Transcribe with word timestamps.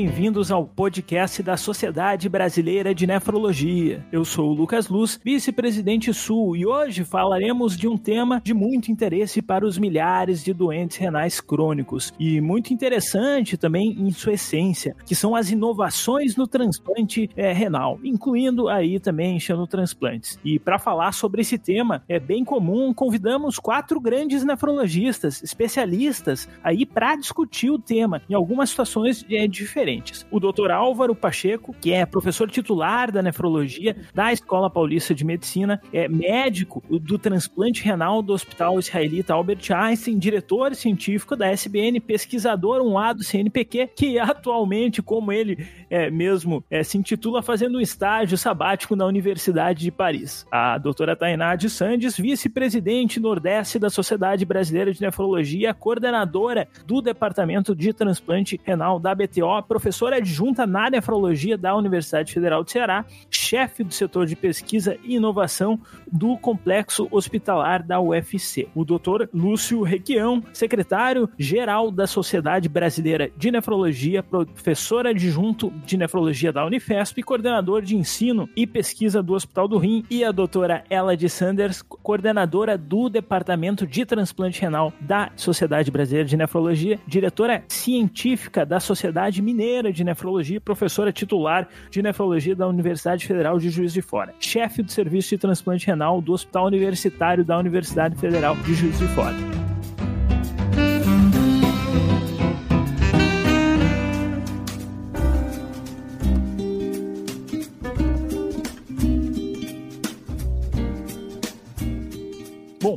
Bem-vindos 0.00 0.50
ao 0.50 0.66
podcast 0.66 1.42
da 1.42 1.58
Sociedade 1.58 2.26
Brasileira 2.26 2.94
de 2.94 3.06
Nefrologia. 3.06 4.02
Eu 4.10 4.24
sou 4.24 4.48
o 4.48 4.54
Lucas 4.54 4.88
Luz, 4.88 5.20
vice-presidente 5.22 6.14
Sul, 6.14 6.56
e 6.56 6.64
hoje 6.64 7.04
falaremos 7.04 7.76
de 7.76 7.86
um 7.86 7.98
tema 7.98 8.40
de 8.42 8.54
muito 8.54 8.90
interesse 8.90 9.42
para 9.42 9.66
os 9.66 9.76
milhares 9.76 10.42
de 10.42 10.54
doentes 10.54 10.96
renais 10.96 11.38
crônicos 11.38 12.14
e 12.18 12.40
muito 12.40 12.72
interessante 12.72 13.58
também 13.58 13.90
em 13.90 14.10
sua 14.10 14.32
essência, 14.32 14.96
que 15.04 15.14
são 15.14 15.36
as 15.36 15.50
inovações 15.50 16.34
no 16.34 16.46
transplante 16.46 17.28
é, 17.36 17.52
renal, 17.52 18.00
incluindo 18.02 18.70
aí 18.70 18.98
também 18.98 19.38
xenotransplantes. 19.38 20.38
E 20.42 20.58
para 20.58 20.78
falar 20.78 21.12
sobre 21.12 21.42
esse 21.42 21.58
tema, 21.58 22.02
é 22.08 22.18
bem 22.18 22.42
comum, 22.42 22.94
convidamos 22.94 23.58
quatro 23.58 24.00
grandes 24.00 24.44
nefrologistas, 24.44 25.42
especialistas 25.42 26.48
aí 26.64 26.86
para 26.86 27.16
discutir 27.16 27.70
o 27.70 27.78
tema 27.78 28.22
em 28.30 28.32
algumas 28.32 28.70
situações 28.70 29.26
é, 29.30 29.46
de 29.46 29.66
diferentes. 29.90 30.26
O 30.30 30.38
Dr. 30.38 30.70
Álvaro 30.70 31.14
Pacheco, 31.14 31.74
que 31.80 31.92
é 31.92 32.06
professor 32.06 32.50
titular 32.50 33.10
da 33.10 33.22
nefrologia 33.22 33.96
da 34.14 34.32
Escola 34.32 34.70
Paulista 34.70 35.14
de 35.14 35.24
Medicina, 35.24 35.80
é 35.92 36.08
médico 36.08 36.82
do 36.88 37.18
transplante 37.18 37.82
renal 37.82 38.22
do 38.22 38.32
Hospital 38.32 38.78
Israelita 38.78 39.34
Albert 39.34 39.70
Einstein, 39.72 40.18
diretor 40.18 40.74
científico 40.74 41.34
da 41.34 41.48
SBN, 41.50 42.00
pesquisador 42.00 42.80
um 42.82 43.00
do 43.14 43.24
CNPq, 43.24 43.90
que 43.96 44.18
atualmente, 44.20 45.02
como 45.02 45.32
ele 45.32 45.66
é, 45.88 46.10
mesmo 46.10 46.62
é, 46.70 46.82
se 46.82 46.98
intitula, 46.98 47.42
fazendo 47.42 47.78
um 47.78 47.80
estágio 47.80 48.36
sabático 48.36 48.94
na 48.94 49.06
Universidade 49.06 49.80
de 49.80 49.90
Paris. 49.90 50.46
A 50.50 50.78
doutora 50.78 51.16
Tainá 51.16 51.56
de 51.56 51.70
Sandes, 51.70 52.16
vice-presidente 52.16 53.18
nordeste 53.18 53.78
da 53.78 53.88
Sociedade 53.88 54.44
Brasileira 54.44 54.92
de 54.92 55.00
Nefrologia, 55.00 55.72
coordenadora 55.72 56.68
do 56.86 57.00
Departamento 57.00 57.74
de 57.74 57.92
Transplante 57.92 58.60
Renal 58.64 59.00
da 59.00 59.14
BTO 59.14 59.62
professora 59.80 60.16
adjunta 60.16 60.66
na 60.66 60.90
nefrologia 60.90 61.56
da 61.56 61.74
Universidade 61.74 62.34
Federal 62.34 62.62
do 62.62 62.70
Ceará, 62.70 63.02
chefe 63.30 63.82
do 63.82 63.94
setor 63.94 64.26
de 64.26 64.36
pesquisa 64.36 64.98
e 65.02 65.14
inovação 65.14 65.80
do 66.12 66.36
complexo 66.36 67.08
hospitalar 67.10 67.82
da 67.82 67.98
UFC. 67.98 68.68
O 68.74 68.84
Dr. 68.84 69.26
Lúcio 69.32 69.80
Requião, 69.80 70.44
secretário-geral 70.52 71.90
da 71.90 72.06
Sociedade 72.06 72.68
Brasileira 72.68 73.30
de 73.38 73.50
Nefrologia, 73.50 74.22
professor 74.22 75.06
adjunto 75.06 75.72
de 75.86 75.96
nefrologia 75.96 76.52
da 76.52 76.66
Unifesp 76.66 77.18
e 77.18 77.22
coordenador 77.22 77.80
de 77.80 77.96
ensino 77.96 78.50
e 78.54 78.66
pesquisa 78.66 79.22
do 79.22 79.32
Hospital 79.32 79.66
do 79.66 79.78
Rim, 79.78 80.04
e 80.10 80.22
a 80.22 80.30
doutora 80.30 80.84
Ella 80.90 81.16
de 81.16 81.30
Sanders, 81.30 81.80
coordenadora 81.80 82.76
do 82.76 83.08
Departamento 83.08 83.86
de 83.86 84.04
Transplante 84.04 84.60
Renal 84.60 84.92
da 85.00 85.32
Sociedade 85.36 85.90
Brasileira 85.90 86.28
de 86.28 86.36
Nefrologia, 86.36 87.00
diretora 87.06 87.64
científica 87.66 88.66
da 88.66 88.78
Sociedade 88.78 89.40
Mineira 89.40 89.69
de 89.92 90.04
Nefrologia 90.04 90.56
e 90.56 90.60
professora 90.60 91.12
titular 91.12 91.68
de 91.90 92.02
Nefrologia 92.02 92.56
da 92.56 92.66
Universidade 92.66 93.26
Federal 93.26 93.58
de 93.58 93.70
Juiz 93.70 93.92
de 93.92 94.02
Fora. 94.02 94.34
Chefe 94.40 94.82
do 94.82 94.90
Serviço 94.90 95.30
de 95.30 95.38
Transplante 95.38 95.86
Renal 95.86 96.20
do 96.20 96.32
Hospital 96.32 96.66
Universitário 96.66 97.44
da 97.44 97.56
Universidade 97.56 98.16
Federal 98.16 98.56
de 98.56 98.74
Juiz 98.74 98.98
de 98.98 99.06
Fora. 99.08 99.59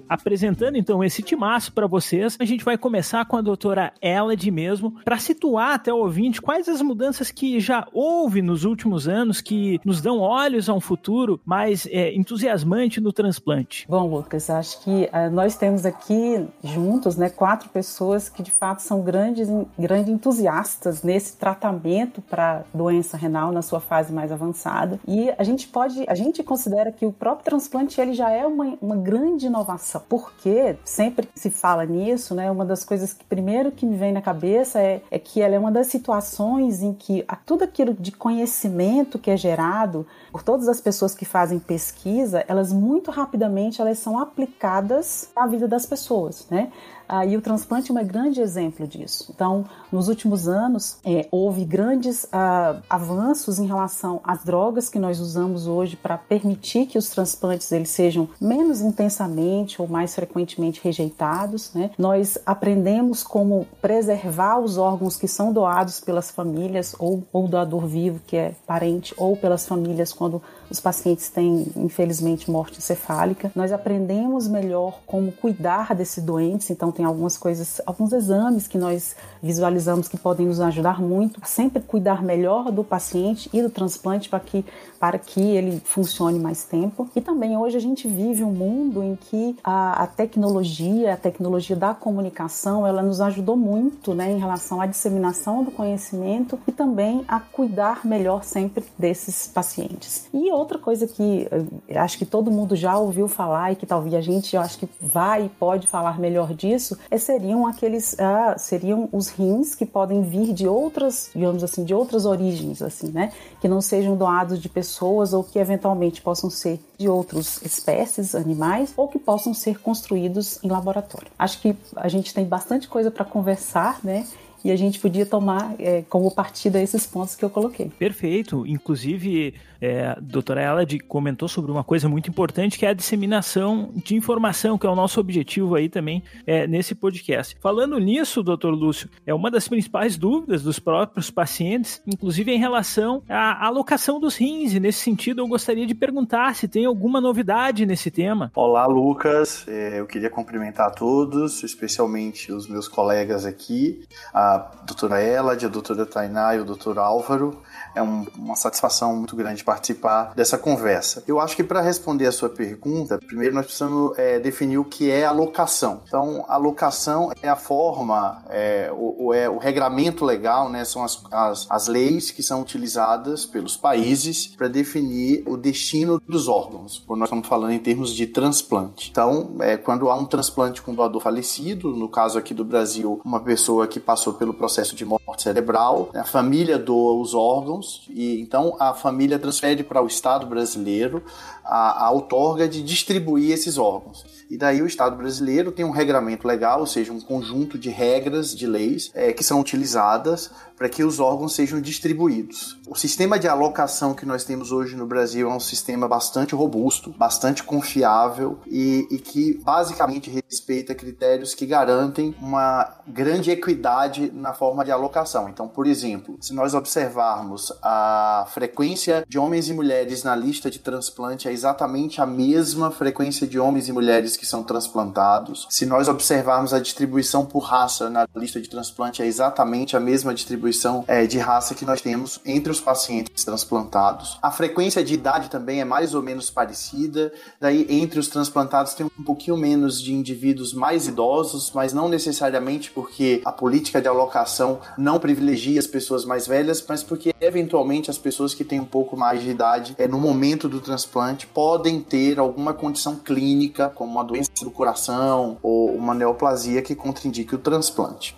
Apresentando 0.08 0.78
então 0.78 1.04
esse 1.04 1.22
timaço 1.22 1.72
para 1.74 1.88
vocês, 1.88 2.38
a 2.40 2.46
gente 2.46 2.64
vai 2.64 2.78
começar 2.78 3.26
com 3.26 3.38
a 3.38 3.42
doutora 3.42 3.94
Elad 4.02 4.50
mesmo, 4.52 4.96
para 5.04 5.18
situar 5.18 5.74
até 5.74 5.94
o 5.94 5.98
ouvinte 5.98 6.42
quais 6.42 6.68
as 6.68 6.82
mudanças 6.82 7.32
que 7.32 7.60
já 7.60 7.88
houve 7.94 8.42
nos 8.42 8.64
últimos 8.64 9.08
anos 9.08 9.42
que 9.42 9.80
nos 9.86 10.02
dão 10.02 10.20
olhos 10.20 10.70
a 10.70 10.74
um 10.74 10.80
futuro 10.80 11.40
mais 11.46 11.88
é, 11.88 12.14
entusiasmante 12.14 13.00
no 13.00 13.12
transplante. 13.14 13.86
Bom, 13.90 14.08
Lucas, 14.08 14.50
acho 14.50 14.82
que 14.84 15.10
uh, 15.14 15.32
nós 15.32 15.56
temos 15.56 15.86
aqui 15.86 16.46
juntos 16.64 17.16
né, 17.16 17.30
quatro 17.30 17.70
pessoas 17.70 18.30
que 18.30 18.44
de 18.44 18.52
fato 18.52 18.82
são 18.82 19.02
grandes, 19.02 19.48
grandes 19.78 20.10
entusiastas 20.10 21.04
nesse 21.04 21.38
tratamento 21.38 22.22
para 22.22 22.64
doença 22.74 23.18
renal 23.18 23.52
na 23.52 23.62
sua 23.62 23.80
fase 23.80 24.12
mais 24.12 24.32
avançada. 24.32 25.00
E 25.08 25.32
a 25.38 25.44
gente 25.44 25.68
pode, 25.68 26.04
a 26.08 26.16
gente 26.16 26.44
considera 26.44 26.92
que 26.92 27.06
o 27.06 27.12
próprio 27.12 27.46
transplante 27.46 28.00
ele 28.00 28.14
já 28.14 28.30
é 28.30 28.46
uma, 28.46 28.78
uma 28.82 28.96
grande 28.96 29.46
inovação 29.46 29.93
Porque 30.00 30.76
sempre 30.84 31.28
se 31.36 31.50
fala 31.50 31.86
nisso, 31.86 32.36
né, 32.36 32.50
uma 32.50 32.66
das 32.66 32.84
coisas 32.84 33.14
que 33.14 33.24
primeiro 33.26 33.72
que 33.72 33.86
me 33.86 33.96
vem 33.96 34.12
na 34.12 34.22
cabeça 34.22 34.80
é, 34.80 35.02
é 35.10 35.20
que 35.20 35.42
ela 35.42 35.56
é 35.56 35.60
uma 35.60 35.72
das 35.72 35.88
situações 35.88 36.82
em 36.82 36.94
que 36.94 37.26
tudo 37.46 37.64
aquilo 37.64 37.94
de 37.94 38.12
conhecimento 38.12 39.20
que 39.20 39.30
é 39.30 39.38
gerado 39.38 40.06
por 40.32 40.44
todas 40.44 40.68
as 40.68 40.80
pessoas 40.80 41.14
que 41.14 41.26
fazem 41.26 41.60
pesquisa, 41.60 42.44
elas 42.48 42.72
muito 42.72 43.12
rapidamente 43.12 43.82
elas 43.82 44.00
são 44.00 44.20
aplicadas 44.20 45.30
à 45.36 45.46
vida 45.48 45.68
das 45.68 45.86
pessoas, 45.86 46.48
né? 46.50 46.72
Ah, 47.16 47.28
e 47.28 47.38
o 47.38 47.42
transplante 47.42 47.92
é 47.92 47.94
um 47.94 48.04
grande 48.04 48.42
exemplo 48.42 48.88
disso. 48.88 49.32
Então, 49.36 49.66
nos 49.92 50.08
últimos 50.08 50.48
anos, 50.48 50.98
é, 51.06 51.28
houve 51.30 51.64
grandes 51.64 52.26
ah, 52.32 52.78
avanços 52.90 53.60
em 53.60 53.68
relação 53.68 54.20
às 54.24 54.44
drogas 54.44 54.90
que 54.90 54.98
nós 54.98 55.20
usamos 55.20 55.68
hoje 55.68 55.96
para 55.96 56.18
permitir 56.18 56.88
que 56.88 56.98
os 56.98 57.10
transplantes 57.10 57.72
eles 57.72 57.90
sejam 57.90 58.28
menos 58.42 58.82
intensamente 58.82 59.80
ou 59.80 59.88
mais 59.88 60.16
frequentemente 60.16 60.82
rejeitados. 60.84 61.72
Né? 61.76 61.92
Nós 62.00 62.40
aprendemos 62.48 63.22
como 63.22 63.68
preservar 63.80 64.58
os 64.58 64.80
órgãos 64.80 65.16
que 65.16 65.28
são 65.28 65.54
doados 65.54 66.00
pelas 66.00 66.32
famílias 66.32 66.96
ou, 66.98 67.22
ou 67.32 67.48
doador 67.48 67.86
vivo, 67.86 68.22
que 68.26 68.36
é 68.36 68.56
parente, 68.66 69.14
ou 69.18 69.38
pelas 69.38 69.68
famílias 69.68 70.12
quando 70.12 70.42
os 70.70 70.80
pacientes 70.80 71.30
têm, 71.30 71.68
infelizmente, 71.76 72.50
morte 72.50 72.80
encefálica. 72.80 73.52
Nós 73.56 73.72
aprendemos 73.72 74.48
melhor 74.48 75.00
como 75.06 75.32
cuidar 75.32 75.94
desses 75.96 76.24
doentes, 76.24 76.70
então 76.70 76.92
tem 76.92 77.06
algumas 77.06 77.38
coisas, 77.38 77.82
alguns 77.86 78.12
exames 78.12 78.68
que 78.68 78.78
nós 78.78 79.16
visualizamos 79.42 80.08
que 80.08 80.18
podem 80.18 80.48
nos 80.48 80.60
ajudar 80.60 81.02
muito 81.02 81.42
sempre 81.46 81.82
cuidar 81.82 82.24
melhor 82.24 82.72
do 82.72 82.84
paciente 82.84 83.50
e 83.54 83.62
do 83.62 83.70
transplante 83.70 84.30
para 84.30 84.40
que, 84.40 84.66
para 85.00 85.18
que 85.18 85.42
ele 85.42 85.82
funcione 85.84 86.40
mais 86.40 86.64
tempo. 86.64 87.08
E 87.16 87.22
também 87.22 87.58
hoje 87.58 87.78
a 87.78 87.80
gente 87.80 88.08
vive 88.08 88.44
um 88.44 88.52
mundo 88.52 89.04
em 89.04 89.16
que 89.16 89.56
a, 89.64 90.04
a 90.04 90.08
tecnologia, 90.08 91.14
a 91.14 91.18
tecnologia 91.18 91.76
da 91.76 91.94
comunicação, 91.94 92.86
ela 92.86 93.02
nos 93.02 93.22
ajudou 93.22 93.56
muito 93.56 94.14
né, 94.14 94.32
em 94.32 94.40
relação 94.40 94.82
à 94.82 94.86
disseminação 94.86 95.64
do 95.64 95.72
conhecimento 95.72 96.60
e 96.68 96.72
também 96.72 97.24
a 97.28 97.40
cuidar 97.40 98.06
melhor 98.06 98.44
sempre 98.44 98.84
desses 98.98 99.48
pacientes. 99.48 100.28
E 100.34 100.52
outra 100.54 100.78
coisa 100.78 101.08
que 101.08 101.48
acho 101.96 102.18
que 102.18 102.26
todo 102.26 102.52
mundo 102.52 102.76
já 102.76 102.98
ouviu 102.98 103.28
falar 103.28 103.72
e 103.72 103.76
que 103.76 103.86
talvez 103.86 104.14
a 104.14 104.22
gente 104.22 104.56
eu 104.56 104.62
acho 104.62 104.78
que 104.78 104.88
vai 105.02 105.46
e 105.46 105.50
pode 105.50 105.88
falar 105.88 106.20
melhor 106.20 106.54
disso, 106.54 106.98
é, 107.10 107.18
seriam 107.18 107.66
aqueles 107.68 108.20
ah, 108.20 108.56
seriam 108.58 109.10
os 109.12 109.30
rins 109.30 109.76
que 109.76 109.86
podem 109.86 110.22
vir 110.22 110.54
de 110.54 110.68
outras, 110.68 111.30
digamos 111.34 111.64
assim, 111.64 111.84
de 111.84 111.94
outras 111.94 112.26
origens 112.26 112.82
assim, 112.82 113.10
né? 113.10 113.32
Que 113.62 113.68
não 113.68 113.82
sejam 113.82 114.16
doados 114.16 114.62
de 114.62 114.70
pessoas 114.70 115.34
ou 115.34 115.44
que 115.44 115.60
eventualmente 115.60 116.22
possam 116.22 116.50
ser 116.50 116.80
de 116.98 117.08
outras 117.08 117.62
espécies 117.64 118.36
animais 118.36 118.94
ou 118.96 119.08
que 119.08 119.20
possam 119.20 119.54
ser 119.54 119.80
construídos 119.80 120.60
em 120.64 120.70
laboratório. 120.70 121.28
Acho 121.38 121.62
que 121.62 121.76
a 121.96 122.08
gente 122.08 122.34
tem 122.34 122.46
bastante 122.46 122.88
coisa 122.88 123.10
para 123.10 123.26
conversar, 123.26 124.00
né? 124.04 124.26
e 124.64 124.72
a 124.72 124.76
gente 124.76 125.00
podia 125.00 125.26
tomar 125.26 125.76
é, 125.78 126.04
como 126.10 126.32
partida 126.32 126.82
esses 126.82 127.06
pontos 127.06 127.36
que 127.36 127.44
eu 127.44 127.50
coloquei. 127.50 127.92
Perfeito. 128.00 128.66
Inclusive, 128.66 129.54
é, 129.84 130.16
doutora 130.22 130.64
Elad 130.64 130.98
comentou 131.10 131.50
sobre 131.50 131.70
uma 131.70 131.84
coisa 131.84 132.08
muito 132.08 132.30
importante 132.30 132.80
que 132.80 132.86
é 132.86 132.90
a 132.90 132.94
disseminação 132.94 133.92
de 133.94 134.16
informação, 134.16 134.78
que 134.78 134.88
é 134.88 134.90
o 134.90 134.96
nosso 134.96 135.20
objetivo 135.20 135.76
aí 135.76 135.90
também 135.90 136.24
é, 136.48 136.66
nesse 136.66 136.96
podcast. 136.96 137.58
Falando 137.62 138.00
nisso, 138.00 138.42
doutor 138.42 138.74
Lúcio, 138.74 139.10
é 139.26 139.34
uma 139.34 139.52
das 139.52 139.68
principais 139.68 140.16
dúvidas 140.16 140.64
dos 140.64 140.80
próprios 140.80 141.30
pacientes, 141.30 142.02
inclusive 142.08 142.50
em 142.54 142.58
relação 142.58 143.24
à 143.28 143.68
alocação 143.68 144.22
dos 144.22 144.38
rins. 144.38 144.74
E 144.74 144.80
nesse 144.80 145.00
sentido, 145.00 145.42
eu 145.42 145.48
gostaria 145.50 145.86
de 145.86 145.94
perguntar 145.94 146.56
se 146.56 146.66
tem 146.66 146.86
alguma 146.86 147.20
novidade 147.20 147.86
nesse 147.86 148.10
tema. 148.10 148.54
Olá, 148.56 148.86
Lucas. 148.86 149.66
É, 149.68 150.00
eu 150.00 150.06
queria 150.06 150.30
cumprimentar 150.30 150.88
a 150.88 150.92
todos, 150.92 151.62
especialmente 151.62 152.54
os 152.54 152.70
meus 152.70 152.88
colegas 152.88 153.46
aqui. 153.46 154.02
A 154.34 154.60
doutora 154.86 155.22
Elad, 155.22 155.66
a 155.66 155.68
doutora 155.68 156.06
Tainá 156.06 156.56
e 156.56 156.60
o 156.62 156.66
doutor 156.66 156.98
Álvaro. 156.98 157.62
É 157.96 158.02
um, 158.02 158.26
uma 158.38 158.56
satisfação 158.56 159.16
muito 159.16 159.36
grande 159.36 159.64
participar 159.64 160.34
dessa 160.36 160.58
conversa. 160.58 161.24
Eu 161.28 161.40
acho 161.40 161.56
que 161.56 161.64
para 161.64 161.82
responder 161.82 162.26
a 162.28 162.32
sua 162.32 162.50
pergunta, 162.50 163.18
primeiro 163.18 163.54
nós 163.54 163.66
precisamos 163.66 164.18
é, 164.18 164.40
definir 164.40 164.78
o 164.78 164.86
que 164.86 165.10
é 165.10 165.26
alocação. 165.26 166.02
Então, 166.08 166.46
alocação 166.48 167.32
é 167.42 167.50
a 167.50 167.56
forma, 167.56 168.44
é, 168.50 168.92
o, 168.96 169.34
é, 169.34 169.50
o 169.50 169.58
regramento 169.58 170.26
legal, 170.26 170.70
né, 170.70 170.84
são 170.86 171.04
as, 171.04 171.24
as, 171.32 171.68
as 171.70 171.88
leis 171.88 172.32
que 172.32 172.42
são 172.42 172.62
utilizadas 172.62 173.46
pelos 173.46 173.78
países 173.78 174.48
para 174.48 174.68
definir 174.68 175.44
o 175.46 175.58
destino 175.58 176.20
dos 176.28 176.48
órgãos, 176.48 177.04
quando 177.06 177.20
nós 177.20 177.28
estamos 177.28 177.48
falando 177.48 177.72
em 177.72 177.80
termos 177.80 178.14
de 178.14 178.28
transplante. 178.28 179.10
Então, 179.12 179.56
é, 179.60 179.78
quando 179.78 180.10
há 180.10 180.16
um 180.16 180.26
transplante 180.26 180.82
com 180.82 180.94
doador 180.94 181.22
falecido, 181.22 181.96
no 181.96 182.10
caso 182.10 182.38
aqui 182.38 182.54
do 182.54 182.66
Brasil, 182.66 183.22
uma 183.24 183.40
pessoa 183.40 183.88
que 183.88 184.00
passou 184.00 184.34
pelo 184.34 184.54
processo 184.54 184.96
de 184.96 185.06
morte 185.06 185.44
cerebral, 185.44 186.10
a 186.14 186.24
família 186.24 186.78
doa 186.78 187.20
os 187.20 187.34
órgãos 187.34 187.83
e 188.10 188.40
então 188.40 188.76
a 188.80 188.94
família 188.94 189.38
transfere 189.38 189.84
para 189.84 190.02
o 190.02 190.08
Estado 190.08 190.46
brasileiro 190.46 191.24
a, 191.64 192.06
a 192.06 192.12
outorga 192.12 192.68
de 192.68 192.82
distribuir 192.82 193.52
esses 193.52 193.78
órgãos. 193.78 194.26
E 194.50 194.58
daí 194.58 194.82
o 194.82 194.86
Estado 194.86 195.16
brasileiro 195.16 195.72
tem 195.72 195.84
um 195.84 195.90
regramento 195.90 196.48
legal, 196.48 196.82
ou 196.82 196.86
seja, 196.86 197.12
um 197.12 197.20
conjunto 197.20 197.78
de 197.78 197.90
regras, 197.90 198.56
de 198.56 198.68
leis, 198.68 199.10
é, 199.16 199.34
que 199.34 199.44
são 199.44 199.60
utilizadas 199.60 200.52
para 200.78 200.90
que 200.90 201.04
os 201.04 201.20
órgãos 201.20 201.56
sejam 201.56 201.80
distribuídos. 201.80 202.78
O 202.88 202.96
sistema 202.96 203.40
de 203.40 203.48
alocação 203.48 204.14
que 204.14 204.26
nós 204.26 204.44
temos 204.44 204.72
hoje 204.72 204.96
no 204.96 205.06
Brasil 205.06 205.50
é 205.50 205.54
um 205.54 205.60
sistema 205.60 206.08
bastante 206.08 206.54
robusto, 206.54 207.12
bastante 207.18 207.64
confiável 207.64 208.60
e, 208.68 209.08
e 209.10 209.18
que 209.18 209.60
basicamente 209.64 210.30
respeita 210.30 210.94
critérios 210.94 211.56
que 211.56 211.66
garantem 211.66 212.36
uma 212.40 212.98
grande 213.08 213.50
equidade 213.50 214.32
na 214.34 214.54
forma 214.54 214.84
de 214.84 214.92
alocação. 214.92 215.48
Então, 215.48 215.68
por 215.68 215.88
exemplo, 215.88 216.38
se 216.42 216.54
nós 216.54 216.74
observarmos 216.74 217.72
a 217.82 218.46
frequência 218.50 219.26
de 219.28 219.40
homens 219.40 219.70
e 219.70 219.74
mulheres 219.74 220.24
na 220.24 220.36
lista 220.36 220.70
de 220.70 220.80
transplante 220.80 221.48
exatamente 221.54 222.22
a 222.22 222.26
mesma 222.26 222.92
frequência 222.92 223.48
de 223.48 223.60
homens 223.60 223.88
e 223.88 223.94
mulheres 223.94 224.36
que 224.36 224.46
são 224.46 224.64
transplantados. 224.64 225.68
Se 225.70 225.86
nós 225.86 226.08
observarmos 226.08 226.74
a 226.74 226.80
distribuição 226.80 227.46
por 227.46 227.60
raça 227.60 228.10
na 228.10 228.28
lista 228.36 228.60
de 228.60 228.70
transplante 228.70 229.22
é 229.22 229.26
exatamente 229.26 229.96
a 229.96 230.00
mesma 230.00 230.34
distribuição 230.34 231.04
é, 231.08 231.26
de 231.26 231.38
raça 231.38 231.76
que 231.76 231.86
nós 231.86 232.02
temos 232.02 232.40
entre 232.46 232.72
os 232.72 232.80
pacientes 232.80 233.44
transplantados. 233.44 234.38
A 234.42 234.52
frequência 234.52 235.04
de 235.04 235.14
idade 235.14 235.50
também 235.50 235.80
é 235.80 235.86
mais 235.86 236.14
ou 236.14 236.22
menos 236.22 236.50
parecida. 236.50 237.32
Daí, 237.60 237.86
entre 237.90 238.20
os 238.20 238.28
transplantados, 238.28 238.94
tem 238.94 239.06
um 239.06 239.24
pouquinho 239.24 239.58
menos 239.58 240.02
de 240.02 240.14
indivíduos 240.14 240.74
mais 240.74 241.08
idosos, 241.08 241.72
mas 241.74 241.94
não 241.94 242.10
necessariamente 242.10 242.92
porque 242.92 243.42
a 243.46 243.52
política 243.52 244.02
de 244.02 244.08
alocação 244.08 244.80
não 244.98 245.20
privilegia 245.20 245.80
as 245.80 245.88
pessoas 245.88 246.26
mais 246.26 246.48
velhas, 246.48 246.84
mas 246.88 247.04
porque 247.04 247.34
eventualmente 247.40 248.10
as 248.10 248.18
pessoas 248.18 248.54
que 248.54 248.64
têm 248.64 248.80
um 248.80 248.86
pouco 248.86 249.16
mais 249.16 249.42
de 249.42 249.50
idade 249.50 249.96
é, 249.98 250.08
no 250.08 250.20
momento 250.20 250.68
do 250.68 250.80
transplante 250.80 251.43
podem 251.46 252.02
ter 252.02 252.40
alguma 252.40 252.74
condição 252.74 253.16
clínica, 253.16 253.90
como 253.90 254.12
uma 254.12 254.24
doença 254.24 254.52
do 254.62 254.72
coração 254.72 255.58
ou 255.62 255.94
uma 255.96 256.14
neoplasia 256.14 256.82
que 256.82 256.96
contraindique 256.96 257.56
o 257.56 257.58
transplante. 257.58 258.36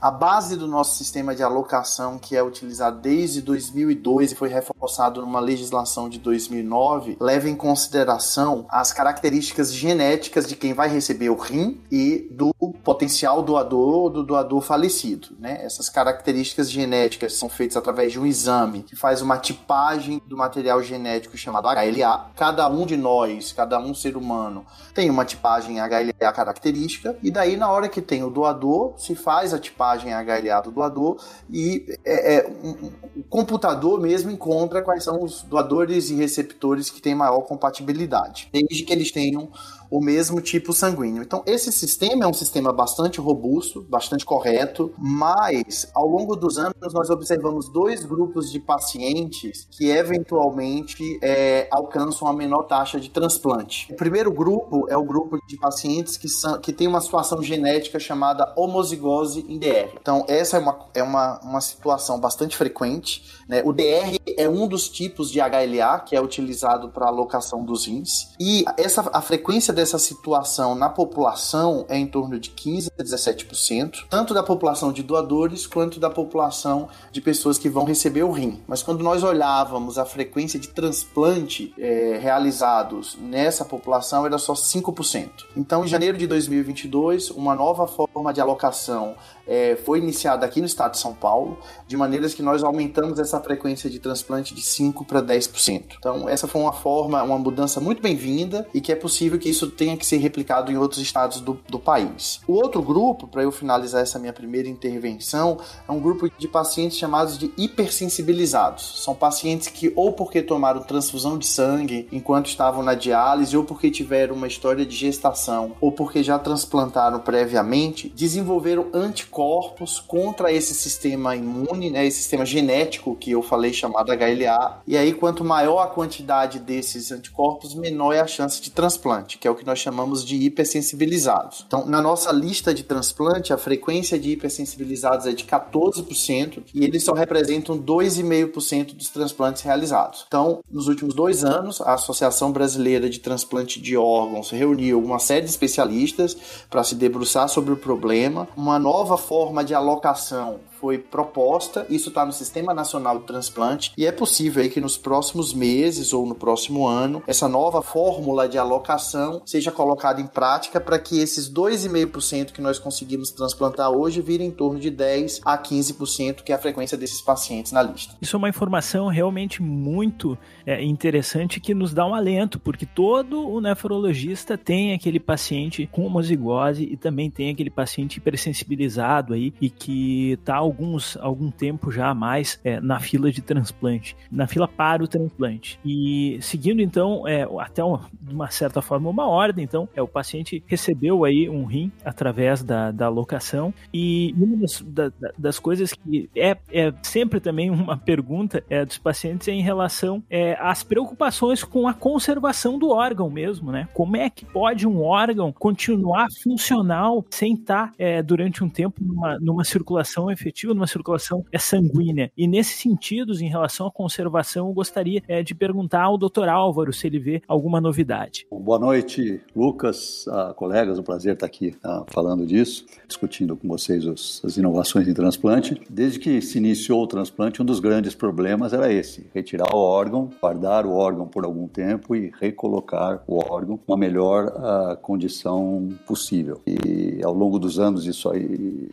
A 0.00 0.10
base 0.10 0.56
do 0.56 0.66
nosso 0.66 0.96
sistema 0.96 1.34
de 1.34 1.42
alocação 1.42 1.66
alocação 1.76 2.18
que 2.18 2.36
é 2.36 2.42
utilizado 2.42 3.00
desde 3.00 3.42
2002 3.42 4.32
e 4.32 4.34
foi 4.34 4.48
reforçado 4.48 5.20
numa 5.20 5.40
legislação 5.40 6.08
de 6.08 6.18
2009 6.18 7.16
leva 7.20 7.48
em 7.48 7.56
consideração 7.56 8.66
as 8.68 8.92
características 8.92 9.72
genéticas 9.72 10.46
de 10.46 10.54
quem 10.54 10.72
vai 10.72 10.88
receber 10.88 11.30
o 11.30 11.36
rim 11.36 11.80
e 11.90 12.28
do 12.30 12.54
potencial 12.84 13.42
doador 13.42 13.94
ou 13.94 14.10
do 14.10 14.22
doador 14.22 14.60
falecido. 14.60 15.28
Né? 15.38 15.58
Essas 15.64 15.88
características 15.88 16.70
genéticas 16.70 17.34
são 17.34 17.48
feitas 17.48 17.76
através 17.76 18.12
de 18.12 18.20
um 18.20 18.26
exame 18.26 18.82
que 18.82 18.96
faz 18.96 19.20
uma 19.20 19.38
tipagem 19.38 20.22
do 20.26 20.36
material 20.36 20.82
genético 20.82 21.36
chamado 21.36 21.68
HLA. 21.68 22.30
Cada 22.46 22.68
um 22.68 22.86
de 22.86 22.96
nós, 22.96 23.52
cada 23.52 23.76
um 23.80 23.92
ser 23.92 24.16
humano, 24.16 24.64
tem 24.94 25.10
uma 25.10 25.24
tipagem 25.24 25.80
HLA 25.80 26.32
característica 26.32 27.16
e 27.20 27.28
daí 27.28 27.56
na 27.56 27.68
hora 27.68 27.88
que 27.88 28.00
tem 28.00 28.22
o 28.22 28.30
doador, 28.30 28.94
se 28.96 29.16
faz 29.16 29.52
a 29.52 29.58
tipagem 29.58 30.12
HLA 30.12 30.60
do 30.60 30.70
doador 30.70 31.16
e 31.50 31.84
é, 32.04 32.36
é, 32.36 32.48
um, 32.62 32.92
o 33.16 33.24
computador 33.24 34.00
mesmo 34.00 34.30
encontra 34.30 34.80
quais 34.80 35.02
são 35.02 35.24
os 35.24 35.42
doadores 35.42 36.08
e 36.08 36.14
receptores 36.14 36.88
que 36.88 37.02
têm 37.02 37.16
maior 37.16 37.40
compatibilidade, 37.40 38.48
desde 38.52 38.84
que 38.84 38.92
eles 38.92 39.10
tenham 39.10 39.50
o 39.90 40.00
mesmo 40.00 40.40
tipo 40.40 40.72
sanguíneo. 40.72 41.22
Então, 41.22 41.42
esse 41.46 41.72
sistema 41.72 42.24
é 42.24 42.26
um 42.26 42.32
sistema 42.32 42.72
bastante 42.72 43.20
robusto, 43.20 43.82
bastante 43.82 44.24
correto, 44.24 44.92
mas 44.98 45.90
ao 45.94 46.06
longo 46.06 46.36
dos 46.36 46.58
anos 46.58 46.92
nós 46.92 47.10
observamos 47.10 47.68
dois 47.68 48.04
grupos 48.04 48.50
de 48.50 48.60
pacientes 48.60 49.66
que 49.70 49.88
eventualmente 49.88 51.18
é, 51.22 51.68
alcançam 51.70 52.28
a 52.28 52.32
menor 52.32 52.64
taxa 52.64 52.98
de 53.00 53.10
transplante. 53.10 53.92
O 53.92 53.96
primeiro 53.96 54.32
grupo 54.32 54.86
é 54.88 54.96
o 54.96 55.04
grupo 55.04 55.38
de 55.46 55.56
pacientes 55.56 56.16
que, 56.16 56.28
são, 56.28 56.60
que 56.60 56.72
tem 56.72 56.86
uma 56.86 57.00
situação 57.00 57.42
genética 57.42 57.98
chamada 57.98 58.52
homozigose 58.56 59.42
DR. 59.42 59.96
Então, 60.00 60.24
essa 60.28 60.56
é 60.56 60.60
uma, 60.60 60.78
é 60.94 61.02
uma, 61.02 61.40
uma 61.40 61.60
situação 61.60 62.18
bastante 62.18 62.56
frequente. 62.56 63.24
Né? 63.48 63.62
O 63.64 63.72
DR 63.72 64.18
é 64.36 64.48
um 64.48 64.66
dos 64.66 64.88
tipos 64.88 65.30
de 65.30 65.40
HLA 65.40 66.00
que 66.00 66.16
é 66.16 66.20
utilizado 66.20 66.88
para 66.88 67.06
alocação 67.06 67.64
dos 67.64 67.86
rins. 67.86 68.28
E 68.38 68.64
essa, 68.76 69.08
a 69.12 69.20
frequência 69.20 69.72
dessa 69.72 69.98
situação 69.98 70.74
na 70.74 70.88
população 70.88 71.86
é 71.88 71.96
em 71.96 72.06
torno 72.06 72.38
de 72.38 72.50
15 72.50 72.90
a 72.98 73.02
17%, 73.02 74.06
tanto 74.10 74.34
da 74.34 74.42
população 74.42 74.92
de 74.92 75.02
doadores 75.02 75.66
quanto 75.66 76.00
da 76.00 76.10
população 76.10 76.88
de 77.12 77.20
pessoas 77.20 77.58
que 77.58 77.68
vão 77.68 77.84
receber 77.84 78.22
o 78.24 78.30
rim. 78.30 78.60
Mas 78.66 78.82
quando 78.82 79.02
nós 79.02 79.22
olhávamos 79.22 79.98
a 79.98 80.04
frequência 80.04 80.58
de 80.58 80.68
transplante 80.68 81.72
é, 81.78 82.18
realizados 82.20 83.16
nessa 83.20 83.64
população, 83.64 84.26
era 84.26 84.38
só 84.38 84.54
5%. 84.54 85.30
Então, 85.56 85.84
em 85.84 85.88
janeiro 85.88 86.18
de 86.18 86.26
2022, 86.26 87.30
uma 87.30 87.54
nova 87.54 87.86
forma 87.86 88.32
de 88.32 88.40
alocação 88.40 89.14
é, 89.46 89.76
foi 89.76 89.98
iniciada 89.98 90.44
aqui 90.44 90.60
no 90.60 90.66
estado 90.66 90.92
de 90.92 90.98
São 90.98 91.14
Paulo, 91.14 91.58
de 91.86 91.96
maneiras 91.96 92.34
que 92.34 92.42
nós 92.42 92.64
aumentamos 92.64 93.18
essa 93.18 93.40
frequência 93.40 93.88
de 93.88 93.98
transplante 93.98 94.54
de 94.54 94.62
5% 94.62 95.06
para 95.06 95.22
10%. 95.22 95.96
Então, 95.98 96.28
essa 96.28 96.48
foi 96.48 96.60
uma 96.60 96.72
forma, 96.72 97.22
uma 97.22 97.38
mudança 97.38 97.80
muito 97.80 98.02
bem-vinda 98.02 98.66
e 98.74 98.80
que 98.80 98.90
é 98.90 98.96
possível 98.96 99.38
que 99.38 99.48
isso 99.48 99.70
tenha 99.70 99.96
que 99.96 100.04
ser 100.04 100.16
replicado 100.16 100.72
em 100.72 100.76
outros 100.76 101.00
estados 101.00 101.40
do, 101.40 101.58
do 101.68 101.78
país. 101.78 102.40
O 102.46 102.54
outro 102.54 102.82
grupo, 102.82 103.28
para 103.28 103.42
eu 103.42 103.52
finalizar 103.52 104.02
essa 104.02 104.18
minha 104.18 104.32
primeira 104.32 104.68
intervenção, 104.68 105.58
é 105.88 105.92
um 105.92 106.00
grupo 106.00 106.28
de 106.36 106.48
pacientes 106.48 106.98
chamados 106.98 107.38
de 107.38 107.52
hipersensibilizados. 107.56 109.02
São 109.04 109.14
pacientes 109.14 109.68
que, 109.68 109.92
ou 109.94 110.12
porque 110.12 110.42
tomaram 110.42 110.82
transfusão 110.82 111.38
de 111.38 111.46
sangue 111.46 112.08
enquanto 112.10 112.46
estavam 112.46 112.82
na 112.82 112.94
diálise, 112.94 113.56
ou 113.56 113.64
porque 113.64 113.90
tiveram 113.90 114.34
uma 114.34 114.46
história 114.46 114.84
de 114.84 114.96
gestação, 114.96 115.76
ou 115.80 115.92
porque 115.92 116.22
já 116.22 116.38
transplantaram 116.38 117.20
previamente, 117.20 118.08
desenvolveram 118.08 118.86
anticorpos 118.92 119.35
anticorpos 119.36 120.00
contra 120.00 120.50
esse 120.50 120.74
sistema 120.74 121.36
imune, 121.36 121.90
né, 121.90 122.06
esse 122.06 122.18
sistema 122.18 122.46
genético 122.46 123.14
que 123.14 123.30
eu 123.30 123.42
falei 123.42 123.72
chamado 123.72 124.10
HLA. 124.10 124.82
E 124.86 124.96
aí, 124.96 125.12
quanto 125.12 125.44
maior 125.44 125.80
a 125.82 125.86
quantidade 125.86 126.58
desses 126.58 127.12
anticorpos, 127.12 127.74
menor 127.74 128.14
é 128.14 128.20
a 128.20 128.26
chance 128.26 128.60
de 128.60 128.70
transplante, 128.70 129.36
que 129.36 129.46
é 129.46 129.50
o 129.50 129.54
que 129.54 129.66
nós 129.66 129.78
chamamos 129.78 130.24
de 130.24 130.36
hipersensibilizados. 130.36 131.64
Então, 131.66 131.86
na 131.86 132.00
nossa 132.00 132.32
lista 132.32 132.72
de 132.72 132.82
transplante, 132.82 133.52
a 133.52 133.58
frequência 133.58 134.18
de 134.18 134.30
hipersensibilizados 134.30 135.26
é 135.26 135.32
de 135.32 135.44
14% 135.44 136.62
e 136.72 136.84
eles 136.84 137.04
só 137.04 137.12
representam 137.12 137.78
2,5% 137.78 138.94
dos 138.94 139.10
transplantes 139.10 139.62
realizados. 139.62 140.24
Então, 140.26 140.60
nos 140.70 140.88
últimos 140.88 141.14
dois 141.14 141.44
anos, 141.44 141.80
a 141.80 141.94
Associação 141.94 142.52
Brasileira 142.52 143.10
de 143.10 143.20
Transplante 143.20 143.80
de 143.80 143.96
Órgãos 143.96 144.50
reuniu 144.50 144.98
uma 145.02 145.18
série 145.18 145.44
de 145.44 145.50
especialistas 145.50 146.36
para 146.70 146.82
se 146.82 146.94
debruçar 146.94 147.48
sobre 147.48 147.72
o 147.72 147.76
problema. 147.76 148.48
Uma 148.56 148.78
nova 148.78 149.18
forma 149.26 149.64
de 149.64 149.74
alocação 149.74 150.60
foi 150.80 150.98
proposta, 150.98 151.86
isso 151.88 152.08
está 152.08 152.24
no 152.24 152.32
Sistema 152.32 152.74
Nacional 152.74 153.18
de 153.18 153.26
Transplante, 153.26 153.92
e 153.96 154.06
é 154.06 154.12
possível 154.12 154.62
aí 154.62 154.68
que 154.68 154.80
nos 154.80 154.96
próximos 154.96 155.52
meses 155.52 156.12
ou 156.12 156.26
no 156.26 156.34
próximo 156.34 156.86
ano, 156.86 157.22
essa 157.26 157.48
nova 157.48 157.82
fórmula 157.82 158.48
de 158.48 158.58
alocação 158.58 159.42
seja 159.44 159.70
colocada 159.70 160.20
em 160.20 160.26
prática 160.26 160.80
para 160.80 160.98
que 160.98 161.20
esses 161.20 161.52
2,5% 161.52 162.52
que 162.52 162.60
nós 162.60 162.78
conseguimos 162.78 163.30
transplantar 163.30 163.90
hoje 163.90 164.20
virem 164.20 164.48
em 164.48 164.50
torno 164.50 164.78
de 164.78 164.90
10 164.90 165.40
a 165.44 165.56
15%, 165.58 166.42
que 166.42 166.52
é 166.52 166.54
a 166.54 166.58
frequência 166.58 166.96
desses 166.96 167.20
pacientes 167.20 167.72
na 167.72 167.82
lista. 167.82 168.14
Isso 168.20 168.36
é 168.36 168.38
uma 168.38 168.48
informação 168.48 169.08
realmente 169.08 169.62
muito 169.62 170.36
é, 170.64 170.82
interessante 170.82 171.60
que 171.60 171.74
nos 171.74 171.92
dá 171.94 172.06
um 172.06 172.14
alento, 172.14 172.58
porque 172.58 172.86
todo 172.86 173.48
o 173.48 173.60
nefrologista 173.60 174.58
tem 174.58 174.92
aquele 174.92 175.20
paciente 175.20 175.88
com 175.90 176.04
homozigose 176.04 176.84
e 176.84 176.96
também 176.96 177.30
tem 177.30 177.50
aquele 177.50 177.70
paciente 177.70 178.16
hipersensibilizado 178.16 179.34
aí 179.34 179.52
e 179.60 179.70
que 179.70 180.32
está 180.32 180.62
alguns 180.66 181.16
algum 181.16 181.50
tempo 181.50 181.90
já 181.90 182.08
a 182.08 182.14
mais 182.14 182.60
é, 182.64 182.80
na 182.80 183.00
fila 183.00 183.30
de 183.30 183.40
transplante, 183.40 184.16
na 184.30 184.46
fila 184.46 184.68
para 184.68 185.02
o 185.02 185.08
transplante. 185.08 185.78
E 185.84 186.38
seguindo 186.40 186.80
então 186.80 187.26
é, 187.26 187.46
até 187.60 187.82
uma, 187.82 188.08
de 188.20 188.34
uma 188.34 188.50
certa 188.50 188.82
forma 188.82 189.08
uma 189.08 189.26
ordem, 189.26 189.64
então 189.64 189.88
é 189.94 190.02
o 190.02 190.08
paciente 190.08 190.62
recebeu 190.66 191.24
aí 191.24 191.48
um 191.48 191.64
rim 191.64 191.90
através 192.04 192.62
da, 192.62 192.90
da 192.90 193.06
alocação 193.06 193.72
e 193.92 194.34
uma 194.36 194.56
das, 194.56 194.80
da, 194.82 195.12
das 195.36 195.58
coisas 195.58 195.92
que 195.92 196.28
é, 196.36 196.56
é 196.70 196.92
sempre 197.02 197.40
também 197.40 197.70
uma 197.70 197.96
pergunta 197.96 198.62
é, 198.68 198.84
dos 198.84 198.98
pacientes 198.98 199.48
é 199.48 199.52
em 199.52 199.62
relação 199.62 200.22
é, 200.28 200.56
às 200.60 200.82
preocupações 200.82 201.62
com 201.64 201.86
a 201.88 201.94
conservação 201.94 202.78
do 202.78 202.90
órgão 202.90 203.30
mesmo, 203.30 203.70
né? 203.70 203.88
Como 203.92 204.16
é 204.16 204.28
que 204.30 204.44
pode 204.44 204.86
um 204.86 205.02
órgão 205.02 205.52
continuar 205.52 206.26
funcional 206.42 207.24
sem 207.30 207.54
estar 207.54 207.92
é, 207.98 208.22
durante 208.22 208.62
um 208.62 208.68
tempo 208.68 209.02
numa, 209.02 209.38
numa 209.38 209.64
circulação 209.64 210.30
efetiva, 210.30 210.55
numa 210.64 210.86
circulação 210.86 211.44
é, 211.52 211.58
sanguínea? 211.58 212.30
E 212.36 212.46
nesses 212.46 212.76
sentidos, 212.76 213.40
em 213.40 213.48
relação 213.48 213.86
à 213.86 213.90
conservação, 213.90 214.68
eu 214.68 214.72
gostaria 214.72 215.22
é, 215.28 215.42
de 215.42 215.54
perguntar 215.54 216.02
ao 216.02 216.16
doutor 216.16 216.48
Álvaro 216.48 216.92
se 216.92 217.06
ele 217.06 217.18
vê 217.18 217.42
alguma 217.46 217.80
novidade. 217.80 218.46
Boa 218.50 218.78
noite, 218.78 219.40
Lucas, 219.54 220.24
ah, 220.28 220.54
colegas, 220.56 220.98
um 220.98 221.02
prazer 221.02 221.34
estar 221.34 221.46
aqui 221.46 221.74
ah, 221.84 222.04
falando 222.08 222.46
disso, 222.46 222.86
discutindo 223.06 223.56
com 223.56 223.68
vocês 223.68 224.06
os, 224.06 224.42
as 224.44 224.56
inovações 224.56 225.06
em 225.06 225.14
transplante. 225.14 225.80
Desde 225.88 226.18
que 226.18 226.40
se 226.40 226.58
iniciou 226.58 227.02
o 227.02 227.06
transplante, 227.06 227.60
um 227.60 227.64
dos 227.64 227.80
grandes 227.80 228.14
problemas 228.14 228.72
era 228.72 228.92
esse: 228.92 229.26
retirar 229.34 229.74
o 229.74 229.78
órgão, 229.78 230.30
guardar 230.40 230.86
o 230.86 230.92
órgão 230.92 231.26
por 231.26 231.44
algum 231.44 231.68
tempo 231.68 232.14
e 232.14 232.32
recolocar 232.40 233.22
o 233.26 233.38
órgão 233.38 233.78
uma 233.86 233.96
melhor 233.96 234.46
uh, 234.46 234.96
condição 234.98 235.88
possível. 236.06 236.60
E 236.66 237.20
ao 237.22 237.34
longo 237.34 237.58
dos 237.58 237.78
anos 237.78 238.06
isso 238.06 238.30
aí 238.30 238.88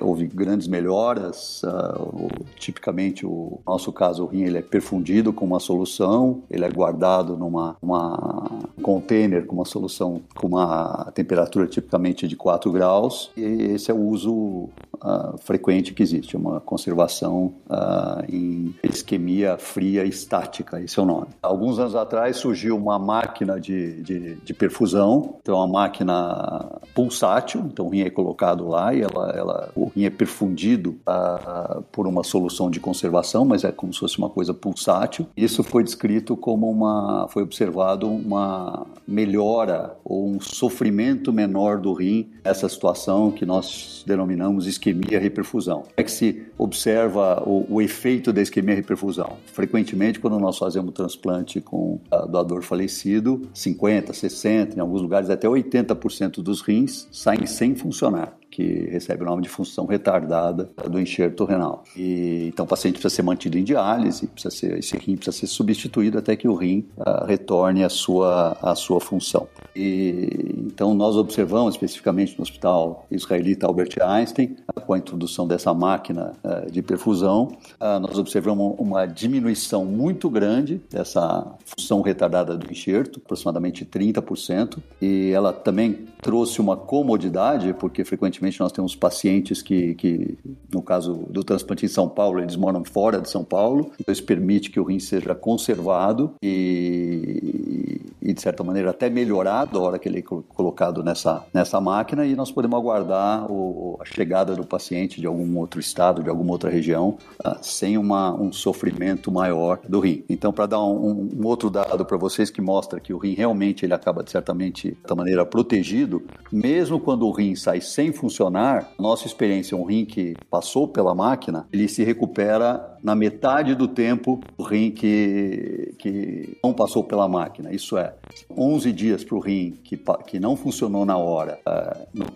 houve 0.00 0.26
grandes 0.26 0.68
melhoras. 0.68 1.62
Uh, 1.62 2.28
tipicamente, 2.56 3.26
o 3.26 3.60
nosso 3.66 3.92
caso, 3.92 4.24
o 4.24 4.26
rim 4.26 4.42
ele 4.42 4.58
é 4.58 4.62
perfundido 4.62 5.32
com 5.32 5.44
uma 5.44 5.60
solução, 5.60 6.42
ele 6.50 6.64
é 6.64 6.70
guardado 6.70 7.36
numa 7.36 7.76
uma 7.82 8.60
container 8.82 9.46
com 9.46 9.56
uma 9.56 9.64
solução 9.64 10.20
com 10.34 10.48
uma 10.48 11.10
temperatura 11.14 11.66
tipicamente 11.66 12.26
de 12.28 12.36
4 12.36 12.70
graus. 12.70 13.30
E 13.36 13.42
esse 13.42 13.90
é 13.90 13.94
o 13.94 14.00
uso 14.00 14.32
uh, 14.32 15.38
frequente 15.42 15.92
que 15.92 16.02
existe, 16.02 16.36
uma 16.36 16.60
conservação 16.60 17.54
uh, 17.68 18.24
em 18.28 18.74
isquemia 18.82 19.56
fria 19.58 20.04
estática, 20.04 20.80
esse 20.80 20.98
é 20.98 21.02
o 21.02 21.06
nome. 21.06 21.26
Alguns 21.42 21.78
anos 21.78 21.94
atrás 21.94 22.36
surgiu 22.36 22.76
uma 22.76 22.98
máquina 22.98 23.60
de, 23.60 24.02
de, 24.02 24.34
de 24.36 24.54
perfusão, 24.54 25.36
então 25.40 25.56
uma 25.56 25.66
máquina 25.66 26.80
pulsátil, 26.94 27.60
então 27.66 27.86
o 27.86 27.88
rim 27.90 28.02
é 28.02 28.10
colocado 28.10 28.68
lá 28.68 28.94
e 28.94 29.02
ela, 29.02 29.30
ela 29.30 29.70
o 29.84 29.88
rim 29.94 30.04
é 30.04 30.10
perfundido 30.10 30.96
uh, 31.06 31.82
por 31.92 32.06
uma 32.06 32.24
solução 32.24 32.70
de 32.70 32.80
conservação, 32.80 33.44
mas 33.44 33.64
é 33.64 33.70
como 33.70 33.92
se 33.92 34.00
fosse 34.00 34.16
uma 34.16 34.30
coisa 34.30 34.54
pulsátil. 34.54 35.26
Isso 35.36 35.62
foi 35.62 35.84
descrito 35.84 36.36
como 36.36 36.70
uma, 36.70 37.28
foi 37.28 37.42
observado 37.42 38.08
uma 38.08 38.86
melhora 39.06 39.94
ou 40.02 40.26
um 40.26 40.40
sofrimento 40.40 41.32
menor 41.32 41.78
do 41.78 41.92
rim 41.92 42.30
nessa 42.42 42.66
situação 42.68 43.30
que 43.30 43.44
nós 43.44 44.02
denominamos 44.06 44.66
isquemia 44.66 45.20
reperfusão. 45.20 45.82
É 45.96 46.02
que 46.02 46.10
se 46.10 46.46
observa 46.56 47.42
o, 47.46 47.66
o 47.68 47.82
efeito 47.82 48.32
da 48.32 48.40
isquemia 48.40 48.74
reperfusão. 48.74 49.36
Frequentemente, 49.52 50.18
quando 50.18 50.38
nós 50.38 50.56
fazemos 50.56 50.94
transplante 50.94 51.60
com 51.60 52.00
doador 52.30 52.62
falecido, 52.62 53.42
50, 53.52 54.14
60, 54.14 54.76
em 54.76 54.80
alguns 54.80 55.02
lugares 55.02 55.28
até 55.28 55.46
80% 55.46 56.42
dos 56.42 56.62
rins 56.62 57.06
saem 57.12 57.44
sem 57.46 57.74
funcionar 57.74 58.34
que 58.54 58.88
recebe 58.88 59.24
o 59.24 59.26
nome 59.26 59.42
de 59.42 59.48
função 59.48 59.84
retardada 59.84 60.70
do 60.88 61.00
enxerto 61.00 61.44
renal. 61.44 61.82
E, 61.96 62.46
então 62.46 62.64
o 62.64 62.68
paciente 62.68 62.92
precisa 62.92 63.16
ser 63.16 63.22
mantido 63.22 63.58
em 63.58 63.64
diálise, 63.64 64.28
precisa 64.28 64.54
ser, 64.54 64.78
esse 64.78 64.96
rim 64.96 65.16
precisa 65.16 65.36
ser 65.36 65.48
substituído 65.48 66.18
até 66.18 66.36
que 66.36 66.46
o 66.46 66.54
rim 66.54 66.86
uh, 66.96 67.24
retorne 67.26 67.82
à 67.82 67.88
sua, 67.88 68.56
à 68.62 68.76
sua 68.76 69.00
função. 69.00 69.48
E, 69.74 70.54
então 70.56 70.94
nós 70.94 71.16
observamos 71.16 71.74
especificamente 71.74 72.38
no 72.38 72.42
Hospital 72.42 73.04
Israelita 73.10 73.66
Albert 73.66 73.96
Einstein, 74.00 74.56
com 74.74 74.92
a 74.92 74.98
introdução 74.98 75.46
dessa 75.46 75.72
máquina 75.72 76.32
uh, 76.42 76.70
de 76.70 76.82
perfusão, 76.82 77.56
nós 78.00 78.18
observamos 78.18 78.74
uma 78.78 79.06
diminuição 79.06 79.84
muito 79.84 80.28
grande 80.30 80.80
dessa 80.90 81.46
função 81.64 82.00
retardada 82.00 82.56
do 82.56 82.70
enxerto, 82.70 83.20
aproximadamente 83.22 83.84
30%, 83.84 84.78
e 85.00 85.30
ela 85.32 85.52
também 85.52 86.06
trouxe 86.20 86.60
uma 86.60 86.76
comodidade, 86.76 87.74
porque 87.74 88.04
frequentemente 88.04 88.58
nós 88.60 88.72
temos 88.72 88.96
pacientes 88.96 89.60
que, 89.60 89.94
que, 89.94 90.38
no 90.72 90.82
caso 90.82 91.24
do 91.28 91.44
transplante 91.44 91.84
em 91.84 91.88
São 91.88 92.08
Paulo, 92.08 92.40
eles 92.40 92.56
moram 92.56 92.84
fora 92.84 93.20
de 93.20 93.28
São 93.28 93.44
Paulo, 93.44 93.92
então 94.00 94.12
isso 94.12 94.24
permite 94.24 94.70
que 94.70 94.80
o 94.80 94.84
rim 94.84 94.98
seja 94.98 95.34
conservado 95.34 96.32
e, 96.42 98.00
e 98.22 98.32
de 98.32 98.40
certa 98.40 98.64
maneira 98.64 98.90
até 98.90 99.10
melhorado 99.10 99.78
a 99.78 99.82
hora 99.82 99.98
que 99.98 100.08
ele 100.08 100.20
é 100.20 100.22
colocado 100.22 101.02
nessa, 101.02 101.44
nessa 101.52 101.80
máquina 101.80 102.24
e 102.24 102.34
nós 102.34 102.50
podemos 102.50 102.78
aguardar 102.78 103.50
o, 103.50 103.98
a 104.00 104.04
chegada 104.04 104.54
do 104.54 104.63
paciente 104.66 105.20
de 105.20 105.26
algum 105.26 105.58
outro 105.58 105.80
estado, 105.80 106.22
de 106.22 106.28
alguma 106.28 106.52
outra 106.52 106.70
região, 106.70 107.18
uh, 107.44 107.56
sem 107.62 107.98
uma, 107.98 108.32
um 108.32 108.52
sofrimento 108.52 109.30
maior 109.30 109.80
do 109.88 110.00
rim. 110.00 110.24
Então, 110.28 110.52
para 110.52 110.66
dar 110.66 110.82
um, 110.82 111.28
um, 111.34 111.46
outro 111.46 111.70
dado 111.70 112.04
para 112.04 112.16
vocês 112.16 112.50
que 112.50 112.60
mostra 112.60 113.00
que 113.00 113.12
o 113.12 113.18
rim 113.18 113.34
realmente 113.34 113.84
ele 113.84 113.94
acaba 113.94 114.22
de 114.22 114.30
certamente 114.30 114.88
de 114.88 114.94
certa 114.96 115.14
maneira 115.14 115.44
protegido, 115.44 116.22
mesmo 116.50 117.00
quando 117.00 117.26
o 117.26 117.32
rim 117.32 117.54
sai 117.54 117.80
sem 117.80 118.12
funcionar, 118.12 118.90
nossa 118.98 119.26
experiência, 119.26 119.76
um 119.76 119.84
rim 119.84 120.04
que 120.04 120.34
passou 120.50 120.88
pela 120.88 121.14
máquina, 121.14 121.66
ele 121.72 121.88
se 121.88 122.02
recupera 122.02 122.94
na 123.04 123.14
metade 123.14 123.74
do 123.74 123.86
tempo 123.86 124.40
do 124.56 124.64
rim 124.64 124.90
que, 124.90 125.94
que 125.98 126.56
não 126.64 126.72
passou 126.72 127.04
pela 127.04 127.28
máquina. 127.28 127.70
Isso 127.70 127.98
é, 127.98 128.14
11 128.56 128.92
dias 128.92 129.22
para 129.22 129.36
o 129.36 129.40
rim 129.40 129.78
que, 129.84 130.00
que 130.26 130.40
não 130.40 130.56
funcionou 130.56 131.04
na 131.04 131.18
hora, 131.18 131.58
uh, 131.68 132.06
no, 132.14 132.26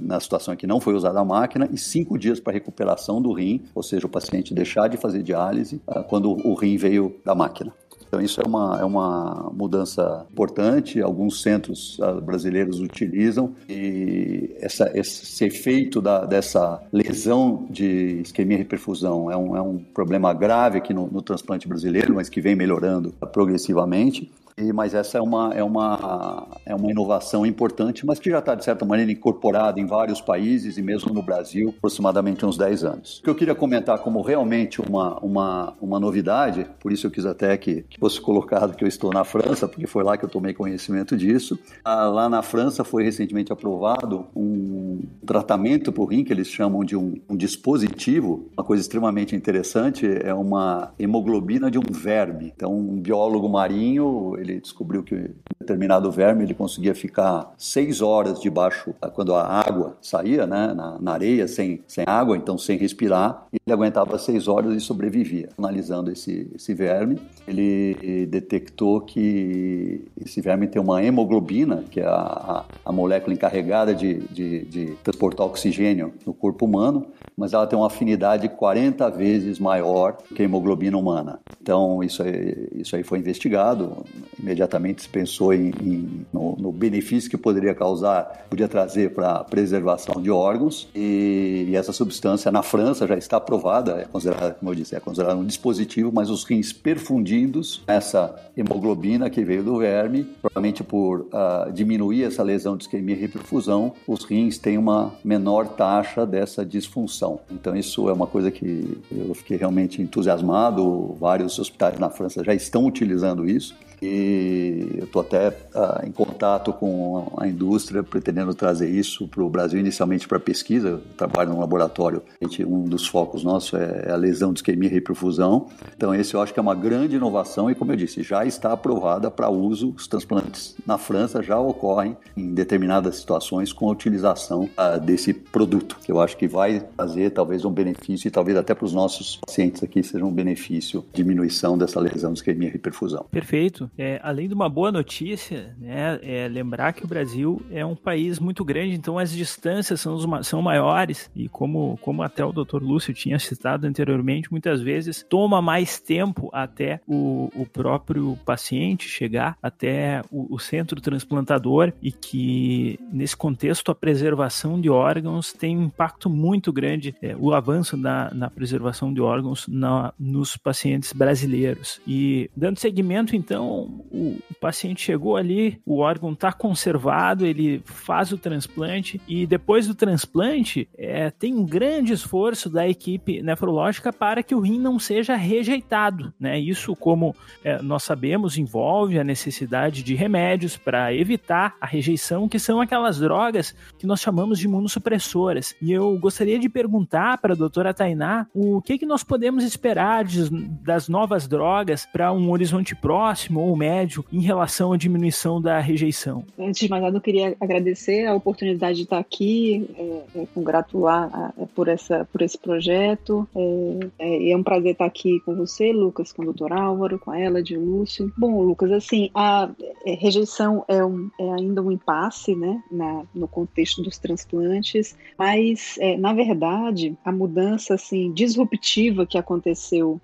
na 0.00 0.20
situação 0.20 0.54
que 0.54 0.66
não 0.66 0.80
foi 0.80 0.94
usada 0.94 1.18
a 1.18 1.24
máquina, 1.24 1.68
e 1.72 1.78
5 1.78 2.18
dias 2.18 2.38
para 2.38 2.52
recuperação 2.52 3.20
do 3.20 3.32
rim, 3.32 3.62
ou 3.74 3.82
seja, 3.82 4.06
o 4.06 4.10
paciente 4.10 4.54
deixar 4.54 4.88
de 4.88 4.96
fazer 4.96 5.22
diálise 5.22 5.80
uh, 5.86 6.04
quando 6.04 6.30
o 6.46 6.54
rim 6.54 6.76
veio 6.76 7.16
da 7.24 7.34
máquina. 7.34 7.72
Então, 8.12 8.20
isso 8.20 8.42
é 8.42 8.46
uma, 8.46 8.78
é 8.78 8.84
uma 8.84 9.50
mudança 9.54 10.26
importante, 10.30 11.00
alguns 11.00 11.40
centros 11.40 11.98
uh, 11.98 12.20
brasileiros 12.20 12.78
utilizam, 12.78 13.54
e 13.66 14.54
essa, 14.60 14.90
esse 14.94 15.42
efeito 15.46 15.98
da, 15.98 16.26
dessa 16.26 16.82
lesão 16.92 17.66
de 17.70 18.20
isquemia 18.20 18.56
e 18.56 18.58
reperfusão 18.58 19.30
é 19.30 19.36
um, 19.36 19.56
é 19.56 19.62
um 19.62 19.78
problema 19.78 20.30
grave 20.34 20.76
aqui 20.76 20.92
no, 20.92 21.06
no 21.06 21.22
transplante 21.22 21.66
brasileiro, 21.66 22.14
mas 22.14 22.28
que 22.28 22.38
vem 22.38 22.54
melhorando 22.54 23.14
progressivamente. 23.32 24.30
E, 24.56 24.72
mas 24.72 24.94
essa 24.94 25.18
é 25.18 25.20
uma, 25.20 25.52
é, 25.54 25.62
uma, 25.62 26.46
é 26.66 26.74
uma 26.74 26.90
inovação 26.90 27.44
importante, 27.46 28.04
mas 28.04 28.18
que 28.18 28.30
já 28.30 28.38
está, 28.38 28.54
de 28.54 28.64
certa 28.64 28.84
maneira, 28.84 29.10
incorporada 29.10 29.80
em 29.80 29.86
vários 29.86 30.20
países 30.20 30.76
e 30.76 30.82
mesmo 30.82 31.12
no 31.12 31.22
Brasil, 31.22 31.74
aproximadamente 31.78 32.44
uns 32.44 32.56
10 32.56 32.84
anos. 32.84 33.18
O 33.18 33.22
que 33.22 33.30
eu 33.30 33.34
queria 33.34 33.54
comentar 33.54 33.98
como 33.98 34.20
realmente 34.22 34.80
uma, 34.80 35.18
uma, 35.20 35.74
uma 35.80 36.00
novidade, 36.00 36.66
por 36.80 36.92
isso 36.92 37.06
eu 37.06 37.10
quis 37.10 37.24
até 37.24 37.56
que, 37.56 37.82
que 37.88 37.98
fosse 37.98 38.20
colocado 38.20 38.76
que 38.76 38.84
eu 38.84 38.88
estou 38.88 39.12
na 39.12 39.24
França, 39.24 39.66
porque 39.68 39.86
foi 39.86 40.04
lá 40.04 40.16
que 40.16 40.24
eu 40.24 40.28
tomei 40.28 40.52
conhecimento 40.52 41.16
disso. 41.16 41.58
Ah, 41.84 42.06
lá 42.06 42.28
na 42.28 42.42
França 42.42 42.84
foi 42.84 43.04
recentemente 43.04 43.52
aprovado 43.52 44.26
um 44.34 45.00
tratamento 45.24 45.92
para 45.92 46.02
o 46.02 46.06
rim, 46.06 46.24
que 46.24 46.32
eles 46.32 46.48
chamam 46.48 46.84
de 46.84 46.96
um, 46.96 47.14
um 47.28 47.36
dispositivo, 47.36 48.48
uma 48.56 48.64
coisa 48.64 48.82
extremamente 48.82 49.34
interessante, 49.34 50.06
é 50.06 50.34
uma 50.34 50.92
hemoglobina 50.98 51.70
de 51.70 51.78
um 51.78 51.82
verme. 51.90 52.52
Então, 52.54 52.74
um 52.74 53.00
biólogo 53.00 53.48
marinho 53.48 54.36
ele 54.42 54.60
descobriu 54.60 55.02
que 55.02 55.30
determinado 55.62 56.10
verme 56.10 56.44
ele 56.44 56.54
conseguia 56.54 56.94
ficar 56.94 57.52
seis 57.56 58.02
horas 58.02 58.40
debaixo 58.40 58.94
quando 59.14 59.34
a 59.34 59.44
água 59.46 59.96
saía, 60.02 60.46
né, 60.46 60.74
na, 60.74 60.98
na, 61.00 61.12
areia 61.12 61.46
sem, 61.48 61.82
sem 61.86 62.04
água, 62.06 62.36
então 62.36 62.58
sem 62.58 62.76
respirar, 62.76 63.46
ele 63.52 63.72
aguentava 63.72 64.18
seis 64.18 64.48
horas 64.48 64.74
e 64.74 64.80
sobrevivia. 64.80 65.48
Analisando 65.56 66.10
esse, 66.10 66.50
esse 66.54 66.74
verme, 66.74 67.18
ele 67.46 68.26
detectou 68.26 69.00
que 69.00 70.04
esse 70.20 70.40
verme 70.40 70.66
tem 70.66 70.82
uma 70.82 71.02
hemoglobina, 71.02 71.84
que 71.90 72.00
é 72.00 72.06
a, 72.06 72.10
a, 72.10 72.64
a 72.84 72.92
molécula 72.92 73.34
encarregada 73.34 73.94
de, 73.94 74.20
de, 74.28 74.64
de 74.64 74.86
transportar 75.02 75.46
oxigênio 75.46 76.12
no 76.26 76.34
corpo 76.34 76.64
humano, 76.64 77.06
mas 77.36 77.52
ela 77.52 77.66
tem 77.66 77.78
uma 77.78 77.86
afinidade 77.86 78.48
40 78.48 79.10
vezes 79.10 79.58
maior 79.58 80.16
que 80.34 80.42
a 80.42 80.44
hemoglobina 80.44 80.96
humana. 80.96 81.40
Então, 81.60 82.02
isso 82.02 82.22
aí, 82.22 82.68
isso 82.74 82.96
aí 82.96 83.02
foi 83.02 83.18
investigado 83.18 84.04
imediatamente 84.38 85.02
se 85.02 85.08
pensou 85.08 85.52
em, 85.52 85.72
em 85.80 86.26
no, 86.32 86.56
no, 86.56 86.72
benefício 86.72 87.30
que 87.30 87.36
poderia 87.36 87.74
causar, 87.74 88.46
podia 88.48 88.68
trazer 88.68 89.12
para 89.14 89.32
a 89.32 89.44
preservação 89.44 90.20
de 90.20 90.30
órgãos. 90.30 90.88
E, 90.94 91.66
e, 91.68 91.76
essa 91.76 91.92
substância 91.92 92.50
na 92.50 92.62
França 92.62 93.06
já 93.06 93.16
está 93.16 93.36
aprovada, 93.36 94.00
é 94.00 94.04
considerada, 94.04 94.54
como 94.54 94.70
eu 94.70 94.74
disse, 94.74 94.94
é 94.94 95.00
considerada 95.00 95.38
um 95.38 95.44
dispositivo, 95.44 96.10
mas 96.12 96.30
os 96.30 96.44
rins 96.44 96.72
perfundidos, 96.72 97.82
essa 97.86 98.34
hemoglobina 98.56 99.28
que 99.30 99.44
veio 99.44 99.62
do 99.62 99.78
verme, 99.78 100.24
provavelmente 100.40 100.82
por 100.82 101.20
uh, 101.20 101.72
diminuir 101.72 102.24
essa 102.24 102.42
lesão 102.42 102.76
de 102.76 102.84
isquemia 102.84 103.14
e 103.14 103.18
reperfusão, 103.18 103.92
os 104.06 104.24
rins 104.24 104.58
têm 104.58 104.78
uma 104.78 105.14
menor 105.24 105.66
taxa 105.68 106.26
dessa 106.26 106.64
disfunção. 106.64 107.40
Então 107.50 107.76
isso 107.76 108.08
é 108.08 108.12
uma 108.12 108.26
coisa 108.26 108.50
que 108.50 108.98
eu 109.10 109.34
fiquei 109.34 109.56
realmente 109.56 110.00
entusiasmado, 110.00 111.16
vários 111.18 111.58
hospitais 111.58 111.98
na 111.98 112.10
França 112.10 112.42
já 112.44 112.54
estão 112.54 112.86
utilizando 112.86 113.48
isso 113.48 113.74
e 114.02 114.96
eu 114.98 115.04
estou 115.04 115.22
até 115.22 115.48
uh, 115.48 116.04
em 116.04 116.10
contato 116.10 116.72
com 116.72 117.32
a 117.36 117.46
indústria, 117.46 118.02
pretendendo 118.02 118.52
trazer 118.52 118.90
isso 118.90 119.28
para 119.28 119.44
o 119.44 119.48
Brasil, 119.48 119.78
inicialmente 119.78 120.26
para 120.26 120.40
pesquisa. 120.40 120.88
Eu 120.88 120.98
trabalho 121.16 121.50
num 121.50 121.60
laboratório, 121.60 122.20
um 122.66 122.84
dos 122.84 123.06
focos 123.06 123.44
nossos 123.44 123.74
é 123.74 124.10
a 124.10 124.16
lesão 124.16 124.52
de 124.52 124.58
isquemia 124.58 124.88
e 124.88 124.92
reperfusão. 124.92 125.68
Então, 125.96 126.12
esse 126.12 126.34
eu 126.34 126.42
acho 126.42 126.52
que 126.52 126.58
é 126.58 126.62
uma 126.62 126.74
grande 126.74 127.14
inovação 127.14 127.70
e, 127.70 127.76
como 127.76 127.92
eu 127.92 127.96
disse, 127.96 128.24
já 128.24 128.44
está 128.44 128.72
aprovada 128.72 129.30
para 129.30 129.48
uso. 129.48 129.94
Os 129.96 130.08
transplantes 130.08 130.74
na 130.84 130.98
França 130.98 131.40
já 131.40 131.60
ocorrem 131.60 132.16
em 132.36 132.52
determinadas 132.52 133.16
situações 133.16 133.72
com 133.72 133.88
a 133.88 133.92
utilização 133.92 134.64
uh, 134.64 135.00
desse 135.00 135.32
produto, 135.32 135.98
que 136.02 136.10
eu 136.10 136.20
acho 136.20 136.36
que 136.36 136.48
vai 136.48 136.80
trazer 136.96 137.30
talvez 137.30 137.64
um 137.64 137.70
benefício 137.70 138.26
e 138.26 138.30
talvez 138.32 138.56
até 138.56 138.74
para 138.74 138.84
os 138.84 138.92
nossos 138.92 139.36
pacientes 139.46 139.82
aqui 139.82 140.02
seja 140.02 140.24
um 140.24 140.32
benefício, 140.32 141.04
diminuição 141.12 141.78
dessa 141.78 142.00
lesão 142.00 142.32
de 142.32 142.40
isquemia 142.40 142.68
e 142.68 142.72
reperfusão. 142.72 143.26
Perfeito. 143.30 143.91
É, 143.96 144.20
além 144.22 144.48
de 144.48 144.54
uma 144.54 144.68
boa 144.68 144.90
notícia, 144.90 145.74
né, 145.78 146.18
é 146.22 146.48
lembrar 146.48 146.92
que 146.92 147.04
o 147.04 147.08
Brasil 147.08 147.62
é 147.70 147.84
um 147.84 147.94
país 147.94 148.38
muito 148.38 148.64
grande, 148.64 148.94
então 148.94 149.18
as 149.18 149.32
distâncias 149.32 150.00
são, 150.00 150.14
os, 150.14 150.46
são 150.46 150.62
maiores 150.62 151.30
e 151.34 151.48
como, 151.48 151.98
como 152.00 152.22
até 152.22 152.44
o 152.44 152.52
Dr. 152.52 152.82
Lúcio 152.82 153.12
tinha 153.12 153.38
citado 153.38 153.86
anteriormente, 153.86 154.50
muitas 154.50 154.80
vezes 154.80 155.24
toma 155.28 155.60
mais 155.60 156.00
tempo 156.00 156.48
até 156.52 157.00
o, 157.06 157.50
o 157.54 157.66
próprio 157.66 158.38
paciente 158.44 159.08
chegar 159.08 159.56
até 159.62 160.22
o, 160.30 160.54
o 160.54 160.58
centro 160.58 161.00
transplantador 161.00 161.92
e 162.02 162.10
que 162.10 162.98
nesse 163.12 163.36
contexto 163.36 163.90
a 163.90 163.94
preservação 163.94 164.80
de 164.80 164.88
órgãos 164.88 165.52
tem 165.52 165.76
um 165.76 165.84
impacto 165.84 166.30
muito 166.30 166.72
grande, 166.72 167.14
é, 167.20 167.36
o 167.38 167.52
avanço 167.52 167.96
na, 167.96 168.32
na 168.32 168.50
preservação 168.50 169.12
de 169.12 169.20
órgãos 169.20 169.66
na, 169.68 170.12
nos 170.18 170.56
pacientes 170.56 171.12
brasileiros. 171.12 172.00
E 172.06 172.50
dando 172.56 172.78
seguimento 172.78 173.36
então 173.36 173.81
o, 174.10 174.38
o 174.50 174.54
paciente 174.60 175.02
chegou 175.02 175.36
ali, 175.36 175.80
o 175.84 175.98
órgão 175.98 176.32
está 176.32 176.52
conservado, 176.52 177.46
ele 177.46 177.82
faz 177.84 178.32
o 178.32 178.38
transplante 178.38 179.20
e 179.26 179.46
depois 179.46 179.86
do 179.86 179.94
transplante 179.94 180.88
é, 180.96 181.30
tem 181.30 181.54
um 181.54 181.64
grande 181.64 182.12
esforço 182.12 182.68
da 182.68 182.88
equipe 182.88 183.42
nefrológica 183.42 184.12
para 184.12 184.42
que 184.42 184.54
o 184.54 184.60
rim 184.60 184.78
não 184.78 184.98
seja 184.98 185.34
rejeitado. 185.34 186.32
Né? 186.38 186.58
Isso, 186.58 186.94
como 186.96 187.34
é, 187.64 187.80
nós 187.82 188.02
sabemos, 188.02 188.58
envolve 188.58 189.18
a 189.18 189.24
necessidade 189.24 190.02
de 190.02 190.14
remédios 190.14 190.76
para 190.76 191.14
evitar 191.14 191.76
a 191.80 191.86
rejeição, 191.86 192.48
que 192.48 192.58
são 192.58 192.80
aquelas 192.80 193.18
drogas 193.18 193.74
que 193.98 194.06
nós 194.06 194.20
chamamos 194.20 194.58
de 194.58 194.66
imunossupressoras. 194.66 195.74
E 195.80 195.92
eu 195.92 196.18
gostaria 196.18 196.58
de 196.58 196.68
perguntar 196.68 197.38
para 197.38 197.54
a 197.54 197.56
doutora 197.56 197.94
Tainá 197.94 198.46
o 198.54 198.80
que, 198.82 198.98
que 198.98 199.06
nós 199.06 199.22
podemos 199.22 199.64
esperar 199.64 200.24
de, 200.24 200.50
das 200.82 201.08
novas 201.08 201.46
drogas 201.46 202.06
para 202.06 202.32
um 202.32 202.50
horizonte 202.50 202.94
próximo 202.94 203.61
ou 203.62 203.76
médio 203.76 204.24
em 204.32 204.40
relação 204.40 204.92
à 204.92 204.96
diminuição 204.96 205.60
da 205.60 205.78
rejeição? 205.80 206.44
Antes 206.58 206.80
de 206.80 206.88
mais 206.88 207.02
nada, 207.02 207.16
eu 207.16 207.20
queria 207.20 207.56
agradecer 207.60 208.26
a 208.26 208.34
oportunidade 208.34 208.96
de 208.96 209.02
estar 209.04 209.18
aqui, 209.18 209.88
é, 209.96 210.40
é, 210.40 210.46
congratular 210.54 211.30
a, 211.32 211.52
é, 211.62 211.66
por, 211.74 211.88
essa, 211.88 212.26
por 212.32 212.42
esse 212.42 212.58
projeto. 212.58 213.48
É, 213.54 214.10
é, 214.18 214.50
é, 214.50 214.56
um 214.56 214.62
prazer 214.62 214.92
estar 214.92 215.04
aqui 215.04 215.40
com 215.40 215.54
você, 215.54 215.92
Lucas, 215.92 216.32
com 216.32 216.42
o 216.42 216.44
doutor 216.46 216.72
Álvaro, 216.72 217.18
com 217.18 217.32
ela, 217.32 217.62
de 217.62 217.76
Lúcio. 217.76 218.32
Bom, 218.36 218.60
Lucas, 218.62 218.90
assim, 218.92 219.30
a 219.34 219.70
é, 220.04 220.14
rejeição 220.14 220.84
é, 220.88 221.04
um, 221.04 221.30
é 221.38 221.52
ainda 221.52 221.82
um 221.82 221.90
impasse 221.90 222.54
né, 222.54 222.82
na, 222.90 223.22
no 223.34 223.48
contexto 223.48 224.02
dos 224.02 224.18
transplantes, 224.18 225.16
mas, 225.38 225.98
na 226.18 226.32
verdade, 226.32 227.16
a 227.24 227.32
mudança 227.32 227.94
assim, 227.94 228.32
disruptiva 228.32 229.26
que 229.26 229.36
aconteceu 229.38 230.20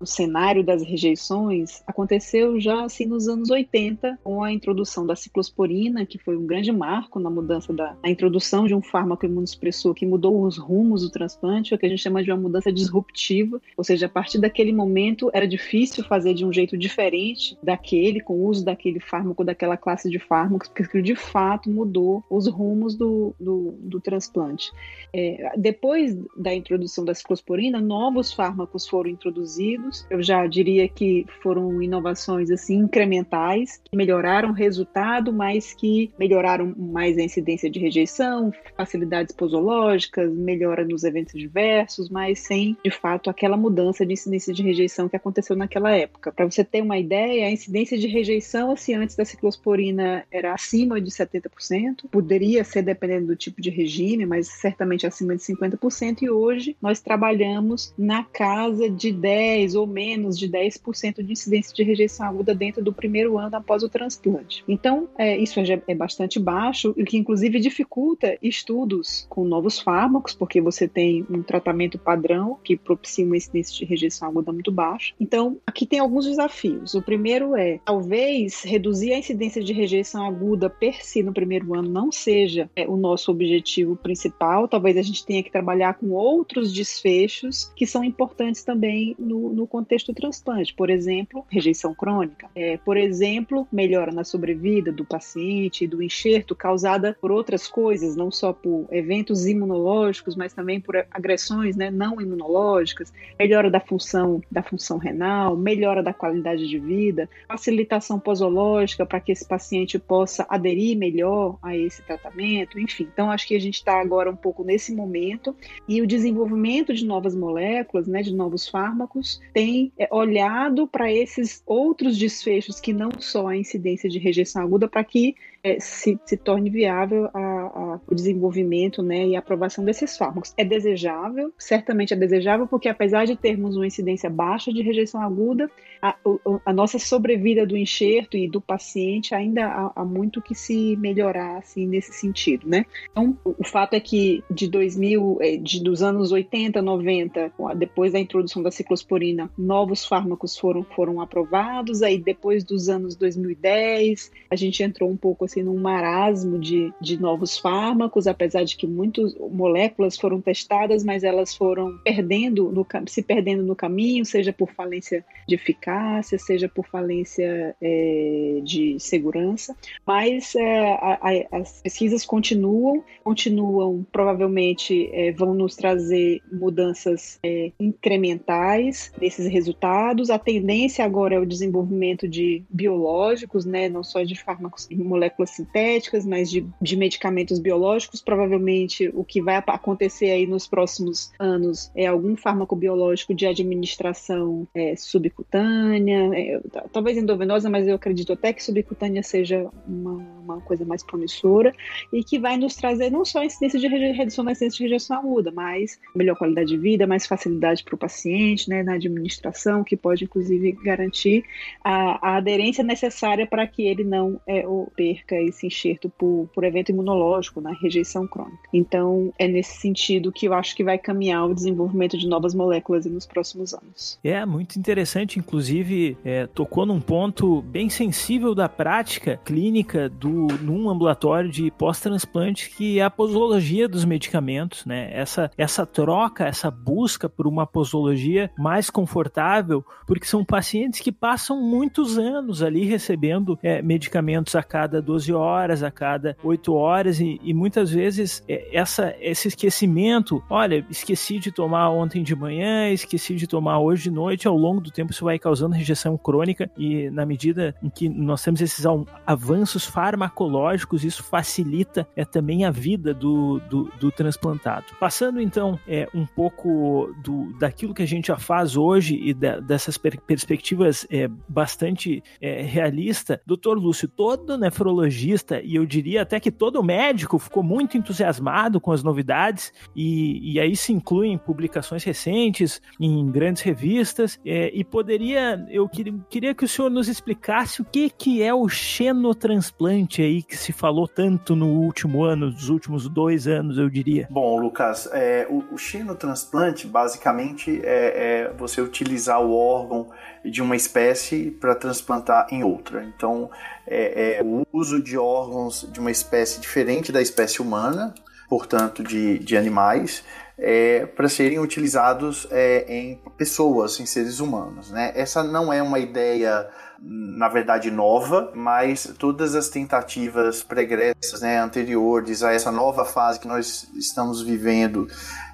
no 0.00 0.06
cenário 0.06 0.62
das 0.62 0.82
rejeições 0.82 1.82
aconteceu 1.86 2.60
já 2.60 2.75
assim 2.84 3.06
nos 3.06 3.28
anos 3.28 3.50
80 3.50 4.18
com 4.22 4.42
a 4.42 4.52
introdução 4.52 5.06
da 5.06 5.16
ciclosporina, 5.16 6.04
que 6.04 6.18
foi 6.18 6.36
um 6.36 6.46
grande 6.46 6.72
marco 6.72 7.18
na 7.18 7.30
mudança 7.30 7.72
da 7.72 7.96
introdução 8.04 8.66
de 8.66 8.74
um 8.74 8.82
fármaco 8.82 9.24
imunossupressor 9.24 9.94
que 9.94 10.06
mudou 10.06 10.42
os 10.42 10.58
rumos 10.58 11.02
do 11.02 11.10
transplante, 11.10 11.74
o 11.74 11.78
que 11.78 11.86
a 11.86 11.88
gente 11.88 12.02
chama 12.02 12.22
de 12.22 12.30
uma 12.30 12.40
mudança 12.40 12.72
disruptiva, 12.72 13.60
ou 13.76 13.84
seja, 13.84 14.06
a 14.06 14.08
partir 14.08 14.38
daquele 14.38 14.72
momento 14.72 15.30
era 15.32 15.46
difícil 15.46 16.04
fazer 16.04 16.34
de 16.34 16.44
um 16.44 16.52
jeito 16.52 16.76
diferente 16.76 17.56
daquele, 17.62 18.20
com 18.20 18.34
o 18.34 18.46
uso 18.46 18.64
daquele 18.64 19.00
fármaco, 19.00 19.44
daquela 19.44 19.76
classe 19.76 20.10
de 20.10 20.18
fármacos, 20.18 20.68
porque 20.68 21.00
de 21.02 21.14
fato 21.14 21.70
mudou 21.70 22.24
os 22.30 22.46
rumos 22.46 22.94
do, 22.94 23.34
do, 23.38 23.74
do 23.80 24.00
transplante. 24.00 24.70
É, 25.12 25.52
depois 25.56 26.16
da 26.36 26.54
introdução 26.54 27.04
da 27.04 27.14
ciclosporina, 27.14 27.80
novos 27.80 28.32
fármacos 28.32 28.86
foram 28.86 29.10
introduzidos. 29.10 30.06
Eu 30.10 30.22
já 30.22 30.46
diria 30.46 30.88
que 30.88 31.26
foram 31.42 31.82
inovações 31.82 32.50
assim 32.50 32.65
incrementais 32.70 33.80
que 33.84 33.96
melhoraram 33.96 34.50
o 34.50 34.52
resultado, 34.52 35.32
mas 35.32 35.72
que 35.72 36.12
melhoraram 36.18 36.74
mais 36.76 37.16
a 37.18 37.22
incidência 37.22 37.70
de 37.70 37.78
rejeição, 37.78 38.52
facilidades 38.76 39.34
posológicas, 39.34 40.32
melhora 40.32 40.84
nos 40.84 41.04
eventos 41.04 41.38
diversos, 41.38 42.08
mas 42.08 42.40
sem 42.40 42.76
de 42.84 42.90
fato 42.90 43.30
aquela 43.30 43.56
mudança 43.56 44.04
de 44.04 44.12
incidência 44.12 44.52
de 44.52 44.62
rejeição 44.62 45.08
que 45.08 45.16
aconteceu 45.16 45.56
naquela 45.56 45.90
época. 45.90 46.32
Para 46.32 46.44
você 46.44 46.64
ter 46.64 46.82
uma 46.82 46.98
ideia, 46.98 47.46
a 47.46 47.50
incidência 47.50 47.98
de 47.98 48.06
rejeição 48.06 48.70
assim 48.72 48.94
antes 48.94 49.16
da 49.16 49.24
ciclosporina 49.24 50.24
era 50.30 50.54
acima 50.54 51.00
de 51.00 51.10
70%, 51.10 52.08
poderia 52.10 52.64
ser 52.64 52.82
dependendo 52.82 53.28
do 53.28 53.36
tipo 53.36 53.60
de 53.60 53.70
regime, 53.70 54.26
mas 54.26 54.48
certamente 54.48 55.06
acima 55.06 55.36
de 55.36 55.42
50%, 55.42 56.22
e 56.22 56.30
hoje 56.30 56.76
nós 56.80 57.00
trabalhamos 57.00 57.92
na 57.96 58.24
casa 58.24 58.88
de 58.88 59.12
10 59.12 59.74
ou 59.74 59.86
menos 59.86 60.38
de 60.38 60.48
10% 60.48 61.22
de 61.22 61.32
incidência 61.32 61.74
de 61.74 61.82
rejeição 61.82 62.26
aguda 62.26 62.54
dentro 62.56 62.82
do 62.82 62.92
primeiro 62.92 63.38
ano 63.38 63.56
após 63.56 63.82
o 63.82 63.88
transplante. 63.88 64.64
Então, 64.66 65.08
é, 65.16 65.36
isso 65.36 65.60
é, 65.60 65.94
bastante 65.94 66.38
baixo, 66.40 66.90
o 66.90 67.04
que 67.04 67.16
inclusive 67.16 67.60
dificulta 67.60 68.36
estudos 68.42 69.26
com 69.28 69.44
novos 69.44 69.78
fármacos, 69.78 70.34
porque 70.34 70.60
você 70.60 70.88
tem 70.88 71.26
um 71.30 71.42
tratamento 71.42 71.98
padrão 71.98 72.58
que 72.64 72.76
propicia 72.76 73.24
uma 73.24 73.36
incidência 73.36 73.76
de 73.76 73.84
rejeição 73.84 74.28
aguda 74.28 74.52
muito 74.52 74.72
baixa. 74.72 75.14
Então, 75.20 75.58
aqui 75.66 75.86
tem 75.86 75.98
alguns 75.98 76.24
desafios. 76.24 76.94
O 76.94 77.02
primeiro 77.02 77.54
é, 77.56 77.78
talvez, 77.84 78.62
reduzir 78.62 79.12
a 79.12 79.18
incidência 79.18 79.62
de 79.62 79.72
rejeição 79.72 80.26
aguda 80.26 80.68
per 80.68 81.04
si 81.04 81.22
no 81.22 81.32
primeiro 81.32 81.74
ano 81.74 81.88
não 81.88 82.10
seja 82.10 82.70
é, 82.74 82.86
o 82.88 82.96
nosso 82.96 83.30
objetivo 83.30 83.96
principal, 83.96 84.66
talvez 84.66 84.86
talvez 84.86 84.96
a 84.98 85.02
gente 85.02 85.26
tenha 85.26 85.42
que 85.42 85.50
trabalhar 85.50 85.94
com 85.94 86.10
outros 86.10 86.72
desfechos 86.72 87.72
que 87.74 87.86
são 87.86 88.04
importantes 88.04 88.62
também 88.62 89.16
no, 89.18 89.52
no 89.52 89.66
contexto 89.66 90.12
do 90.12 90.14
transplante. 90.14 90.72
Por 90.72 90.90
exemplo, 90.90 91.44
rejeição 91.48 91.94
crônica. 91.94 92.45
É, 92.54 92.76
por 92.78 92.96
exemplo, 92.96 93.66
melhora 93.70 94.12
na 94.12 94.24
sobrevida 94.24 94.92
do 94.92 95.04
paciente 95.04 95.86
do 95.86 96.02
enxerto 96.02 96.54
causada 96.54 97.16
por 97.20 97.30
outras 97.30 97.66
coisas, 97.66 98.16
não 98.16 98.30
só 98.30 98.52
por 98.52 98.86
eventos 98.90 99.46
imunológicos, 99.46 100.36
mas 100.36 100.52
também 100.52 100.80
por 100.80 100.96
agressões 101.10 101.76
né, 101.76 101.90
não 101.90 102.20
imunológicas, 102.20 103.12
melhora 103.38 103.70
da 103.70 103.80
função 103.80 104.40
da 104.50 104.62
função 104.62 104.98
renal, 104.98 105.56
melhora 105.56 106.02
da 106.02 106.12
qualidade 106.12 106.68
de 106.68 106.78
vida, 106.78 107.28
facilitação 107.48 108.18
posológica 108.18 109.04
para 109.04 109.20
que 109.20 109.32
esse 109.32 109.46
paciente 109.46 109.98
possa 109.98 110.46
aderir 110.48 110.96
melhor 110.96 111.58
a 111.62 111.76
esse 111.76 112.02
tratamento, 112.02 112.78
enfim. 112.78 113.08
Então 113.12 113.30
acho 113.30 113.46
que 113.46 113.54
a 113.54 113.60
gente 113.60 113.74
está 113.74 114.00
agora 114.00 114.30
um 114.30 114.36
pouco 114.36 114.64
nesse 114.64 114.94
momento 114.94 115.54
e 115.88 116.00
o 116.00 116.06
desenvolvimento 116.06 116.92
de 116.92 117.04
novas 117.04 117.34
moléculas, 117.34 118.06
né, 118.06 118.22
de 118.22 118.34
novos 118.34 118.68
fármacos, 118.68 119.40
tem 119.52 119.92
é, 119.98 120.08
olhado 120.10 120.86
para 120.86 121.12
esses 121.12 121.62
outros 121.66 122.16
desfechos 122.36 122.78
que 122.80 122.92
não 122.92 123.10
só 123.18 123.48
a 123.48 123.56
incidência 123.56 124.08
de 124.08 124.18
rejeição 124.18 124.62
aguda, 124.62 124.86
para 124.86 125.02
que 125.02 125.34
é, 125.62 125.80
se, 125.80 126.18
se 126.24 126.36
torne 126.36 126.70
viável 126.70 127.28
a, 127.32 127.55
a, 127.66 128.00
o 128.06 128.14
desenvolvimento 128.14 129.02
né, 129.02 129.26
e 129.26 129.36
a 129.36 129.38
aprovação 129.38 129.84
desses 129.84 130.16
fármacos. 130.16 130.52
É 130.56 130.64
desejável, 130.64 131.52
certamente 131.58 132.12
é 132.12 132.16
desejável, 132.16 132.66
porque 132.66 132.88
apesar 132.88 133.24
de 133.24 133.36
termos 133.36 133.76
uma 133.76 133.86
incidência 133.86 134.28
baixa 134.30 134.72
de 134.72 134.82
rejeição 134.82 135.20
aguda, 135.20 135.70
a, 136.00 136.16
a 136.64 136.72
nossa 136.72 136.98
sobrevida 136.98 137.66
do 137.66 137.76
enxerto 137.76 138.36
e 138.36 138.48
do 138.48 138.60
paciente 138.60 139.34
ainda 139.34 139.66
há, 139.66 139.92
há, 139.96 140.04
muito 140.04 140.42
que 140.42 140.54
se 140.54 140.96
melhorar 140.96 141.58
assim, 141.58 141.86
nesse 141.86 142.12
sentido. 142.12 142.68
Né? 142.68 142.84
Então, 143.10 143.36
o, 143.44 143.54
o 143.58 143.64
fato 143.64 143.94
é 143.94 144.00
que 144.00 144.42
de 144.50 144.68
2000, 144.68 145.38
é, 145.40 145.56
de, 145.56 145.82
dos 145.82 146.02
anos 146.02 146.32
80, 146.32 146.80
90, 146.82 147.52
depois 147.76 148.12
da 148.12 148.18
introdução 148.18 148.62
da 148.62 148.70
ciclosporina, 148.70 149.50
novos 149.56 150.04
fármacos 150.04 150.56
foram, 150.56 150.84
foram 150.84 151.20
aprovados, 151.20 152.02
aí 152.02 152.18
depois 152.18 152.64
dos 152.64 152.88
anos 152.88 153.16
2010, 153.16 154.30
a 154.50 154.56
gente 154.56 154.82
entrou 154.82 155.10
um 155.10 155.16
pouco 155.16 155.44
assim 155.44 155.62
num 155.62 155.78
marasmo 155.80 156.58
de, 156.58 156.92
de 157.00 157.20
novos 157.20 157.55
fármacos, 157.58 158.26
apesar 158.26 158.64
de 158.64 158.76
que 158.76 158.86
muitas 158.86 159.34
moléculas 159.38 160.16
foram 160.16 160.40
testadas, 160.40 161.04
mas 161.04 161.24
elas 161.24 161.54
foram 161.54 161.98
perdendo 162.04 162.70
no, 162.70 162.86
se 163.06 163.22
perdendo 163.22 163.62
no 163.62 163.76
caminho, 163.76 164.24
seja 164.24 164.52
por 164.52 164.72
falência 164.72 165.24
de 165.46 165.54
eficácia, 165.54 166.38
seja 166.38 166.68
por 166.68 166.86
falência 166.86 167.76
é, 167.80 168.60
de 168.62 168.98
segurança. 168.98 169.76
Mas 170.06 170.54
é, 170.54 170.92
a, 170.92 171.18
a, 171.20 171.58
as 171.58 171.82
pesquisas 171.82 172.24
continuam, 172.24 173.04
continuam, 173.22 174.06
provavelmente 174.10 175.10
é, 175.12 175.32
vão 175.32 175.54
nos 175.54 175.76
trazer 175.76 176.40
mudanças 176.50 177.38
é, 177.44 177.72
incrementais 177.78 179.12
nesses 179.20 179.46
resultados. 179.46 180.30
A 180.30 180.38
tendência 180.38 181.04
agora 181.04 181.34
é 181.34 181.38
o 181.38 181.46
desenvolvimento 181.46 182.28
de 182.28 182.62
biológicos, 182.68 183.64
né, 183.64 183.88
não 183.88 184.02
só 184.02 184.22
de 184.22 184.34
fármacos 184.34 184.86
e 184.90 184.96
moléculas 184.96 185.50
sintéticas, 185.50 186.26
mas 186.26 186.50
de, 186.50 186.66
de 186.80 186.96
medicamentos 186.96 187.45
biológicos. 187.58 188.20
Provavelmente 188.20 189.10
o 189.14 189.24
que 189.24 189.40
vai 189.40 189.56
acontecer 189.56 190.30
aí 190.30 190.46
nos 190.46 190.66
próximos 190.66 191.32
anos 191.38 191.90
é 191.94 192.06
algum 192.06 192.36
fármaco 192.36 192.74
biológico 192.76 193.34
de 193.34 193.46
administração 193.46 194.66
é, 194.74 194.94
subcutânea, 194.96 196.30
é, 196.34 196.60
talvez 196.92 197.16
endovenosa, 197.16 197.70
mas 197.70 197.86
eu 197.86 197.94
acredito 197.94 198.32
até 198.32 198.52
que 198.52 198.62
subcutânea 198.62 199.22
seja 199.22 199.68
uma, 199.86 200.12
uma 200.12 200.60
coisa 200.60 200.84
mais 200.84 201.02
promissora 201.02 201.74
e 202.12 202.22
que 202.22 202.38
vai 202.38 202.56
nos 202.56 202.76
trazer 202.76 203.10
não 203.10 203.24
só 203.24 203.40
a 203.40 203.46
incidência 203.46 203.78
de 203.78 203.88
redução 203.88 204.44
da 204.44 204.52
incidência 204.52 204.78
de 204.78 204.84
rejeição 204.84 205.18
aguda, 205.18 205.50
mas 205.50 205.98
melhor 206.14 206.36
qualidade 206.36 206.68
de 206.68 206.76
vida, 206.76 207.06
mais 207.06 207.26
facilidade 207.26 207.84
para 207.84 207.94
o 207.94 207.98
paciente 207.98 208.68
né, 208.68 208.82
na 208.82 208.94
administração, 208.94 209.84
que 209.84 209.96
pode 209.96 210.24
inclusive 210.24 210.72
garantir 210.72 211.44
a, 211.82 212.30
a 212.30 212.36
aderência 212.36 212.82
necessária 212.82 213.46
para 213.46 213.66
que 213.66 213.82
ele 213.82 214.04
não 214.04 214.40
é, 214.46 214.64
perca 214.94 215.36
esse 215.40 215.66
enxerto 215.66 216.08
por, 216.08 216.48
por 216.54 216.64
evento 216.64 216.90
imunológico, 216.90 217.35
na 217.60 217.72
rejeição 217.72 218.26
crônica. 218.26 218.68
Então, 218.72 219.32
é 219.38 219.48
nesse 219.48 219.78
sentido 219.78 220.32
que 220.32 220.46
eu 220.46 220.54
acho 220.54 220.74
que 220.76 220.84
vai 220.84 220.98
caminhar 220.98 221.46
o 221.46 221.54
desenvolvimento 221.54 222.18
de 222.18 222.26
novas 222.26 222.54
moléculas 222.54 223.06
nos 223.06 223.26
próximos 223.26 223.72
anos. 223.72 224.18
É, 224.22 224.44
muito 224.44 224.78
interessante, 224.78 225.38
inclusive, 225.38 226.16
é, 226.24 226.46
tocou 226.46 226.86
num 226.86 227.00
ponto 227.00 227.62
bem 227.62 227.88
sensível 227.88 228.54
da 228.54 228.68
prática 228.68 229.40
clínica 229.44 230.08
do, 230.08 230.46
num 230.60 230.88
ambulatório 230.90 231.50
de 231.50 231.70
pós-transplante, 231.70 232.70
que 232.70 232.98
é 232.98 233.04
a 233.04 233.10
posologia 233.10 233.88
dos 233.88 234.04
medicamentos, 234.04 234.84
né? 234.84 235.10
Essa, 235.12 235.50
essa 235.56 235.86
troca, 235.86 236.44
essa 236.44 236.70
busca 236.70 237.28
por 237.28 237.46
uma 237.46 237.66
posologia 237.66 238.50
mais 238.58 238.90
confortável, 238.90 239.84
porque 240.06 240.26
são 240.26 240.44
pacientes 240.44 241.00
que 241.00 241.12
passam 241.12 241.60
muitos 241.60 242.18
anos 242.18 242.62
ali 242.62 242.84
recebendo 242.84 243.58
é, 243.62 243.82
medicamentos 243.82 244.54
a 244.54 244.62
cada 244.62 245.00
12 245.00 245.32
horas, 245.32 245.82
a 245.82 245.90
cada 245.90 246.36
8 246.42 246.74
horas, 246.74 247.20
e, 247.20 247.25
e 247.42 247.52
muitas 247.54 247.90
vezes 247.90 248.42
é, 248.48 248.68
essa, 248.72 249.14
esse 249.20 249.48
esquecimento, 249.48 250.42
olha, 250.48 250.84
esqueci 250.90 251.38
de 251.38 251.50
tomar 251.50 251.90
ontem 251.90 252.22
de 252.22 252.34
manhã, 252.34 252.90
esqueci 252.90 253.34
de 253.34 253.46
tomar 253.46 253.78
hoje 253.80 254.04
de 254.04 254.10
noite, 254.10 254.46
ao 254.46 254.56
longo 254.56 254.80
do 254.80 254.90
tempo 254.90 255.12
isso 255.12 255.24
vai 255.24 255.38
causando 255.38 255.74
rejeição 255.74 256.16
crônica, 256.16 256.70
e 256.76 257.10
na 257.10 257.26
medida 257.26 257.74
em 257.82 257.88
que 257.88 258.08
nós 258.08 258.42
temos 258.42 258.60
esses 258.60 258.84
avanços 259.26 259.84
farmacológicos, 259.84 261.04
isso 261.04 261.22
facilita 261.22 262.06
é, 262.14 262.24
também 262.24 262.64
a 262.64 262.70
vida 262.70 263.12
do, 263.12 263.60
do, 263.68 263.90
do 263.98 264.10
transplantado. 264.10 264.86
Passando 265.00 265.40
então 265.40 265.78
é, 265.86 266.08
um 266.14 266.26
pouco 266.26 267.14
do, 267.22 267.52
daquilo 267.58 267.94
que 267.94 268.02
a 268.02 268.06
gente 268.06 268.28
já 268.28 268.36
faz 268.36 268.76
hoje 268.76 269.18
e 269.20 269.34
da, 269.34 269.60
dessas 269.60 269.96
per 269.96 270.20
perspectivas 270.26 271.06
é, 271.10 271.28
bastante 271.48 272.22
é, 272.40 272.62
realista, 272.62 273.40
doutor 273.46 273.78
Lúcio, 273.78 274.08
todo 274.08 274.58
nefrologista, 274.58 275.60
e 275.62 275.76
eu 275.76 275.86
diria 275.86 276.22
até 276.22 276.40
que 276.40 276.50
todo 276.50 276.82
médico 276.82 277.15
ficou 277.22 277.62
muito 277.62 277.96
entusiasmado 277.96 278.80
com 278.80 278.92
as 278.92 279.02
novidades, 279.02 279.72
e, 279.94 280.52
e 280.54 280.60
aí 280.60 280.76
se 280.76 280.92
incluem 280.92 281.38
publicações 281.38 282.04
recentes 282.04 282.80
em 283.00 283.30
grandes 283.30 283.62
revistas, 283.62 284.38
é, 284.44 284.70
e 284.72 284.84
poderia, 284.84 285.64
eu 285.70 285.88
queria, 285.88 286.54
que 286.54 286.64
o 286.64 286.68
senhor 286.68 286.90
nos 286.90 287.08
explicasse 287.08 287.82
o 287.82 287.84
que, 287.84 288.10
que 288.10 288.42
é 288.42 288.54
o 288.54 288.68
xenotransplante 288.68 290.22
aí 290.22 290.42
que 290.42 290.56
se 290.56 290.72
falou 290.72 291.06
tanto 291.06 291.54
no 291.54 291.68
último 291.68 292.24
ano, 292.24 292.46
nos 292.46 292.68
últimos 292.68 293.08
dois 293.08 293.46
anos, 293.46 293.78
eu 293.78 293.88
diria. 293.88 294.26
Bom, 294.30 294.58
Lucas, 294.58 295.08
é, 295.12 295.46
o, 295.48 295.74
o 295.74 295.78
xenotransplante 295.78 296.86
basicamente 296.86 297.80
é, 297.84 298.48
é 298.48 298.54
você 298.56 298.80
utilizar 298.80 299.40
o 299.40 299.54
órgão 299.54 300.08
de 300.44 300.62
uma 300.62 300.76
espécie 300.76 301.50
para 301.50 301.74
transplantar 301.74 302.46
em 302.50 302.62
outra. 302.62 303.04
Então, 303.04 303.50
é, 303.86 304.38
é, 304.38 304.42
o 304.42 304.66
uso 304.72 305.02
de 305.02 305.16
órgãos 305.16 305.88
de 305.90 306.00
uma 306.00 306.10
espécie 306.10 306.60
diferente 306.60 307.12
da 307.12 307.22
espécie 307.22 307.62
humana, 307.62 308.14
portanto, 308.48 309.02
de, 309.02 309.38
de 309.38 309.56
animais, 309.56 310.24
é, 310.58 311.06
para 311.06 311.28
serem 311.28 311.58
utilizados 311.58 312.46
é, 312.50 312.84
em 312.88 313.20
pessoas, 313.36 314.00
em 314.00 314.06
seres 314.06 314.40
humanos. 314.40 314.90
Né? 314.90 315.12
Essa 315.14 315.42
não 315.42 315.72
é 315.72 315.82
uma 315.82 315.98
ideia 315.98 316.68
na 316.98 317.48
verdade 317.48 317.90
nova, 317.90 318.50
mas 318.54 319.14
todas 319.18 319.54
as 319.54 319.68
tentativas 319.68 320.62
pregressas, 320.62 321.42
né, 321.42 321.58
anteriores 321.58 322.42
a 322.42 322.52
essa 322.52 322.72
nova 322.72 323.04
fase 323.04 323.38
que 323.38 323.46
nós 323.46 323.88
estamos 323.94 324.42
vivendo, 324.42 325.06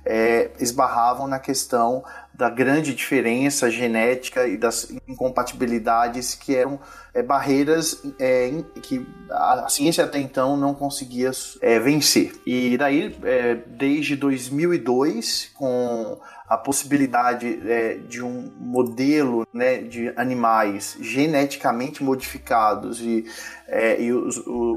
é, 0.05 0.51
esbarravam 0.59 1.27
na 1.27 1.39
questão 1.39 2.05
da 2.35 2.49
grande 2.49 2.95
diferença 2.95 3.71
genética 3.71 4.47
e 4.47 4.57
das 4.57 4.91
incompatibilidades 5.07 6.35
que 6.35 6.57
eram 6.57 6.81
é, 7.15 7.23
barreiras 7.23 8.03
é, 8.19 8.51
que 8.83 9.07
a 9.31 9.69
ciência 9.69 10.05
até 10.05 10.19
então 10.19 10.57
não 10.57 10.75
conseguia 10.75 11.31
é, 11.61 11.79
vencer. 11.79 12.33
E 12.47 12.77
daí, 12.79 13.15
é, 13.23 13.55
desde 13.67 14.17
2002, 14.17 15.51
com 15.55 16.19
a 16.49 16.57
possibilidade 16.57 17.63
é, 17.67 17.95
de 17.95 18.23
um 18.23 18.51
modelo 18.59 19.47
né, 19.55 19.79
de 19.79 20.13
animais 20.17 20.97
geneticamente 21.01 22.03
modificados 22.03 23.01
e, 23.01 23.25
é, 23.73 23.99
e 23.99 24.13
o, 24.13 24.29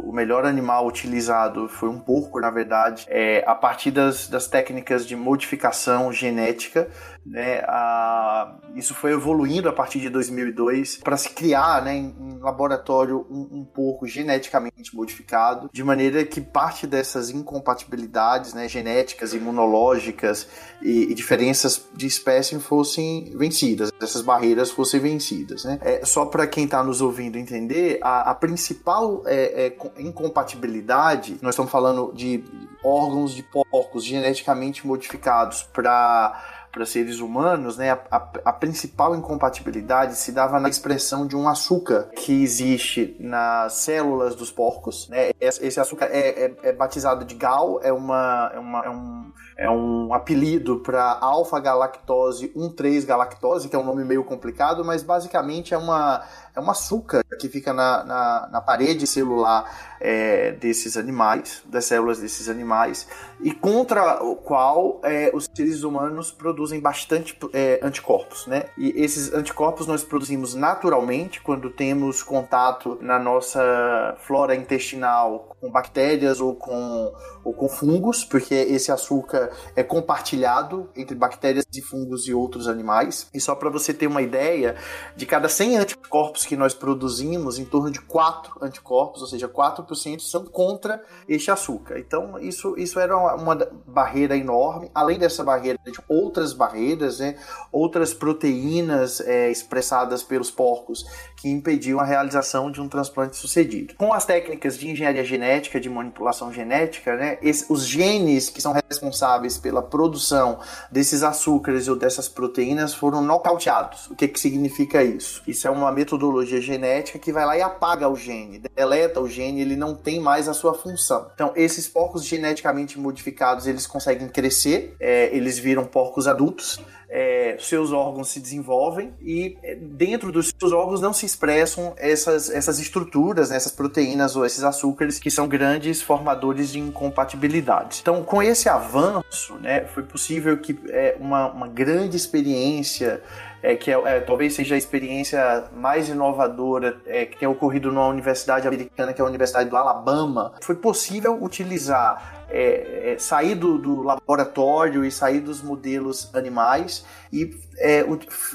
o, 0.05 0.13
melhor 0.13 0.45
animal 0.45 0.87
utilizado 0.87 1.67
foi 1.67 1.89
um 1.89 1.99
porco, 1.99 2.39
na 2.39 2.49
verdade, 2.49 3.05
é, 3.09 3.43
a 3.45 3.53
partir 3.53 3.91
das, 3.91 4.29
das 4.29 4.47
técnicas 4.47 5.05
de 5.05 5.17
modificação 5.17 6.13
genética, 6.13 6.89
né, 7.25 7.59
a, 7.67 8.55
isso 8.73 8.93
foi 8.93 9.11
evoluindo 9.11 9.67
a 9.67 9.73
partir 9.73 9.99
de 9.99 10.07
2002 10.07 10.97
para 10.97 11.17
se 11.17 11.31
criar 11.31 11.83
né, 11.83 11.93
em, 11.93 12.15
em 12.19 12.39
laboratório 12.39 13.25
um, 13.29 13.59
um, 13.59 13.65
porco 13.65 14.07
geneticamente 14.07 14.95
modificado, 14.95 15.69
de 15.73 15.83
maneira 15.83 16.23
que 16.23 16.39
parte 16.39 16.87
dessas 16.87 17.29
incompatibilidades 17.29 18.53
né, 18.53 18.69
genéticas, 18.69 19.33
imunológicas 19.33 20.47
e, 20.81 21.11
e 21.11 21.13
diferenças 21.13 21.85
de 21.93 22.07
espécie 22.07 22.57
fossem 22.59 23.35
vencidas, 23.35 23.91
essas 24.01 24.21
barreiras 24.21 24.71
fossem 24.71 25.01
vencidas. 25.01 25.65
Né? 25.65 25.79
É, 25.81 26.05
só 26.05 26.25
para 26.25 26.47
quem 26.47 26.63
está 26.63 26.81
nos 26.81 27.01
ouvindo 27.01 27.37
entender, 27.37 27.99
a, 28.01 28.31
a 28.31 28.35
principal 28.35 28.84
é, 29.25 29.67
é, 29.67 29.77
incompatibilidade, 29.99 31.37
nós 31.41 31.55
estamos 31.55 31.71
falando 31.71 32.11
de 32.13 32.43
órgãos 32.83 33.33
de 33.33 33.43
porcos 33.43 34.03
geneticamente 34.03 34.85
modificados 34.85 35.63
para 35.63 36.53
para 36.75 36.85
seres 36.85 37.21
humanos, 37.21 37.77
né, 37.77 37.91
a, 37.91 37.99
a, 38.11 38.29
a, 38.43 38.51
principal 38.51 39.15
incompatibilidade 39.15 40.15
se 40.15 40.33
dava 40.33 40.59
na 40.59 40.67
expressão 40.67 41.25
de 41.25 41.33
um 41.33 41.47
açúcar 41.47 42.09
que 42.17 42.43
existe 42.43 43.15
nas 43.17 43.75
células 43.75 44.35
dos 44.35 44.51
porcos. 44.51 45.07
Né? 45.07 45.31
Esse 45.39 45.79
açúcar 45.79 46.07
é, 46.07 46.47
é, 46.47 46.55
é 46.63 46.73
batizado 46.73 47.23
de 47.23 47.33
GAL, 47.33 47.79
é, 47.81 47.93
uma, 47.93 48.51
é, 48.53 48.59
uma, 48.59 48.83
é 48.83 48.89
um 48.89 49.31
é 49.57 49.69
um 49.69 50.13
apelido 50.13 50.79
para 50.79 51.17
alfa-galactose 51.21 52.49
1,3-galactose, 52.49 53.69
que 53.69 53.75
é 53.75 53.79
um 53.79 53.85
nome 53.85 54.03
meio 54.03 54.23
complicado, 54.23 54.83
mas 54.83 55.01
basicamente 55.01 55.73
é 55.73 55.77
uma, 55.77 56.23
é 56.55 56.59
um 56.59 56.69
açúcar 56.69 57.23
que 57.39 57.49
fica 57.49 57.73
na, 57.73 58.03
na, 58.03 58.47
na 58.51 58.61
parede 58.61 59.05
celular 59.05 59.94
é, 59.99 60.51
desses 60.51 60.97
animais, 60.97 61.63
das 61.65 61.85
células 61.85 62.19
desses 62.19 62.49
animais, 62.49 63.07
e 63.41 63.51
contra 63.51 64.23
o 64.23 64.35
qual 64.35 64.99
é, 65.03 65.31
os 65.33 65.49
seres 65.53 65.83
humanos 65.83 66.31
produzem 66.31 66.79
bastante 66.79 67.37
é, 67.53 67.79
anticorpos, 67.81 68.47
né? 68.47 68.65
E 68.77 68.93
esses 68.95 69.33
anticorpos 69.33 69.87
nós 69.87 70.03
produzimos 70.03 70.53
naturalmente 70.53 71.41
quando 71.41 71.69
temos 71.69 72.23
contato 72.23 72.97
na 73.01 73.19
nossa 73.19 74.15
flora 74.19 74.55
intestinal 74.55 75.55
com 75.59 75.71
bactérias 75.71 76.39
ou 76.39 76.55
com, 76.55 77.13
ou 77.43 77.53
com 77.53 77.67
fungos, 77.67 78.23
porque 78.23 78.53
esse 78.53 78.91
açúcar 78.91 79.51
é 79.75 79.83
compartilhado 79.83 80.89
entre 80.95 81.15
bactérias 81.15 81.65
e 81.73 81.81
fungos 81.81 82.27
e 82.27 82.33
outros 82.33 82.67
animais. 82.67 83.29
E 83.33 83.39
só 83.39 83.55
para 83.55 83.69
você 83.69 83.93
ter 83.93 84.07
uma 84.07 84.21
ideia, 84.21 84.75
de 85.15 85.25
cada 85.25 85.49
100 85.49 85.77
anticorpos 85.77 86.45
que 86.45 86.55
nós 86.55 86.73
produzimos, 86.73 87.57
em 87.57 87.65
torno 87.65 87.89
de 87.89 87.99
4 88.01 88.59
anticorpos, 88.61 89.21
ou 89.21 89.27
seja, 89.27 89.47
4% 89.47 89.84
são 89.93 90.45
contra 90.45 91.03
este 91.27 91.51
açúcar. 91.51 91.99
Então, 91.99 92.39
isso, 92.39 92.75
isso 92.77 92.99
era 92.99 93.15
uma, 93.15 93.35
uma 93.35 93.55
barreira 93.85 94.37
enorme. 94.37 94.89
Além 94.95 95.19
dessa 95.19 95.43
barreira, 95.43 95.77
de 95.85 95.99
outras 96.07 96.53
barreiras, 96.53 97.19
né, 97.19 97.35
outras 97.71 98.13
proteínas 98.13 99.19
é, 99.21 99.51
expressadas 99.51 100.23
pelos 100.23 100.49
porcos 100.49 101.05
que 101.35 101.49
impediam 101.49 101.99
a 101.99 102.05
realização 102.05 102.71
de 102.71 102.81
um 102.81 102.87
transplante 102.87 103.35
sucedido. 103.35 103.95
Com 103.95 104.13
as 104.13 104.25
técnicas 104.25 104.77
de 104.77 104.89
engenharia 104.89 105.23
genética, 105.23 105.79
de 105.79 105.89
manipulação 105.89 106.51
genética, 106.51 107.15
né, 107.15 107.37
esse, 107.41 107.71
os 107.71 107.85
genes 107.85 108.49
que 108.49 108.61
são 108.61 108.73
responsáveis 108.73 109.57
pela 109.57 109.83
produção 109.83 110.59
desses 110.91 111.23
açúcares 111.23 111.87
ou 111.87 111.95
dessas 111.95 112.27
proteínas 112.29 112.93
foram 112.93 113.21
nocauteados. 113.21 114.07
O 114.07 114.15
que, 114.15 114.27
que 114.27 114.39
significa 114.39 115.03
isso? 115.03 115.43
Isso 115.47 115.67
é 115.67 115.71
uma 115.71 115.91
metodologia 115.91 116.61
genética 116.61 117.19
que 117.19 117.31
vai 117.31 117.45
lá 117.45 117.57
e 117.57 117.61
apaga 117.61 118.07
o 118.07 118.15
gene, 118.15 118.59
deleta 118.75 119.19
o 119.19 119.27
gene, 119.27 119.61
ele 119.61 119.74
não 119.75 119.95
tem 119.95 120.19
mais 120.19 120.47
a 120.47 120.53
sua 120.53 120.73
função. 120.73 121.29
Então, 121.33 121.51
esses 121.55 121.87
porcos 121.87 122.25
geneticamente 122.25 122.99
modificados, 122.99 123.67
eles 123.67 123.85
conseguem 123.85 124.27
crescer, 124.27 124.95
é, 124.99 125.35
eles 125.35 125.57
viram 125.57 125.85
porcos 125.85 126.27
adultos, 126.27 126.79
é, 127.09 127.55
seus 127.59 127.91
órgãos 127.93 128.29
se 128.29 128.39
desenvolvem 128.39 129.13
e 129.21 129.57
é, 129.63 129.75
dentro 129.75 130.31
dos 130.31 130.51
seus 130.57 130.73
órgãos 130.73 130.99
não 130.99 131.13
se 131.13 131.25
expressam 131.25 131.93
essas, 131.97 132.49
essas 132.49 132.79
estruturas, 132.79 133.51
né, 133.51 133.55
essas 133.55 133.71
proteínas 133.71 134.35
ou 134.35 134.45
esses 134.45 134.63
açúcares 134.63 135.19
que 135.19 135.31
são 135.31 135.47
grandes 135.47 136.01
formadores 136.01 136.71
de 136.71 136.79
incompatibilidades. 136.79 138.01
Então, 138.01 138.23
com 138.23 138.41
esse 138.41 138.67
avanço, 138.67 139.55
né, 139.61 139.85
foi 139.85 140.03
possível 140.03 140.57
que 140.57 140.77
é, 140.89 141.15
uma, 141.19 141.51
uma 141.51 141.67
grande 141.67 142.17
experiência 142.17 143.21
é, 143.65 143.75
que 143.75 143.91
é, 143.91 143.99
é, 144.05 144.19
talvez 144.19 144.53
seja 144.53 144.75
a 144.75 144.77
experiência 144.77 145.63
mais 145.75 146.07
inovadora 146.07 146.97
é, 147.07 147.25
que 147.25 147.35
tem 147.35 147.47
ocorrido 147.47 147.91
numa 147.91 148.07
universidade 148.07 148.67
americana, 148.67 149.11
que 149.11 149.19
é 149.19 149.25
a 149.25 149.27
Universidade 149.27 149.67
do 149.69 149.75
Alabama. 149.75 150.53
Foi 150.61 150.75
possível 150.75 151.43
utilizar 151.43 152.44
é, 152.49 153.13
é, 153.13 153.17
sair 153.17 153.55
do, 153.55 153.77
do, 153.77 154.01
laboratório 154.01 155.03
e 155.03 155.11
sair 155.11 155.39
dos 155.39 155.61
modelos 155.61 156.29
animais 156.33 157.05
e 157.31 157.55
é, 157.77 158.05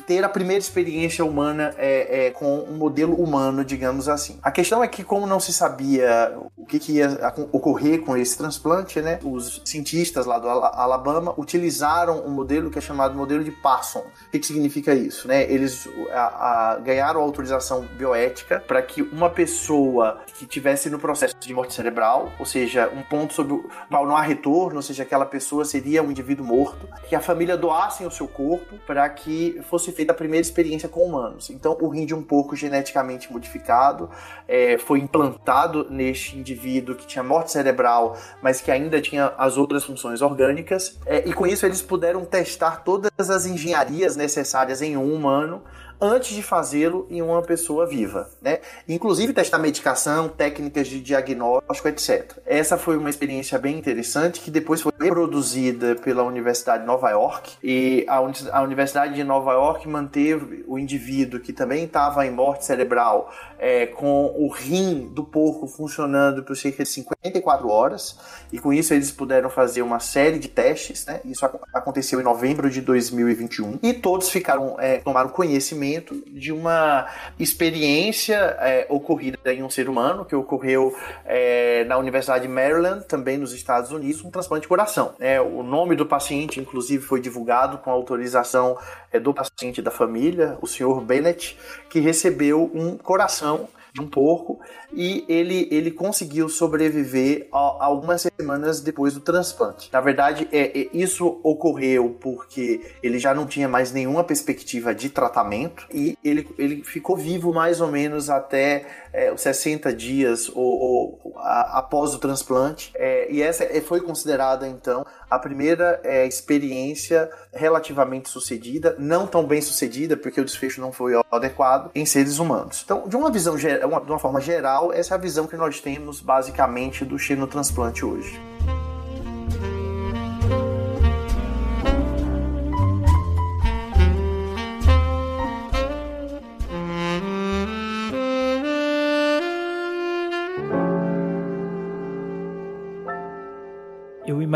ter 0.06 0.24
a 0.24 0.28
primeira 0.28 0.60
experiência 0.60 1.24
humana 1.24 1.74
é, 1.76 2.26
é, 2.26 2.30
com 2.30 2.60
um 2.60 2.76
modelo 2.76 3.14
humano, 3.14 3.64
digamos 3.64 4.08
assim. 4.08 4.38
A 4.42 4.50
questão 4.50 4.82
é 4.82 4.88
que, 4.88 5.04
como 5.04 5.26
não 5.26 5.38
se 5.38 5.52
sabia 5.52 6.34
o 6.56 6.64
que, 6.64 6.78
que 6.78 6.92
ia 6.92 7.34
ocorrer 7.52 8.00
com 8.00 8.16
esse 8.16 8.36
transplante, 8.38 9.00
né, 9.00 9.18
os 9.22 9.60
cientistas 9.64 10.24
lá 10.24 10.38
do 10.38 10.48
Alabama 10.48 11.34
utilizaram 11.36 12.24
um 12.24 12.30
modelo 12.30 12.70
que 12.70 12.78
é 12.78 12.80
chamado 12.80 13.14
modelo 13.14 13.44
de 13.44 13.50
Parson. 13.50 14.00
O 14.00 14.30
que, 14.30 14.38
que 14.38 14.46
significa 14.46 14.94
isso? 14.94 15.28
Né? 15.28 15.50
Eles 15.50 15.88
a, 16.12 16.72
a, 16.72 16.78
ganharam 16.78 17.20
autorização 17.20 17.86
bioética 17.96 18.62
para 18.66 18.80
que 18.80 19.02
uma 19.02 19.28
pessoa 19.28 20.20
que 20.38 20.46
tivesse 20.46 20.88
no 20.88 20.98
processo 20.98 21.36
de 21.38 21.52
morte 21.52 21.74
cerebral, 21.74 22.32
ou 22.38 22.46
seja, 22.46 22.90
um 22.94 23.02
ponto 23.02 23.34
sobre 23.34 23.54
o 23.54 23.70
qual 23.88 24.06
não 24.06 24.16
há 24.16 24.22
retorno, 24.22 24.76
ou 24.76 24.82
seja, 24.82 25.02
aquela 25.02 25.26
pessoa 25.26 25.64
seria 25.64 26.02
um 26.02 26.10
indivíduo 26.10 26.44
morto, 26.44 26.88
que 27.08 27.14
a 27.14 27.20
família 27.20 27.56
doasse 27.56 28.04
o 28.04 28.10
seu 28.10 28.28
corpo 28.28 28.76
para 28.86 29.08
que 29.08 29.60
fosse 29.68 29.92
feita 29.92 30.12
a 30.12 30.14
primeira 30.14 30.42
experiência 30.42 30.88
com 30.88 31.04
humanos. 31.04 31.50
Então, 31.50 31.76
o 31.80 31.88
rim 31.88 32.06
de 32.06 32.14
um 32.14 32.22
porco 32.22 32.56
geneticamente 32.56 33.32
modificado 33.32 34.10
é, 34.46 34.78
foi 34.78 34.98
implantado 34.98 35.86
neste 35.90 36.36
indivíduo 36.36 36.94
que 36.94 37.06
tinha 37.06 37.22
morte 37.22 37.52
cerebral, 37.52 38.16
mas 38.42 38.60
que 38.60 38.70
ainda 38.70 39.00
tinha 39.00 39.32
as 39.38 39.56
outras 39.56 39.84
funções 39.84 40.22
orgânicas, 40.22 40.98
é, 41.06 41.28
e 41.28 41.32
com 41.32 41.46
isso 41.46 41.66
eles 41.66 41.82
puderam 41.82 42.24
testar 42.24 42.82
todas 42.84 43.30
as 43.30 43.46
engenharias 43.46 44.16
necessárias 44.16 44.82
em 44.82 44.96
um 44.96 45.14
humano 45.14 45.62
antes 46.00 46.34
de 46.34 46.42
fazê-lo 46.42 47.06
em 47.10 47.20
uma 47.20 47.42
pessoa 47.42 47.86
viva, 47.86 48.30
né? 48.40 48.60
Inclusive 48.88 49.32
testar 49.32 49.58
medicação, 49.58 50.28
técnicas 50.28 50.88
de 50.88 51.00
diagnóstico, 51.00 51.88
etc. 51.88 52.38
Essa 52.46 52.78
foi 52.78 52.96
uma 52.96 53.10
experiência 53.10 53.58
bem 53.58 53.76
interessante 53.76 54.40
que 54.40 54.50
depois 54.50 54.80
foi 54.80 54.92
reproduzida 54.98 55.96
pela 55.96 56.22
Universidade 56.22 56.82
de 56.82 56.86
Nova 56.86 57.10
York 57.10 57.52
e 57.62 58.06
a, 58.08 58.20
Universidade 58.62 59.14
de 59.14 59.24
Nova 59.24 59.52
York 59.52 59.86
manteve 59.88 60.64
o 60.66 60.78
indivíduo 60.78 61.40
que 61.40 61.52
também 61.52 61.84
estava 61.84 62.26
em 62.26 62.30
morte 62.30 62.64
cerebral 62.64 63.32
é, 63.58 63.86
com 63.86 64.34
o 64.36 64.48
rim 64.48 65.10
do 65.12 65.22
porco 65.22 65.66
funcionando 65.66 66.42
por 66.42 66.56
cerca 66.56 66.82
de 66.82 66.88
54 66.88 67.68
horas 67.68 68.18
e 68.50 68.58
com 68.58 68.72
isso 68.72 68.94
eles 68.94 69.10
puderam 69.10 69.50
fazer 69.50 69.82
uma 69.82 70.00
série 70.00 70.38
de 70.38 70.48
testes, 70.48 71.04
né? 71.04 71.20
Isso 71.24 71.44
aconteceu 71.74 72.20
em 72.20 72.24
novembro 72.24 72.70
de 72.70 72.80
2021 72.80 73.78
e 73.82 73.92
todos 73.92 74.30
ficaram 74.30 74.76
é, 74.78 74.98
tomaram 74.98 75.28
conhecimento 75.28 75.89
de 75.98 76.52
uma 76.52 77.06
experiência 77.38 78.36
é, 78.60 78.86
ocorrida 78.88 79.38
em 79.52 79.62
um 79.62 79.70
ser 79.70 79.88
humano, 79.88 80.24
que 80.24 80.34
ocorreu 80.36 80.94
é, 81.24 81.84
na 81.84 81.98
Universidade 81.98 82.46
de 82.46 82.52
Maryland, 82.52 83.04
também 83.06 83.38
nos 83.38 83.52
Estados 83.52 83.90
Unidos, 83.90 84.24
um 84.24 84.30
transplante 84.30 84.62
de 84.62 84.68
coração. 84.68 85.14
É, 85.18 85.40
o 85.40 85.62
nome 85.62 85.96
do 85.96 86.06
paciente, 86.06 86.60
inclusive, 86.60 87.02
foi 87.02 87.20
divulgado 87.20 87.78
com 87.78 87.90
autorização 87.90 88.78
é, 89.12 89.18
do 89.18 89.34
paciente 89.34 89.82
da 89.82 89.90
família, 89.90 90.56
o 90.60 90.66
senhor 90.66 91.00
Bennett, 91.00 91.58
que 91.88 91.98
recebeu 91.98 92.70
um 92.74 92.96
coração 92.96 93.68
de 93.92 94.00
um 94.00 94.06
porco 94.06 94.60
e 94.92 95.24
ele, 95.28 95.68
ele 95.70 95.90
conseguiu 95.90 96.48
sobreviver 96.48 97.48
a, 97.52 97.56
a 97.58 97.84
algumas 97.84 98.22
semanas 98.22 98.80
depois 98.80 99.14
do 99.14 99.20
transplante. 99.20 99.88
Na 99.92 100.00
verdade, 100.00 100.48
é, 100.52 100.80
é, 100.80 100.88
isso 100.92 101.40
ocorreu 101.42 102.16
porque 102.20 102.80
ele 103.02 103.18
já 103.18 103.34
não 103.34 103.46
tinha 103.46 103.68
mais 103.68 103.92
nenhuma 103.92 104.24
perspectiva 104.24 104.94
de 104.94 105.10
tratamento 105.10 105.86
e 105.92 106.16
ele, 106.24 106.48
ele 106.58 106.82
ficou 106.82 107.16
vivo 107.16 107.52
mais 107.52 107.80
ou 107.80 107.88
menos 107.88 108.30
até 108.30 108.86
é, 109.12 109.34
60 109.36 109.92
dias 109.94 110.48
ou, 110.48 110.56
ou 110.56 111.32
a, 111.36 111.78
após 111.78 112.14
o 112.14 112.18
transplante. 112.18 112.92
É, 112.94 113.30
e 113.30 113.42
essa 113.42 113.64
é, 113.64 113.80
foi 113.80 114.00
considerada 114.00 114.66
então 114.66 115.04
a 115.28 115.38
primeira 115.38 116.00
é, 116.02 116.26
experiência 116.26 117.30
relativamente 117.52 118.28
sucedida, 118.28 118.96
não 118.98 119.26
tão 119.26 119.44
bem 119.44 119.60
sucedida, 119.60 120.16
porque 120.16 120.40
o 120.40 120.44
desfecho 120.44 120.80
não 120.80 120.92
foi 120.92 121.12
adequado 121.30 121.90
em 121.94 122.04
seres 122.04 122.38
humanos. 122.38 122.82
Então, 122.84 123.08
de 123.08 123.16
uma 123.16 123.30
visão 123.30 123.56
de 123.56 123.66
uma 123.84 124.18
forma 124.18 124.40
geral, 124.40 124.92
essa 124.92 125.14
é 125.14 125.16
a 125.16 125.20
visão 125.20 125.46
que 125.46 125.56
nós 125.56 125.80
temos 125.80 126.20
basicamente 126.20 127.04
do 127.04 127.18
xenotransplante 127.18 128.04
hoje. 128.04 128.49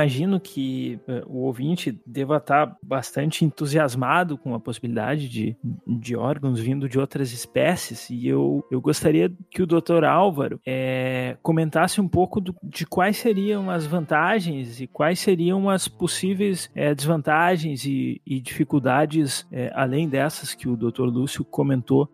Imagino 0.05 0.39
que 0.39 1.01
uh, 1.09 1.23
o 1.27 1.45
ouvinte 1.47 1.99
deva 2.07 2.37
estar 2.37 2.77
bastante 2.83 3.43
entusiasmado 3.43 4.37
com 4.37 4.55
a 4.55 4.61
possibilidade 4.61 5.29
de, 5.29 5.57
de 5.87 6.15
órgãos 6.15 6.61
vindo 6.61 6.89
de 6.89 6.99
outras 6.99 7.33
espécies 7.33 8.11
e 8.11 8.29
eu, 8.29 8.63
eu 8.71 8.83
gostaria 8.83 9.33
que 9.51 9.63
o 9.63 9.67
Dr. 9.67 10.05
Álvaro 10.05 10.61
é, 10.67 11.39
comentasse 11.43 12.03
um 12.03 12.09
pouco 12.09 12.39
do, 12.39 12.55
de 12.63 12.85
quais 12.85 13.17
seriam 13.17 13.71
as 13.71 13.87
vantagens 13.87 14.79
e 14.79 14.87
quais 14.87 15.19
seriam 15.21 15.71
as 15.71 15.89
possíveis 15.89 16.71
é, 16.75 16.95
desvantagens 16.95 17.87
e, 17.87 18.21
e 18.27 18.41
dificuldades, 18.41 19.47
é, 19.51 19.73
além 19.75 20.07
dessas 20.07 20.53
que 20.53 20.69
o 20.69 20.77
Dr. 20.77 21.05
Lúcio 21.05 21.45
comentou 21.45 22.11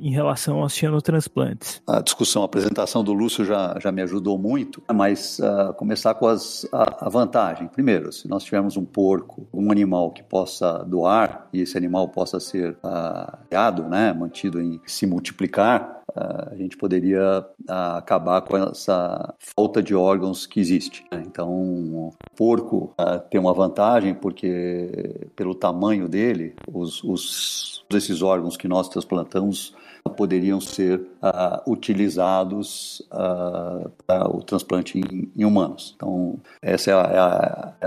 em 0.00 0.12
relação 0.12 0.60
aos 0.60 0.72
cianotransplantes. 0.72 1.82
A 1.86 2.00
discussão, 2.00 2.42
a 2.42 2.44
apresentação 2.44 3.04
do 3.04 3.12
Lúcio 3.12 3.44
já, 3.44 3.76
já 3.80 3.92
me 3.92 4.02
ajudou 4.02 4.38
muito, 4.38 4.82
mas 4.92 5.38
uh, 5.38 5.74
começar 5.74 6.14
com 6.14 6.26
as, 6.26 6.66
a, 6.72 7.06
a 7.06 7.08
vantagem. 7.08 7.33
Primeiro, 7.68 8.12
se 8.12 8.28
nós 8.28 8.44
tivermos 8.44 8.76
um 8.76 8.84
porco, 8.84 9.46
um 9.52 9.70
animal 9.70 10.10
que 10.12 10.22
possa 10.22 10.84
doar 10.84 11.48
e 11.52 11.60
esse 11.60 11.76
animal 11.76 12.08
possa 12.08 12.38
ser 12.38 12.76
uh, 12.84 13.36
criado, 13.48 13.82
né, 13.84 14.12
mantido 14.12 14.60
em 14.60 14.80
se 14.86 15.06
multiplicar, 15.06 16.02
uh, 16.10 16.52
a 16.52 16.54
gente 16.56 16.76
poderia 16.76 17.44
uh, 17.68 17.96
acabar 17.96 18.40
com 18.42 18.56
essa 18.56 19.34
falta 19.38 19.82
de 19.82 19.94
órgãos 19.94 20.46
que 20.46 20.60
existe. 20.60 21.04
Né? 21.10 21.22
Então, 21.26 21.50
o 21.50 22.14
porco 22.36 22.94
tem 23.30 23.40
uma 23.40 23.52
vantagem 23.52 24.14
porque, 24.14 25.28
pelo 25.34 25.54
tamanho 25.54 26.08
dele, 26.08 26.54
os, 26.72 27.02
os 27.02 27.84
esses 27.92 28.22
órgãos 28.22 28.56
que 28.56 28.66
nós 28.66 28.88
transplantamos 28.88 29.74
poderiam 30.16 30.60
ser 30.60 31.00
uh, 31.24 31.70
utilizados 31.70 33.00
uh, 33.12 33.90
para 34.06 34.28
o 34.28 34.42
transplante 34.42 34.98
em, 34.98 35.30
em, 35.34 35.44
humanos. 35.44 35.94
Então, 35.96 36.38
essa 36.60 36.90
é 36.90 36.94
a, 36.94 36.98
é 36.98 37.18
a, 37.18 37.74
é 37.80 37.86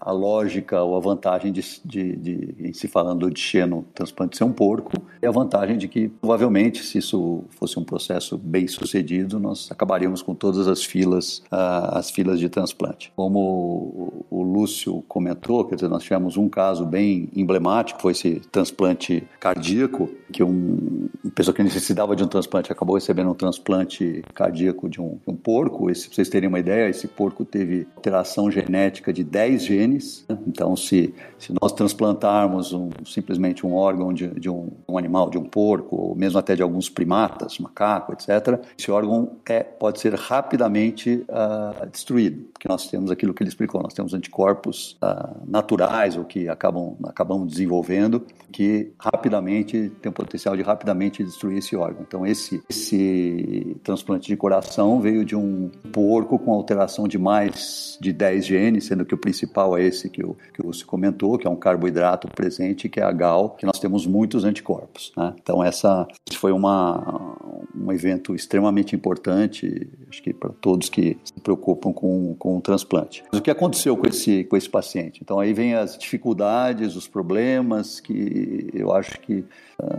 a, 0.00 0.12
lógica 0.12 0.82
ou 0.82 0.96
a 0.96 1.00
vantagem 1.00 1.52
de, 1.52 1.62
de, 1.84 2.16
de, 2.16 2.54
em 2.58 2.72
se 2.72 2.88
falando 2.88 3.30
de 3.30 3.38
xeno 3.38 3.84
transplante 3.94 4.36
ser 4.36 4.44
um 4.44 4.52
porco, 4.52 4.92
e 5.20 5.26
a 5.26 5.30
vantagem 5.30 5.76
de 5.76 5.88
que, 5.88 6.08
provavelmente, 6.08 6.82
se 6.82 6.98
isso 6.98 7.44
fosse 7.50 7.78
um 7.78 7.84
processo 7.84 8.38
bem 8.38 8.66
sucedido, 8.66 9.38
nós 9.38 9.70
acabaríamos 9.70 10.22
com 10.22 10.34
todas 10.34 10.66
as 10.66 10.82
filas, 10.82 11.38
uh, 11.52 11.96
as 11.98 12.10
filas 12.10 12.38
de 12.38 12.48
transplante. 12.48 13.12
Como 13.14 13.38
o, 13.38 14.26
o 14.30 14.42
Lúcio 14.42 15.04
comentou, 15.06 15.64
quer 15.64 15.74
dizer, 15.74 15.88
nós 15.88 16.02
tivemos 16.02 16.36
um 16.36 16.48
caso 16.48 16.86
bem 16.86 17.28
emblemático, 17.34 18.00
foi 18.00 18.12
esse 18.12 18.40
transplante 18.50 19.26
cardíaco, 19.38 20.08
que 20.32 20.42
um, 20.42 21.08
uma 21.22 21.32
pessoa 21.34 21.54
que 21.54 21.62
necessitava 21.62 22.16
de 22.16 22.21
um 22.24 22.28
transplante 22.28 22.72
acabou 22.72 22.94
recebendo 22.94 23.30
um 23.30 23.34
transplante 23.34 24.22
cardíaco 24.34 24.88
de 24.88 25.00
um, 25.00 25.18
de 25.24 25.30
um 25.30 25.36
porco. 25.36 25.90
Esse, 25.90 26.06
pra 26.06 26.16
vocês 26.16 26.28
terem 26.28 26.48
uma 26.48 26.58
ideia, 26.58 26.88
esse 26.88 27.08
porco 27.08 27.44
teve 27.44 27.86
alteração 27.96 28.50
genética 28.50 29.12
de 29.12 29.24
10 29.24 29.64
genes. 29.64 30.24
Né? 30.28 30.38
Então, 30.46 30.76
se, 30.76 31.14
se 31.38 31.52
nós 31.60 31.72
transplantarmos 31.72 32.72
um, 32.72 32.90
simplesmente 33.04 33.66
um 33.66 33.74
órgão 33.74 34.12
de, 34.12 34.28
de 34.28 34.48
um, 34.48 34.70
um, 34.88 34.98
animal, 34.98 35.30
de 35.30 35.38
um 35.38 35.44
porco, 35.44 35.96
ou 35.96 36.14
mesmo 36.14 36.38
até 36.38 36.54
de 36.54 36.62
alguns 36.62 36.88
primatas, 36.88 37.58
macaco, 37.58 38.12
etc., 38.12 38.60
esse 38.78 38.90
órgão 38.90 39.36
é, 39.48 39.62
pode 39.62 40.00
ser 40.00 40.14
rapidamente 40.14 41.24
uh, 41.28 41.86
destruído, 41.86 42.44
porque 42.52 42.68
nós 42.68 42.88
temos 42.88 43.10
aquilo 43.10 43.34
que 43.34 43.42
ele 43.42 43.48
explicou, 43.48 43.82
nós 43.82 43.94
temos 43.94 44.14
anticorpos 44.14 44.98
uh, 45.02 45.40
naturais, 45.46 46.16
ou 46.16 46.24
que 46.24 46.48
acabam, 46.48 46.96
acabamos 47.04 47.48
desenvolvendo, 47.48 48.24
que 48.50 48.92
rapidamente 48.98 49.90
tem 50.00 50.10
o 50.10 50.12
potencial 50.12 50.56
de 50.56 50.62
rapidamente 50.62 51.24
destruir 51.24 51.58
esse 51.58 51.74
órgão. 51.76 52.02
Então 52.12 52.26
esse 52.26 52.62
esse 52.68 53.74
transplante 53.82 54.28
de 54.28 54.36
coração 54.36 55.00
veio 55.00 55.24
de 55.24 55.34
um 55.34 55.70
porco 55.90 56.38
com 56.38 56.52
alteração 56.52 57.08
de 57.08 57.16
mais 57.16 57.96
de 58.02 58.12
10 58.12 58.44
genes, 58.44 58.84
sendo 58.84 59.06
que 59.06 59.14
o 59.14 59.18
principal 59.18 59.78
é 59.78 59.82
esse 59.82 60.10
que 60.10 60.22
que 60.52 60.62
você 60.62 60.84
comentou, 60.84 61.38
que 61.38 61.46
é 61.46 61.50
um 61.50 61.56
carboidrato 61.56 62.28
presente, 62.28 62.86
que 62.86 63.00
é 63.00 63.02
a 63.02 63.10
GAL, 63.10 63.56
que 63.56 63.64
nós 63.64 63.78
temos 63.78 64.06
muitos 64.06 64.44
anticorpos. 64.44 65.10
Né? 65.16 65.34
Então 65.40 65.64
essa 65.64 66.06
foi 66.34 66.52
uma 66.52 67.34
um 67.74 67.90
evento 67.90 68.34
extremamente 68.34 68.94
importante, 68.94 69.88
acho 70.10 70.22
que 70.22 70.34
para 70.34 70.50
todos 70.50 70.90
que 70.90 71.16
se 71.24 71.40
preocupam 71.40 71.94
com, 71.94 72.34
com 72.38 72.58
o 72.58 72.60
transplante. 72.60 73.24
Mas 73.32 73.40
o 73.40 73.42
que 73.42 73.50
aconteceu 73.50 73.96
com 73.96 74.06
esse 74.06 74.44
com 74.44 74.56
esse 74.58 74.68
paciente? 74.68 75.20
Então 75.22 75.40
aí 75.40 75.54
vem 75.54 75.74
as 75.74 75.96
dificuldades, 75.96 76.94
os 76.94 77.08
problemas 77.08 78.00
que 78.00 78.68
eu 78.74 78.92
acho 78.92 79.18
que 79.20 79.46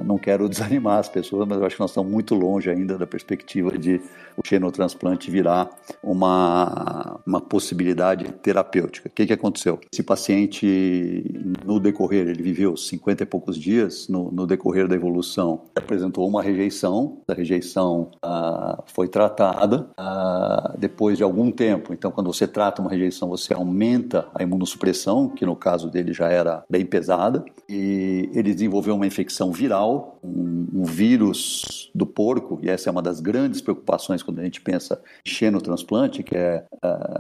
não 0.04 0.18
quero 0.18 0.48
desanimar 0.50 1.00
as 1.00 1.10
pessoas, 1.10 1.48
mas 1.48 1.60
eu 1.60 1.66
acho 1.66 1.76
que 1.76 1.82
nós 1.82 1.92
estamos 1.92 2.12
muito 2.12 2.36
longe 2.36 2.70
ainda 2.70 2.98
da 2.98 3.08
perspectiva 3.08 3.78
de 3.78 4.02
o 4.38 4.48
xenotransplante 4.48 5.30
virar 5.30 5.70
uma, 6.02 7.20
uma 7.26 7.42
possibilidade 7.42 8.32
terapêutica. 8.42 9.10
O 9.10 9.12
que, 9.12 9.26
que 9.26 9.34
aconteceu? 9.34 9.80
Esse 9.92 10.04
paciente, 10.04 11.24
no 11.66 11.80
decorrer, 11.80 12.28
ele 12.28 12.42
viveu 12.42 12.76
50 12.76 13.24
e 13.24 13.26
poucos 13.26 13.58
dias, 13.58 14.08
no, 14.08 14.32
no 14.32 14.48
decorrer 14.48 14.88
da 14.88 14.96
evolução, 14.96 15.62
apresentou 15.76 16.28
uma 16.28 16.42
rejeição, 16.42 17.20
a 17.28 17.34
rejeição 17.34 18.12
uh, 18.24 18.84
foi 18.86 19.08
tratada 19.08 19.88
uh, 20.00 20.78
depois 20.78 21.18
de 21.18 21.24
algum 21.24 21.52
tempo. 21.52 21.94
Então, 21.94 22.12
quando 22.12 22.32
você 22.32 22.48
trata 22.48 22.82
uma 22.82 22.90
rejeição, 22.92 23.30
você 23.30 23.54
aumenta 23.54 24.28
a 24.34 24.44
imunossupressão, 24.44 25.30
que 25.30 25.46
no 25.46 25.56
caso 25.56 25.90
dele 25.90 26.14
já 26.14 26.30
era 26.30 26.64
bem 26.70 26.86
pesada, 26.86 27.44
e 27.70 28.30
ele 28.34 28.54
desenvolveu 28.54 28.96
uma 28.96 29.08
infecção 29.08 29.52
viral, 29.52 30.20
um, 30.24 30.68
um 30.74 30.84
vírus 30.84 31.92
do 31.94 32.06
porco, 32.06 32.60
e 32.62 32.70
essa 32.70 32.90
é 32.90 32.92
uma 32.92 33.02
das 33.02 33.20
grandes 33.20 33.62
preocupações 33.62 34.23
quando 34.24 34.40
a 34.40 34.44
gente 34.44 34.62
pensa 34.62 35.02
em 35.26 35.30
xenotransplante, 35.30 36.24
que 36.24 36.36
é 36.36 36.66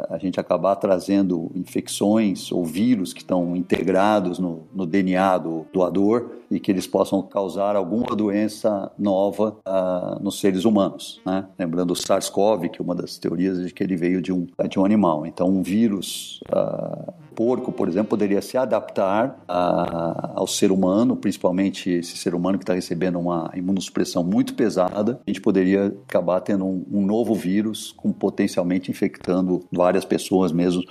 a 0.09 0.17
gente 0.17 0.39
acabar 0.39 0.75
trazendo 0.75 1.51
infecções 1.55 2.51
ou 2.51 2.65
vírus 2.65 3.13
que 3.13 3.21
estão 3.21 3.55
integrados 3.55 4.39
no, 4.39 4.67
no 4.73 4.85
DNA 4.85 5.37
do 5.37 5.65
doador 5.71 6.31
e 6.49 6.59
que 6.59 6.71
eles 6.71 6.85
possam 6.85 7.21
causar 7.21 7.75
alguma 7.75 8.15
doença 8.15 8.91
nova 8.97 9.57
uh, 9.67 10.23
nos 10.23 10.39
seres 10.39 10.65
humanos. 10.65 11.19
Né? 11.25 11.45
Lembrando 11.57 11.91
o 11.91 11.95
SARS-CoV, 11.95 12.69
que 12.69 12.81
é 12.81 12.83
uma 12.83 12.93
das 12.93 13.17
teorias 13.17 13.59
de 13.59 13.73
que 13.73 13.83
ele 13.83 13.95
veio 13.95 14.21
de 14.21 14.31
um, 14.31 14.47
de 14.69 14.79
um 14.79 14.85
animal. 14.85 15.25
Então, 15.25 15.47
um 15.47 15.63
vírus 15.63 16.39
uh, 16.49 17.11
porco, 17.33 17.71
por 17.71 17.87
exemplo, 17.87 18.09
poderia 18.09 18.41
se 18.41 18.57
adaptar 18.57 19.43
a, 19.47 20.33
ao 20.35 20.47
ser 20.47 20.71
humano, 20.71 21.15
principalmente 21.15 21.89
esse 21.89 22.17
ser 22.17 22.35
humano 22.35 22.57
que 22.57 22.63
está 22.63 22.73
recebendo 22.73 23.19
uma 23.19 23.51
imunossupressão 23.55 24.23
muito 24.23 24.53
pesada, 24.53 25.19
a 25.25 25.29
gente 25.29 25.41
poderia 25.41 25.87
acabar 26.07 26.39
tendo 26.41 26.65
um, 26.65 26.85
um 26.93 27.03
novo 27.03 27.33
vírus 27.33 27.91
com 27.91 28.13
potencialmente 28.13 28.91
infectando 28.91 29.65
várias 29.71 30.05
pessoas 30.05 30.51
mesmo 30.51 30.83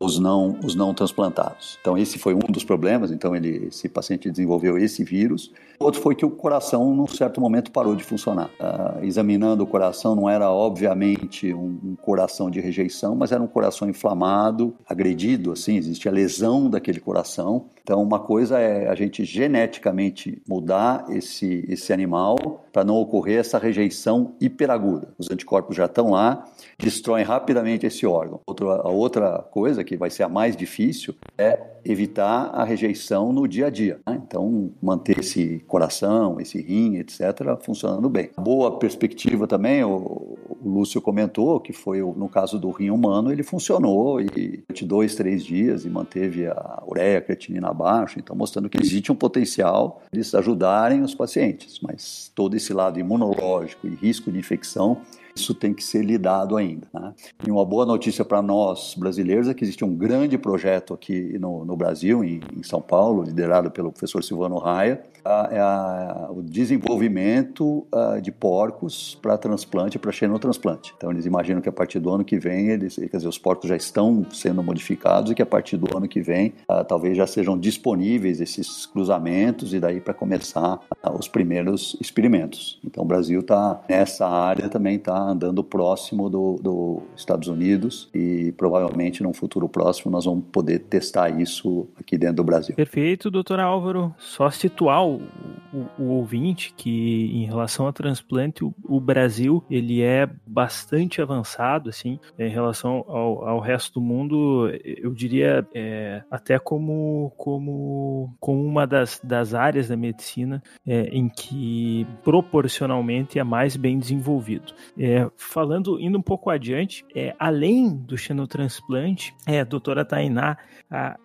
os 0.00 0.18
não, 0.18 0.58
os 0.64 0.74
não 0.74 0.94
transplantados. 0.94 1.76
Então 1.80 1.98
esse 1.98 2.18
foi 2.18 2.34
um 2.34 2.38
dos 2.38 2.64
problemas, 2.64 3.10
então 3.10 3.34
ele, 3.34 3.66
esse 3.66 3.88
paciente 3.88 4.30
desenvolveu 4.30 4.78
esse 4.78 5.02
vírus. 5.02 5.52
Outro 5.78 6.00
foi 6.00 6.14
que 6.14 6.24
o 6.24 6.30
coração, 6.30 6.94
num 6.94 7.06
certo 7.06 7.40
momento, 7.40 7.70
parou 7.70 7.94
de 7.94 8.04
funcionar. 8.04 8.50
Uh, 8.60 9.04
examinando 9.04 9.62
o 9.62 9.66
coração, 9.66 10.14
não 10.14 10.28
era 10.28 10.50
obviamente 10.50 11.52
um, 11.52 11.78
um, 11.84 11.96
coração 11.96 12.50
de 12.50 12.60
rejeição, 12.60 13.14
mas 13.14 13.32
era 13.32 13.42
um 13.42 13.46
coração 13.46 13.88
inflamado, 13.88 14.74
agredido, 14.88 15.52
assim, 15.52 15.76
existia 15.76 16.10
lesão 16.10 16.68
daquele 16.68 16.98
coração. 16.98 17.66
Então, 17.82 18.02
uma 18.02 18.18
coisa 18.18 18.58
é 18.58 18.88
a 18.88 18.94
gente 18.94 19.24
geneticamente 19.24 20.42
mudar 20.48 21.06
esse, 21.10 21.64
esse 21.68 21.92
animal 21.92 22.66
para 22.72 22.84
não 22.84 22.96
ocorrer 22.96 23.38
essa 23.38 23.58
rejeição 23.58 24.34
hiperaguda. 24.40 25.14
Os 25.16 25.30
anticorpos 25.30 25.76
já 25.76 25.86
estão 25.86 26.10
lá, 26.10 26.44
destroem 26.80 27.24
rapidamente 27.24 27.86
esse 27.86 28.06
órgão. 28.06 28.40
Outra, 28.46 28.66
a 28.66 28.88
outra 28.88 29.38
coisa, 29.50 29.82
que 29.82 29.96
vai 29.96 30.10
ser 30.10 30.22
a 30.22 30.28
mais 30.28 30.56
difícil, 30.56 31.14
é 31.36 31.58
evitar 31.84 32.50
a 32.54 32.64
rejeição 32.64 33.32
no 33.32 33.48
dia 33.48 33.66
a 33.66 33.70
dia. 33.70 33.98
Né? 34.06 34.20
Então, 34.26 34.70
manter 34.80 35.18
esse 35.18 35.58
coração, 35.66 36.40
esse 36.40 36.60
rim, 36.60 36.96
etc., 36.96 37.56
funcionando 37.60 38.08
bem. 38.08 38.30
Boa 38.38 38.78
perspectiva 38.78 39.46
também, 39.46 39.82
o, 39.82 40.38
o 40.60 40.68
Lúcio 40.68 41.00
comentou, 41.00 41.60
que 41.60 41.72
foi 41.72 42.00
no 42.00 42.28
caso 42.28 42.58
do 42.58 42.70
rim 42.70 42.90
humano, 42.90 43.32
ele 43.32 43.42
funcionou 43.42 44.20
e 44.20 44.62
de 44.72 44.84
dois, 44.84 45.14
três 45.14 45.44
dias 45.44 45.84
e 45.84 45.90
manteve 45.90 46.46
a 46.46 46.82
ureia, 46.86 47.18
a 47.18 47.20
creatinina 47.20 47.68
abaixo, 47.68 48.18
então 48.18 48.36
mostrando 48.36 48.68
que 48.68 48.80
existe 48.80 49.10
um 49.10 49.14
potencial 49.14 50.02
de 50.12 50.20
ajudarem 50.36 51.02
os 51.02 51.14
pacientes, 51.14 51.80
mas 51.82 52.30
todo 52.34 52.56
esse 52.56 52.72
lado 52.72 52.98
imunológico 52.98 53.86
e 53.86 53.94
risco 53.94 54.30
de 54.30 54.38
infecção 54.38 54.98
isso 55.40 55.54
tem 55.54 55.72
que 55.72 55.82
ser 55.82 56.04
lidado 56.04 56.56
ainda. 56.56 56.86
Né? 56.92 57.14
E 57.46 57.50
uma 57.50 57.64
boa 57.64 57.86
notícia 57.86 58.24
para 58.24 58.42
nós 58.42 58.94
brasileiros 58.96 59.48
é 59.48 59.54
que 59.54 59.64
existe 59.64 59.84
um 59.84 59.94
grande 59.94 60.36
projeto 60.36 60.92
aqui 60.92 61.38
no, 61.38 61.64
no 61.64 61.76
Brasil, 61.76 62.24
em, 62.24 62.40
em, 62.56 62.62
São 62.62 62.80
Paulo, 62.80 63.22
liderado 63.22 63.70
pelo 63.70 63.90
professor 63.90 64.22
Silvano 64.22 64.58
Raia, 64.58 65.02
a, 65.24 65.48
é 65.50 65.58
a, 65.58 66.28
o 66.30 66.42
desenvolvimento 66.42 67.86
a, 67.92 68.20
de 68.20 68.32
porcos 68.32 69.18
para 69.20 69.36
transplante, 69.36 69.98
para 69.98 70.12
xenotransplante. 70.12 70.94
Então 70.96 71.10
eles 71.10 71.26
imaginam 71.26 71.60
que 71.60 71.68
a 71.68 71.72
partir 71.72 71.98
do 71.98 72.10
ano 72.10 72.24
que 72.24 72.38
vem, 72.38 72.68
eles, 72.68 72.96
quer 72.96 73.16
dizer, 73.16 73.28
os 73.28 73.38
porcos 73.38 73.68
já 73.68 73.76
estão 73.76 74.26
sendo 74.32 74.62
modificados 74.62 75.30
e 75.32 75.34
que 75.34 75.42
a 75.42 75.46
partir 75.46 75.76
do 75.76 75.96
ano 75.96 76.08
que 76.08 76.20
vem 76.20 76.52
talvez 76.86 77.16
já 77.16 77.26
sejam 77.26 77.58
disponíveis 77.58 78.40
esses 78.40 78.86
cruzamentos 78.86 79.74
e 79.74 79.80
daí 79.80 80.00
para 80.00 80.14
começar 80.14 80.80
os 81.18 81.28
primeiros 81.28 81.96
experimentos. 82.00 82.78
Então 82.84 83.04
o 83.04 83.06
Brasil 83.06 83.40
está 83.40 83.80
nessa 83.88 84.26
área 84.26 84.68
também 84.68 84.96
está 84.96 85.16
andando 85.18 85.62
próximo 85.62 86.28
dos 86.28 86.60
do 86.60 87.02
Estados 87.16 87.48
Unidos 87.48 88.08
e 88.14 88.52
provavelmente 88.56 89.22
num 89.22 89.32
futuro 89.32 89.68
próximo 89.68 90.10
nós 90.10 90.24
vamos 90.24 90.44
poder 90.50 90.80
testar 90.80 91.30
isso 91.40 91.86
aqui 91.98 92.16
dentro 92.16 92.36
do 92.36 92.44
Brasil. 92.44 92.74
Perfeito, 92.74 93.30
doutor 93.30 93.60
Álvaro. 93.60 94.14
Só 94.18 94.50
situar 94.50 95.04
o, 95.16 95.86
o, 95.98 96.04
ouvinte 96.10 96.74
que 96.76 97.30
em 97.32 97.44
relação 97.44 97.86
ao 97.86 97.92
transplante, 97.92 98.64
o, 98.64 98.74
o, 98.84 99.00
Brasil 99.00 99.64
ele 99.70 100.02
é 100.02 100.28
bastante 100.46 101.22
avançado 101.22 101.88
assim 101.88 102.18
em 102.38 102.48
relação 102.48 103.04
ao, 103.08 103.48
ao 103.48 103.60
resto 103.60 103.94
do 103.94 104.00
mundo. 104.00 104.70
Eu 104.84 105.14
diria 105.14 105.66
é, 105.74 106.22
até 106.30 106.58
como 106.58 107.32
como 107.36 108.34
como 108.40 108.64
uma 108.64 108.86
das, 108.86 109.20
das 109.22 109.54
áreas 109.54 109.88
da 109.88 109.96
medicina 109.96 110.62
é, 110.86 111.02
em 111.08 111.28
que 111.28 112.06
proporcionalmente 112.22 113.38
é 113.38 113.44
mais 113.44 113.76
bem 113.76 113.98
desenvolvido. 113.98 114.72
É, 114.98 115.28
falando, 115.36 116.00
indo 116.00 116.18
um 116.18 116.22
pouco 116.22 116.50
adiante, 116.50 117.04
é, 117.14 117.34
além 117.38 117.94
do 117.94 118.16
xenotransplante, 118.16 119.34
é, 119.46 119.64
doutora 119.64 120.04
Tainá, 120.04 120.56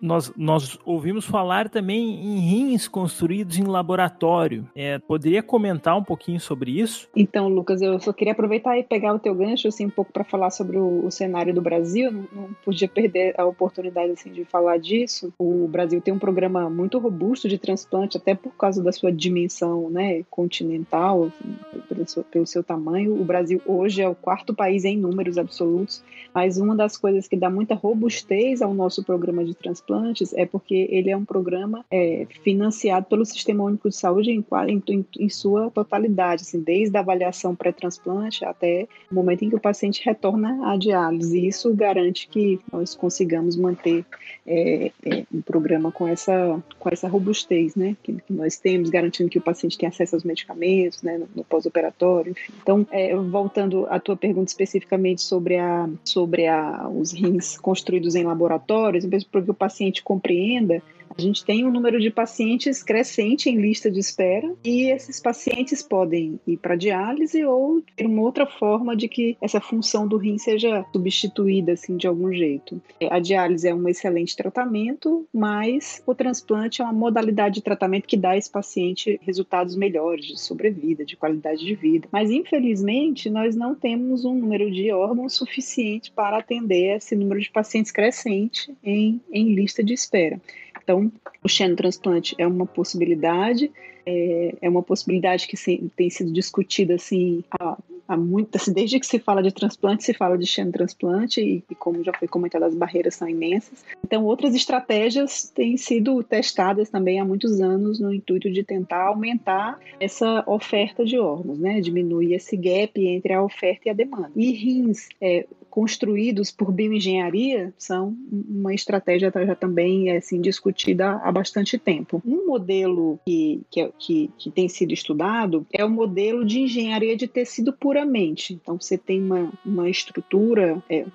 nós, 0.00 0.30
nós 0.36 0.78
ouvimos 0.84 1.24
falar 1.24 1.70
também 1.70 2.22
em 2.22 2.38
rins 2.38 2.86
construídos 2.86 3.58
em 3.58 3.64
laboratório. 3.74 4.68
É, 4.74 4.98
poderia 4.98 5.42
comentar 5.42 5.96
um 5.96 6.02
pouquinho 6.02 6.40
sobre 6.40 6.80
isso? 6.80 7.08
Então, 7.14 7.48
Lucas, 7.48 7.82
eu 7.82 7.98
só 8.00 8.12
queria 8.12 8.32
aproveitar 8.32 8.78
e 8.78 8.82
pegar 8.82 9.12
o 9.12 9.18
teu 9.18 9.34
gancho 9.34 9.68
assim 9.68 9.86
um 9.86 9.90
pouco 9.90 10.12
para 10.12 10.24
falar 10.24 10.50
sobre 10.50 10.78
o, 10.78 11.06
o, 11.06 11.10
cenário 11.10 11.52
do 11.52 11.60
Brasil. 11.60 12.10
Não, 12.10 12.24
não, 12.32 12.48
podia 12.64 12.88
perder 12.88 13.34
a 13.38 13.44
oportunidade 13.44 14.12
assim 14.12 14.32
de 14.32 14.44
falar 14.44 14.78
disso. 14.78 15.32
O 15.38 15.66
Brasil 15.68 16.00
tem 16.00 16.14
um 16.14 16.18
programa 16.18 16.70
muito 16.70 16.98
robusto 16.98 17.48
de 17.48 17.58
transplante, 17.58 18.16
até 18.16 18.34
por 18.34 18.52
causa 18.52 18.82
da 18.82 18.92
sua 18.92 19.12
dimensão, 19.12 19.90
né, 19.90 20.22
continental, 20.30 21.24
assim, 21.24 21.56
pelo, 21.88 22.08
seu, 22.08 22.24
pelo 22.24 22.46
seu 22.46 22.62
tamanho. 22.62 23.20
O 23.20 23.24
Brasil 23.24 23.60
hoje 23.66 24.02
é 24.02 24.08
o 24.08 24.14
quarto 24.14 24.54
país 24.54 24.84
em 24.84 24.96
números 24.96 25.38
absolutos, 25.38 26.02
mas 26.32 26.58
uma 26.58 26.76
das 26.76 26.96
coisas 26.96 27.26
que 27.26 27.36
dá 27.36 27.50
muita 27.50 27.74
robustez 27.74 28.62
ao 28.62 28.72
nosso 28.72 29.02
programa 29.02 29.44
de 29.44 29.54
transplantes 29.54 30.32
é 30.34 30.46
porque 30.46 30.88
ele 30.90 31.10
é 31.10 31.16
um 31.16 31.24
programa 31.24 31.84
é, 31.90 32.26
financiado 32.42 33.06
pelo 33.06 33.24
Sistema 33.24 33.63
Único 33.64 33.88
de 33.88 33.96
Saúde 33.96 34.30
em, 34.30 34.44
em, 34.88 35.06
em 35.18 35.28
sua 35.28 35.70
totalidade, 35.70 36.42
assim, 36.42 36.60
desde 36.60 36.96
a 36.96 37.00
avaliação 37.00 37.54
pré-transplante 37.54 38.44
até 38.44 38.86
o 39.10 39.14
momento 39.14 39.44
em 39.44 39.50
que 39.50 39.56
o 39.56 39.60
paciente 39.60 40.04
retorna 40.04 40.70
à 40.70 40.76
diálise. 40.76 41.46
Isso 41.46 41.74
garante 41.74 42.28
que 42.28 42.60
nós 42.72 42.94
consigamos 42.94 43.56
manter 43.56 44.04
é, 44.46 44.92
é, 45.04 45.24
um 45.32 45.40
programa 45.40 45.90
com 45.90 46.06
essa, 46.06 46.62
com 46.78 46.88
essa 46.90 47.08
robustez 47.08 47.74
né, 47.74 47.96
que, 48.02 48.12
que, 48.12 48.32
nós 48.32 48.58
temos, 48.58 48.90
garantindo 48.90 49.30
que 49.30 49.38
o 49.38 49.42
paciente 49.42 49.78
tem 49.78 49.88
acesso 49.88 50.16
aos 50.16 50.24
medicamentos 50.24 51.02
né, 51.02 51.18
no, 51.18 51.28
no 51.34 51.44
pós-operatório, 51.44 52.32
enfim. 52.32 52.52
Então, 52.62 52.86
é, 52.90 53.14
voltando 53.16 53.86
à 53.88 53.98
tua 53.98 54.16
pergunta 54.16 54.50
especificamente 54.50 55.22
sobre, 55.22 55.56
a, 55.56 55.88
sobre 56.04 56.46
a, 56.46 56.88
os 56.88 57.12
rins 57.12 57.56
construídos 57.58 58.14
em 58.14 58.24
laboratórios, 58.24 59.06
para 59.30 59.42
que 59.42 59.50
o 59.50 59.54
paciente 59.54 60.02
compreenda, 60.02 60.82
a 61.16 61.20
gente 61.20 61.44
tem 61.44 61.64
um 61.64 61.70
número 61.70 62.00
de 62.00 62.10
pacientes 62.10 62.82
crescente 62.82 63.48
em 63.48 63.56
lista 63.56 63.90
de 63.90 64.00
espera 64.00 64.52
e 64.64 64.90
esses 64.90 65.20
pacientes 65.20 65.82
podem 65.82 66.40
ir 66.46 66.56
para 66.56 66.76
diálise 66.76 67.44
ou 67.44 67.82
ter 67.96 68.06
uma 68.06 68.22
outra 68.22 68.46
forma 68.46 68.96
de 68.96 69.08
que 69.08 69.36
essa 69.40 69.60
função 69.60 70.08
do 70.08 70.16
rim 70.16 70.38
seja 70.38 70.84
substituída 70.92 71.72
assim 71.72 71.96
de 71.96 72.06
algum 72.06 72.32
jeito. 72.32 72.80
A 73.10 73.20
diálise 73.20 73.68
é 73.68 73.74
um 73.74 73.88
excelente 73.88 74.36
tratamento, 74.36 75.26
mas 75.32 76.02
o 76.06 76.14
transplante 76.14 76.82
é 76.82 76.84
uma 76.84 76.92
modalidade 76.92 77.56
de 77.56 77.62
tratamento 77.62 78.08
que 78.08 78.16
dá 78.16 78.30
a 78.30 78.36
esse 78.36 78.50
paciente 78.50 79.20
resultados 79.22 79.76
melhores 79.76 80.26
de 80.26 80.40
sobrevida, 80.40 81.04
de 81.04 81.16
qualidade 81.16 81.64
de 81.64 81.74
vida. 81.74 82.08
Mas 82.10 82.30
infelizmente 82.30 83.30
nós 83.30 83.54
não 83.54 83.74
temos 83.74 84.24
um 84.24 84.34
número 84.34 84.70
de 84.70 84.90
órgãos 84.92 85.34
suficiente 85.34 86.10
para 86.10 86.38
atender 86.38 86.96
esse 86.96 87.14
número 87.14 87.40
de 87.40 87.50
pacientes 87.50 87.92
crescente 87.92 88.74
em, 88.82 89.20
em 89.32 89.54
lista 89.54 89.82
de 89.82 89.94
espera. 89.94 90.40
Então, 90.84 91.10
o 91.42 91.48
xenotransplante 91.48 92.34
é 92.38 92.46
uma 92.46 92.66
possibilidade, 92.66 93.72
é, 94.06 94.54
é 94.60 94.68
uma 94.68 94.82
possibilidade 94.82 95.48
que 95.48 95.56
sim, 95.56 95.90
tem 95.96 96.10
sido 96.10 96.30
discutida 96.30 96.94
assim 96.94 97.42
há, 97.58 97.76
há 98.06 98.16
muito, 98.16 98.56
assim, 98.56 98.72
desde 98.72 99.00
que 99.00 99.06
se 99.06 99.18
fala 99.18 99.42
de 99.42 99.50
transplante, 99.50 100.04
se 100.04 100.12
fala 100.12 100.36
de 100.36 100.46
xenotransplante 100.46 101.40
e, 101.40 101.64
e 101.70 101.74
como 101.74 102.04
já 102.04 102.12
foi 102.12 102.28
comentado, 102.28 102.64
as 102.64 102.74
barreiras 102.74 103.14
são 103.14 103.28
imensas. 103.28 103.84
Então, 104.04 104.24
outras 104.24 104.54
estratégias 104.54 105.50
têm 105.54 105.76
sido 105.76 106.22
testadas 106.22 106.90
também 106.90 107.18
há 107.18 107.24
muitos 107.24 107.60
anos 107.60 107.98
no 107.98 108.12
intuito 108.12 108.50
de 108.50 108.62
tentar 108.62 109.08
aumentar 109.08 109.78
essa 109.98 110.44
oferta 110.46 111.04
de 111.04 111.18
órgãos, 111.18 111.58
né? 111.58 111.80
Diminuir 111.80 112.34
esse 112.34 112.56
gap 112.56 112.92
entre 113.06 113.32
a 113.32 113.42
oferta 113.42 113.88
e 113.88 113.90
a 113.90 113.94
demanda. 113.94 114.30
E 114.36 114.52
rins, 114.52 115.08
é, 115.20 115.46
construídos 115.74 116.52
por 116.52 116.70
bioengenharia 116.70 117.74
são 117.76 118.16
uma 118.30 118.72
estratégia 118.72 119.32
já 119.34 119.56
também 119.56 120.16
assim 120.16 120.40
discutida 120.40 121.20
há 121.24 121.32
bastante 121.32 121.76
tempo. 121.76 122.22
Um 122.24 122.46
modelo 122.46 123.18
que, 123.26 123.60
que, 123.68 123.80
é, 123.80 123.90
que, 123.98 124.30
que 124.38 124.50
tem 124.52 124.68
sido 124.68 124.92
estudado 124.92 125.66
é 125.72 125.84
o 125.84 125.90
modelo 125.90 126.44
de 126.44 126.60
engenharia 126.60 127.16
de 127.16 127.26
tecido 127.26 127.72
puramente. 127.72 128.54
Então 128.54 128.80
você 128.80 128.96
tem 128.96 129.20
uma, 129.20 129.52
uma 129.66 129.90
estrutura, 129.90 130.80
é, 130.88 131.06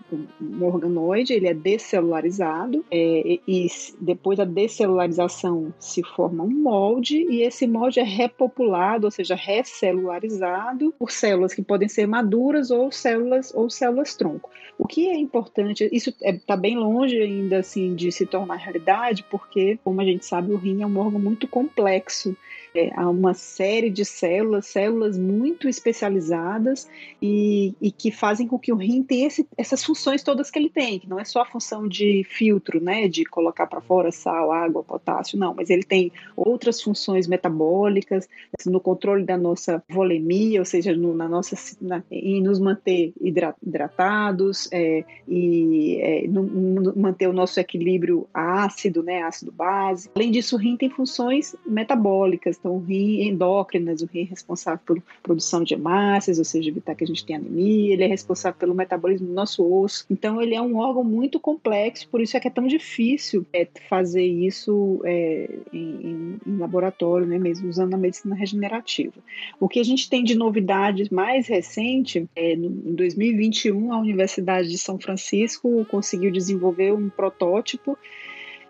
um 0.41 0.65
organoide, 0.65 1.31
ele 1.31 1.47
é 1.47 1.53
decelularizado 1.53 2.83
é, 2.91 3.39
e 3.47 3.67
depois 4.01 4.37
da 4.37 4.43
decelularização 4.43 5.73
se 5.79 6.03
forma 6.03 6.43
um 6.43 6.51
molde 6.51 7.25
e 7.29 7.43
esse 7.43 7.65
molde 7.65 8.01
é 8.01 8.03
repopulado, 8.03 9.05
ou 9.07 9.11
seja, 9.11 9.35
recelularizado 9.35 10.93
por 10.99 11.11
células 11.11 11.53
que 11.53 11.61
podem 11.61 11.87
ser 11.87 12.05
maduras 12.07 12.71
ou 12.71 12.91
células 12.91 13.53
ou 13.55 13.69
células 13.69 14.13
tronco. 14.15 14.48
O 14.77 14.87
que 14.87 15.09
é 15.09 15.17
importante, 15.17 15.89
isso 15.91 16.09
está 16.09 16.27
é, 16.27 16.33
tá 16.33 16.55
bem 16.55 16.77
longe 16.77 17.21
ainda 17.21 17.59
assim 17.59 17.95
de 17.95 18.11
se 18.11 18.25
tornar 18.25 18.55
realidade, 18.55 19.25
porque, 19.29 19.77
como 19.83 19.99
a 19.99 20.05
gente 20.05 20.25
sabe, 20.25 20.51
o 20.53 20.57
rim 20.57 20.81
é 20.81 20.87
um 20.87 20.97
órgão 20.97 21.19
muito 21.19 21.47
complexo 21.47 22.35
é, 22.73 22.91
há 22.95 23.09
uma 23.09 23.33
série 23.33 23.89
de 23.89 24.05
células, 24.05 24.67
células 24.67 25.17
muito 25.17 25.67
especializadas 25.67 26.87
e, 27.21 27.73
e 27.81 27.91
que 27.91 28.11
fazem 28.11 28.47
com 28.47 28.59
que 28.59 28.71
o 28.71 28.75
rim 28.75 29.03
tenha 29.03 29.27
esse, 29.27 29.47
essas 29.57 29.83
funções 29.83 30.23
todas 30.23 30.51
que 30.51 30.59
ele 30.59 30.69
tem, 30.69 30.99
que 30.99 31.09
não 31.09 31.19
é 31.19 31.25
só 31.25 31.41
a 31.41 31.45
função 31.45 31.87
de 31.87 32.23
filtro, 32.29 32.81
né, 32.81 33.07
de 33.07 33.25
colocar 33.25 33.67
para 33.67 33.81
fora 33.81 34.11
sal, 34.11 34.51
água, 34.51 34.83
potássio, 34.83 35.37
não, 35.37 35.53
mas 35.53 35.69
ele 35.69 35.83
tem 35.83 36.11
outras 36.35 36.81
funções 36.81 37.27
metabólicas, 37.27 38.27
assim, 38.57 38.69
no 38.69 38.79
controle 38.79 39.23
da 39.23 39.37
nossa 39.37 39.83
volemia, 39.89 40.59
ou 40.59 40.65
seja, 40.65 40.95
no, 40.95 41.13
na 41.15 41.27
nossa, 41.27 41.55
na, 41.81 42.03
em 42.11 42.41
nos 42.41 42.59
manter 42.59 43.13
hidratados 43.21 44.69
é, 44.71 45.03
e 45.27 45.97
é, 46.01 46.27
no, 46.27 46.43
no, 46.43 46.95
manter 46.95 47.27
o 47.27 47.33
nosso 47.33 47.59
equilíbrio 47.59 48.27
ácido, 48.33 49.03
né, 49.03 49.23
ácido 49.23 49.51
base. 49.51 50.09
Além 50.15 50.31
disso, 50.31 50.55
o 50.55 50.59
rim 50.59 50.77
tem 50.77 50.89
funções 50.89 51.55
metabólicas, 51.65 52.58
então 52.59 52.75
o 52.75 52.79
rim 52.79 53.21
endócrinas, 53.27 54.01
o 54.01 54.05
rim 54.05 54.23
responsável 54.23 54.79
por 54.85 55.01
produção 55.23 55.63
de 55.63 55.73
hemácias, 55.73 56.37
ou 56.37 56.45
seja, 56.45 56.69
evitar 56.69 56.95
que 56.95 57.03
a 57.03 57.07
gente 57.07 57.25
tenha 57.25 57.39
anemia, 57.39 57.93
ele 57.93 58.03
é 58.03 58.07
responsável 58.07 58.57
pelo 58.59 58.75
metabolismo 58.75 59.27
do 59.27 59.33
nosso 59.33 59.65
osso. 59.65 60.05
Então 60.09 60.41
ele 60.41 60.55
é 60.55 60.61
um 60.61 60.77
órgão 60.77 61.03
muito 61.03 61.39
complexo, 61.39 62.07
por 62.09 62.21
isso 62.21 62.35
é 62.35 62.39
que 62.39 62.47
é 62.47 62.51
tão 62.51 62.67
difícil 62.67 63.45
é, 63.53 63.67
fazer 63.89 64.23
isso 64.23 65.01
é, 65.05 65.49
em, 65.71 66.37
em, 66.45 66.57
laboratório, 66.57 67.25
né, 67.25 67.39
mesmo 67.39 67.69
usando 67.69 67.93
a 67.93 67.97
medicina 67.97 68.35
regenerativa. 68.35 69.13
O 69.59 69.69
que 69.69 69.79
a 69.79 69.83
gente 69.83 70.09
tem 70.09 70.23
de 70.23 70.35
novidades 70.35 71.09
mais 71.09 71.47
recente, 71.47 72.27
é, 72.35 72.55
no, 72.55 72.67
em 72.67 72.95
2021, 72.95 73.93
a 73.93 73.99
Universidade 73.99 74.69
de 74.69 74.77
São 74.77 74.99
Francisco 74.99 75.85
conseguiu 75.85 76.31
desenvolver 76.31 76.93
um 76.93 77.09
protótipo 77.09 77.97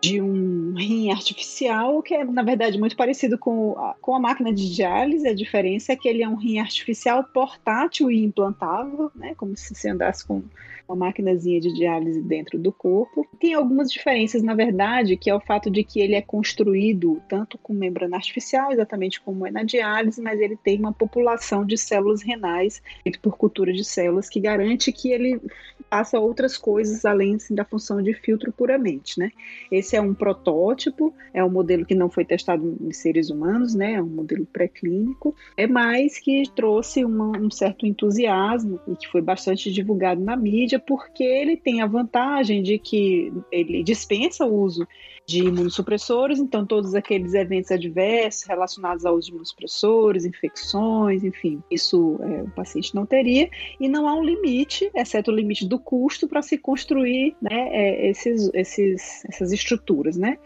de 0.01 0.21
um 0.21 0.73
rim 0.75 1.11
artificial, 1.11 2.01
que 2.01 2.13
é, 2.13 2.23
na 2.23 2.41
verdade, 2.43 2.77
muito 2.77 2.95
parecido 2.95 3.37
com 3.37 3.77
a, 3.77 3.95
com 4.01 4.15
a 4.15 4.19
máquina 4.19 4.53
de 4.53 4.73
diálise. 4.73 5.27
A 5.27 5.35
diferença 5.35 5.91
é 5.91 5.95
que 5.95 6.07
ele 6.07 6.23
é 6.23 6.27
um 6.27 6.35
rim 6.35 6.59
artificial 6.59 7.23
portátil 7.23 8.09
e 8.09 8.23
implantável, 8.23 9.11
né? 9.15 9.35
Como 9.35 9.55
se 9.57 9.75
você 9.75 9.89
andasse 9.89 10.25
com 10.25 10.43
uma 10.89 11.05
maquinazinha 11.07 11.61
de 11.61 11.71
diálise 11.73 12.21
dentro 12.21 12.57
do 12.57 12.71
corpo. 12.71 13.27
Tem 13.39 13.53
algumas 13.53 13.91
diferenças, 13.91 14.41
na 14.41 14.55
verdade, 14.55 15.15
que 15.15 15.29
é 15.29 15.35
o 15.35 15.39
fato 15.39 15.69
de 15.69 15.83
que 15.83 15.99
ele 15.99 16.15
é 16.15 16.21
construído 16.21 17.21
tanto 17.29 17.57
com 17.57 17.73
membrana 17.73 18.15
artificial, 18.15 18.71
exatamente 18.71 19.21
como 19.21 19.45
é 19.45 19.51
na 19.51 19.63
diálise, 19.63 20.21
mas 20.21 20.39
ele 20.39 20.57
tem 20.57 20.79
uma 20.79 20.91
população 20.91 21.63
de 21.63 21.77
células 21.77 22.23
renais 22.23 22.81
feita 23.03 23.19
por 23.21 23.37
cultura 23.37 23.71
de 23.71 23.83
células 23.83 24.27
que 24.27 24.39
garante 24.39 24.91
que 24.91 25.11
ele 25.11 25.39
faça 25.89 26.19
outras 26.19 26.57
coisas 26.57 27.05
além 27.05 27.35
assim, 27.35 27.55
da 27.55 27.65
função 27.65 28.01
de 28.01 28.13
filtro 28.13 28.51
puramente, 28.51 29.19
né? 29.19 29.31
Esse 29.71 29.95
é 29.95 30.01
um 30.01 30.13
protótipo, 30.13 31.13
é 31.33 31.43
um 31.43 31.49
modelo 31.49 31.85
que 31.85 31.95
não 31.95 32.09
foi 32.09 32.25
testado 32.25 32.77
em 32.81 32.91
seres 32.91 33.29
humanos, 33.29 33.73
né? 33.73 33.93
É 33.93 34.01
um 34.01 34.07
modelo 34.07 34.45
pré-clínico, 34.45 35.35
é 35.55 35.67
mais 35.67 36.19
que 36.19 36.43
trouxe 36.55 37.03
uma, 37.03 37.37
um 37.37 37.49
certo 37.49 37.85
entusiasmo 37.85 38.79
e 38.87 38.95
que 38.95 39.07
foi 39.07 39.21
bastante 39.21 39.71
divulgado 39.71 40.21
na 40.21 40.35
mídia, 40.35 40.78
porque 40.79 41.23
ele 41.23 41.57
tem 41.57 41.81
a 41.81 41.87
vantagem 41.87 42.63
de 42.63 42.77
que 42.79 43.31
ele 43.51 43.83
dispensa 43.83 44.45
o 44.45 44.53
uso 44.53 44.87
de 45.25 45.43
imunossupressores, 45.43 46.39
então 46.39 46.65
todos 46.65 46.95
aqueles 46.95 47.35
eventos 47.35 47.71
adversos 47.71 48.43
relacionados 48.43 49.05
ao 49.05 49.15
uso 49.15 49.27
de 49.27 49.31
imunossupressores, 49.31 50.25
infecções, 50.25 51.23
enfim, 51.23 51.61
isso 51.69 52.19
é, 52.21 52.41
o 52.41 52.49
paciente 52.49 52.95
não 52.95 53.05
teria, 53.05 53.47
e 53.79 53.87
não 53.87 54.07
há 54.07 54.15
um 54.15 54.23
limite, 54.23 54.89
exceto 54.95 55.29
o 55.29 55.35
limite 55.35 55.67
do 55.67 55.77
custo, 55.77 56.27
para 56.27 56.41
se 56.41 56.57
construir 56.57 57.35
né, 57.39 57.69
é, 57.71 58.09
esses, 58.09 58.49
esses, 58.55 59.23
essas 59.25 59.51
estruturas, 59.51 60.17
né? 60.17 60.39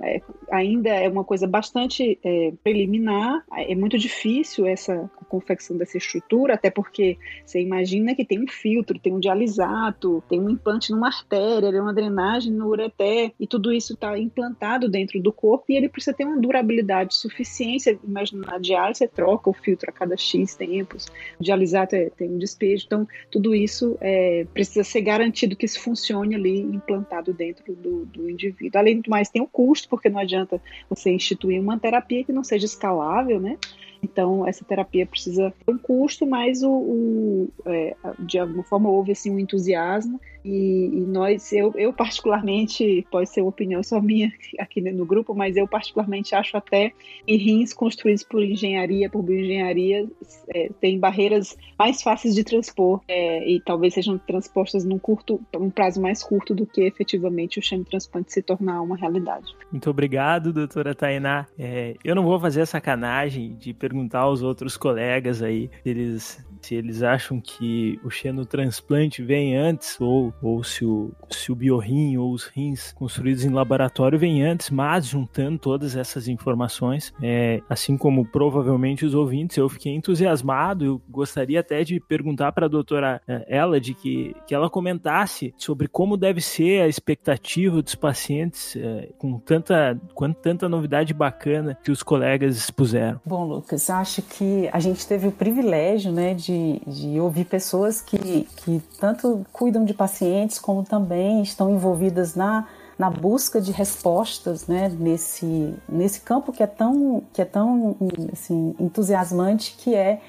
É, 0.00 0.20
ainda 0.50 0.90
é 0.90 1.08
uma 1.08 1.24
coisa 1.24 1.46
bastante 1.46 2.18
é, 2.24 2.52
preliminar, 2.62 3.44
é 3.52 3.74
muito 3.74 3.98
difícil 3.98 4.66
essa 4.66 5.10
confecção 5.28 5.76
dessa 5.76 5.98
estrutura, 5.98 6.54
até 6.54 6.70
porque 6.70 7.18
você 7.44 7.60
imagina 7.60 8.14
que 8.14 8.24
tem 8.24 8.42
um 8.42 8.48
filtro, 8.48 8.98
tem 8.98 9.12
um 9.12 9.20
dialisato, 9.20 10.22
tem 10.28 10.40
um 10.40 10.48
implante 10.48 10.90
numa 10.90 11.08
artéria, 11.08 11.82
uma 11.82 11.92
drenagem 11.92 12.52
no 12.52 12.68
ureter, 12.68 13.32
e 13.38 13.46
tudo 13.46 13.72
isso 13.72 13.94
está 13.94 14.18
implantado 14.18 14.88
dentro 14.88 15.20
do 15.20 15.32
corpo 15.32 15.66
e 15.68 15.76
ele 15.76 15.88
precisa 15.88 16.16
ter 16.16 16.24
uma 16.24 16.38
durabilidade 16.38 17.14
suficiente. 17.14 17.98
Imagina 18.04 18.46
na 18.46 18.58
diálise, 18.58 18.98
você 18.98 19.08
troca 19.08 19.50
o 19.50 19.52
filtro 19.52 19.90
a 19.90 19.92
cada 19.92 20.16
X 20.16 20.54
tempos, 20.54 21.06
o 21.38 21.42
dialisato 21.42 21.94
é, 21.94 22.10
tem 22.10 22.30
um 22.30 22.38
despejo, 22.38 22.84
então 22.86 23.06
tudo 23.30 23.54
isso 23.54 23.96
é, 24.00 24.46
precisa 24.54 24.84
ser 24.84 25.02
garantido 25.02 25.56
que 25.56 25.66
isso 25.66 25.80
funcione 25.80 26.34
ali 26.34 26.60
implantado 26.60 27.32
dentro 27.32 27.74
do, 27.74 28.06
do 28.06 28.30
indivíduo. 28.30 28.78
Além 28.78 29.00
do 29.00 29.10
mais, 29.10 29.28
tem 29.28 29.42
o 29.42 29.46
custo, 29.46 29.87
porque 29.88 30.08
não 30.08 30.20
adianta 30.20 30.60
você 30.88 31.10
instituir 31.10 31.60
uma 31.60 31.78
terapia 31.78 32.24
que 32.24 32.32
não 32.32 32.44
seja 32.44 32.66
escalável, 32.66 33.40
né? 33.40 33.58
Então, 34.02 34.46
essa 34.46 34.64
terapia 34.64 35.06
precisa 35.06 35.52
ter 35.64 35.72
um 35.72 35.78
custo, 35.78 36.26
mas 36.26 36.62
o, 36.62 36.70
o 36.70 37.48
é, 37.66 37.96
de 38.20 38.38
alguma 38.38 38.62
forma 38.62 38.88
houve 38.88 39.12
assim, 39.12 39.30
um 39.30 39.38
entusiasmo 39.38 40.20
e, 40.44 40.90
e, 40.94 41.00
nós, 41.00 41.52
eu, 41.52 41.72
eu 41.76 41.92
particularmente, 41.92 43.06
pode 43.10 43.28
ser 43.28 43.42
uma 43.42 43.50
opinião 43.50 43.82
só 43.82 44.00
minha 44.00 44.32
aqui 44.58 44.80
no 44.80 45.04
grupo, 45.04 45.34
mas 45.34 45.56
eu 45.56 45.66
particularmente 45.66 46.34
acho 46.34 46.56
até 46.56 46.92
que 47.26 47.36
rins 47.36 47.74
construídos 47.74 48.22
por 48.22 48.42
engenharia, 48.42 49.10
por 49.10 49.22
bioengenharia, 49.22 50.08
é, 50.48 50.70
tem 50.80 50.98
barreiras 50.98 51.56
mais 51.78 52.02
fáceis 52.02 52.34
de 52.34 52.44
transpor 52.44 53.00
é, 53.08 53.46
e 53.48 53.60
talvez 53.60 53.94
sejam 53.94 54.16
transpostas 54.18 54.84
num 54.84 54.98
curto, 54.98 55.40
um 55.54 55.70
prazo 55.70 56.00
mais 56.00 56.22
curto 56.22 56.54
do 56.54 56.64
que 56.64 56.82
efetivamente 56.82 57.58
o 57.58 57.84
transplante 57.84 58.32
se 58.32 58.40
tornar 58.40 58.80
uma 58.80 58.96
realidade. 58.96 59.54
Muito 59.70 59.90
obrigado, 59.90 60.52
doutora 60.52 60.94
Tainá. 60.94 61.46
É, 61.58 61.94
eu 62.04 62.14
não 62.14 62.22
vou 62.22 62.38
fazer 62.40 62.62
a 62.62 62.66
sacanagem 62.66 63.54
de 63.54 63.74
perguntar 63.88 64.20
aos 64.20 64.42
outros 64.42 64.76
colegas 64.76 65.42
aí 65.42 65.70
se 65.82 65.88
eles 65.88 66.46
se 66.60 66.74
eles 66.74 67.02
acham 67.02 67.40
que 67.40 67.98
o 68.04 68.10
xenotransplante 68.10 69.22
vem 69.22 69.56
antes, 69.56 70.00
ou, 70.00 70.32
ou 70.42 70.62
se, 70.62 70.84
o, 70.84 71.12
se 71.30 71.50
o 71.52 71.54
biorrim 71.54 72.16
ou 72.16 72.32
os 72.32 72.44
rins 72.44 72.92
construídos 72.92 73.44
em 73.44 73.50
laboratório 73.50 74.18
vem 74.18 74.44
antes, 74.44 74.70
mas 74.70 75.06
juntando 75.06 75.58
todas 75.58 75.96
essas 75.96 76.28
informações, 76.28 77.12
é, 77.22 77.60
assim 77.68 77.96
como 77.96 78.24
provavelmente 78.26 79.04
os 79.04 79.14
ouvintes, 79.14 79.56
eu 79.56 79.68
fiquei 79.68 79.94
entusiasmado, 79.94 80.84
eu 80.84 81.02
gostaria 81.08 81.60
até 81.60 81.82
de 81.84 82.00
perguntar 82.00 82.52
para 82.52 82.66
a 82.66 82.68
doutora 82.68 83.20
é, 83.26 83.44
ela 83.48 83.80
de 83.80 83.94
que, 83.94 84.34
que 84.46 84.54
ela 84.54 84.70
comentasse 84.70 85.54
sobre 85.56 85.88
como 85.88 86.16
deve 86.16 86.40
ser 86.40 86.82
a 86.82 86.88
expectativa 86.88 87.82
dos 87.82 87.94
pacientes 87.94 88.76
é, 88.76 89.08
com 89.18 89.38
tanta, 89.38 89.98
com 90.14 90.32
tanta 90.32 90.68
novidade 90.68 91.12
bacana 91.14 91.78
que 91.82 91.90
os 91.90 92.02
colegas 92.02 92.56
expuseram. 92.56 93.20
Bom, 93.24 93.44
Lucas, 93.44 93.90
acho 93.90 94.22
que 94.22 94.68
a 94.72 94.78
gente 94.78 95.06
teve 95.06 95.28
o 95.28 95.32
privilégio 95.32 96.12
né, 96.12 96.34
de 96.34 96.47
de, 96.48 96.80
de 96.86 97.20
ouvir 97.20 97.44
pessoas 97.44 98.00
que, 98.00 98.48
que 98.56 98.82
tanto 98.98 99.44
cuidam 99.52 99.84
de 99.84 99.92
pacientes 99.92 100.58
como 100.58 100.82
também 100.82 101.42
estão 101.42 101.70
envolvidas 101.70 102.34
na, 102.34 102.66
na 102.98 103.10
busca 103.10 103.60
de 103.60 103.70
respostas 103.70 104.66
né, 104.66 104.88
nesse, 104.98 105.74
nesse 105.88 106.20
campo 106.20 106.50
que 106.50 106.62
é 106.62 106.66
tão, 106.66 107.22
que 107.32 107.42
é 107.42 107.44
tão 107.44 107.96
assim, 108.32 108.74
entusiasmante 108.80 109.76
que 109.78 109.94
é, 109.94 110.20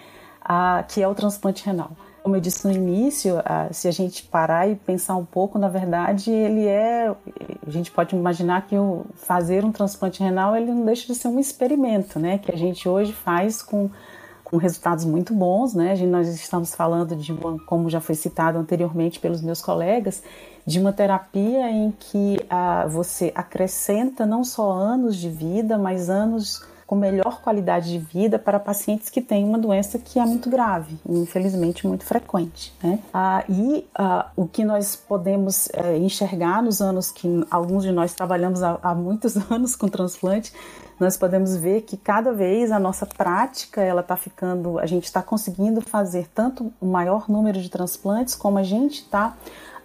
a, 0.41 0.84
que 0.88 1.01
é 1.01 1.07
o 1.07 1.15
transplante 1.15 1.65
renal. 1.65 1.91
Como 2.22 2.36
eu 2.36 2.41
disse 2.41 2.67
no 2.67 2.74
início, 2.74 3.36
se 3.72 3.88
a 3.88 3.91
gente 3.91 4.24
parar 4.24 4.67
e 4.67 4.76
pensar 4.76 5.15
um 5.15 5.24
pouco, 5.24 5.57
na 5.57 5.70
verdade, 5.70 6.30
ele 6.30 6.67
é. 6.67 7.09
A 7.65 7.70
gente 7.70 7.89
pode 7.89 8.13
imaginar 8.13 8.67
que 8.67 8.78
o, 8.78 9.05
fazer 9.15 9.63
um 9.63 9.72
transplante 9.72 10.22
renal 10.22 10.53
ele 10.53 10.70
não 10.70 10.84
deixa 10.84 11.07
de 11.07 11.15
ser 11.15 11.30
um 11.30 11.39
experimento, 11.39 12.20
né? 12.20 12.38
Que 12.38 12.51
a 12.51 12.57
gente 12.57 12.89
hoje 12.89 13.13
faz 13.13 13.63
com 13.63 13.89
com 14.50 14.58
resultados 14.58 15.06
muito 15.06 15.34
bons, 15.34 15.74
né? 15.74 15.95
Nós 16.08 16.28
estamos 16.28 16.74
falando 16.74 17.16
de 17.16 17.32
uma, 17.32 17.60
como 17.66 17.89
já 17.89 18.02
foi 18.02 18.16
citado 18.16 18.58
anteriormente 18.58 19.20
pelos 19.20 19.41
meus 19.41 19.62
colegas, 19.62 20.24
de 20.66 20.80
uma 20.80 20.91
terapia 20.91 21.70
em 21.70 21.91
que 21.91 22.39
ah, 22.50 22.88
você 22.88 23.32
acrescenta 23.36 24.26
não 24.26 24.43
só 24.43 24.72
anos 24.72 25.16
de 25.16 25.30
vida, 25.30 25.78
mas 25.78 26.10
anos 26.10 26.64
com 26.89 26.95
melhor 26.95 27.41
qualidade 27.41 27.91
de 27.91 28.00
vida 28.00 28.39
para 28.39 28.60
pacientes 28.60 29.12
que 29.12 29.22
têm 29.22 29.45
uma 29.45 29.60
doença 29.60 30.00
que 30.00 30.18
é 30.18 30.26
muito 30.26 30.50
grave, 30.50 30.97
infelizmente 31.08 31.86
muito 31.86 32.04
frequente. 32.04 32.74
Né? 32.82 32.97
Ah, 33.14 33.43
e 33.47 33.86
ah, 33.93 34.32
o 34.36 34.47
que 34.47 34.66
nós 34.66 34.95
podemos 34.95 35.70
eh, 35.72 35.97
enxergar 35.97 36.64
nos 36.64 36.82
anos 36.82 37.12
que 37.12 37.45
alguns 37.52 37.84
de 37.84 37.91
nós 37.91 38.16
trabalhamos 38.16 38.64
há, 38.64 38.80
há 38.82 38.95
muitos 38.95 39.38
anos 39.52 39.76
com 39.76 39.88
transplante 39.88 40.52
nós 41.00 41.16
podemos 41.16 41.56
ver 41.56 41.82
que 41.82 41.95
cada 41.95 42.34
vez 42.34 42.72
a 42.72 42.80
nossa 42.80 43.06
prática 43.06 43.82
ela 43.82 44.02
está 44.02 44.18
ficando, 44.18 44.78
a 44.80 44.86
gente 44.86 45.06
está 45.06 45.22
conseguindo 45.22 45.82
fazer 45.82 46.28
tanto 46.34 46.74
o 46.80 46.86
maior 46.86 47.30
número 47.30 47.62
de 47.62 47.70
transplantes 47.70 48.36
como 48.36 48.58
a 48.58 48.64
gente 48.64 49.02
está 49.02 49.36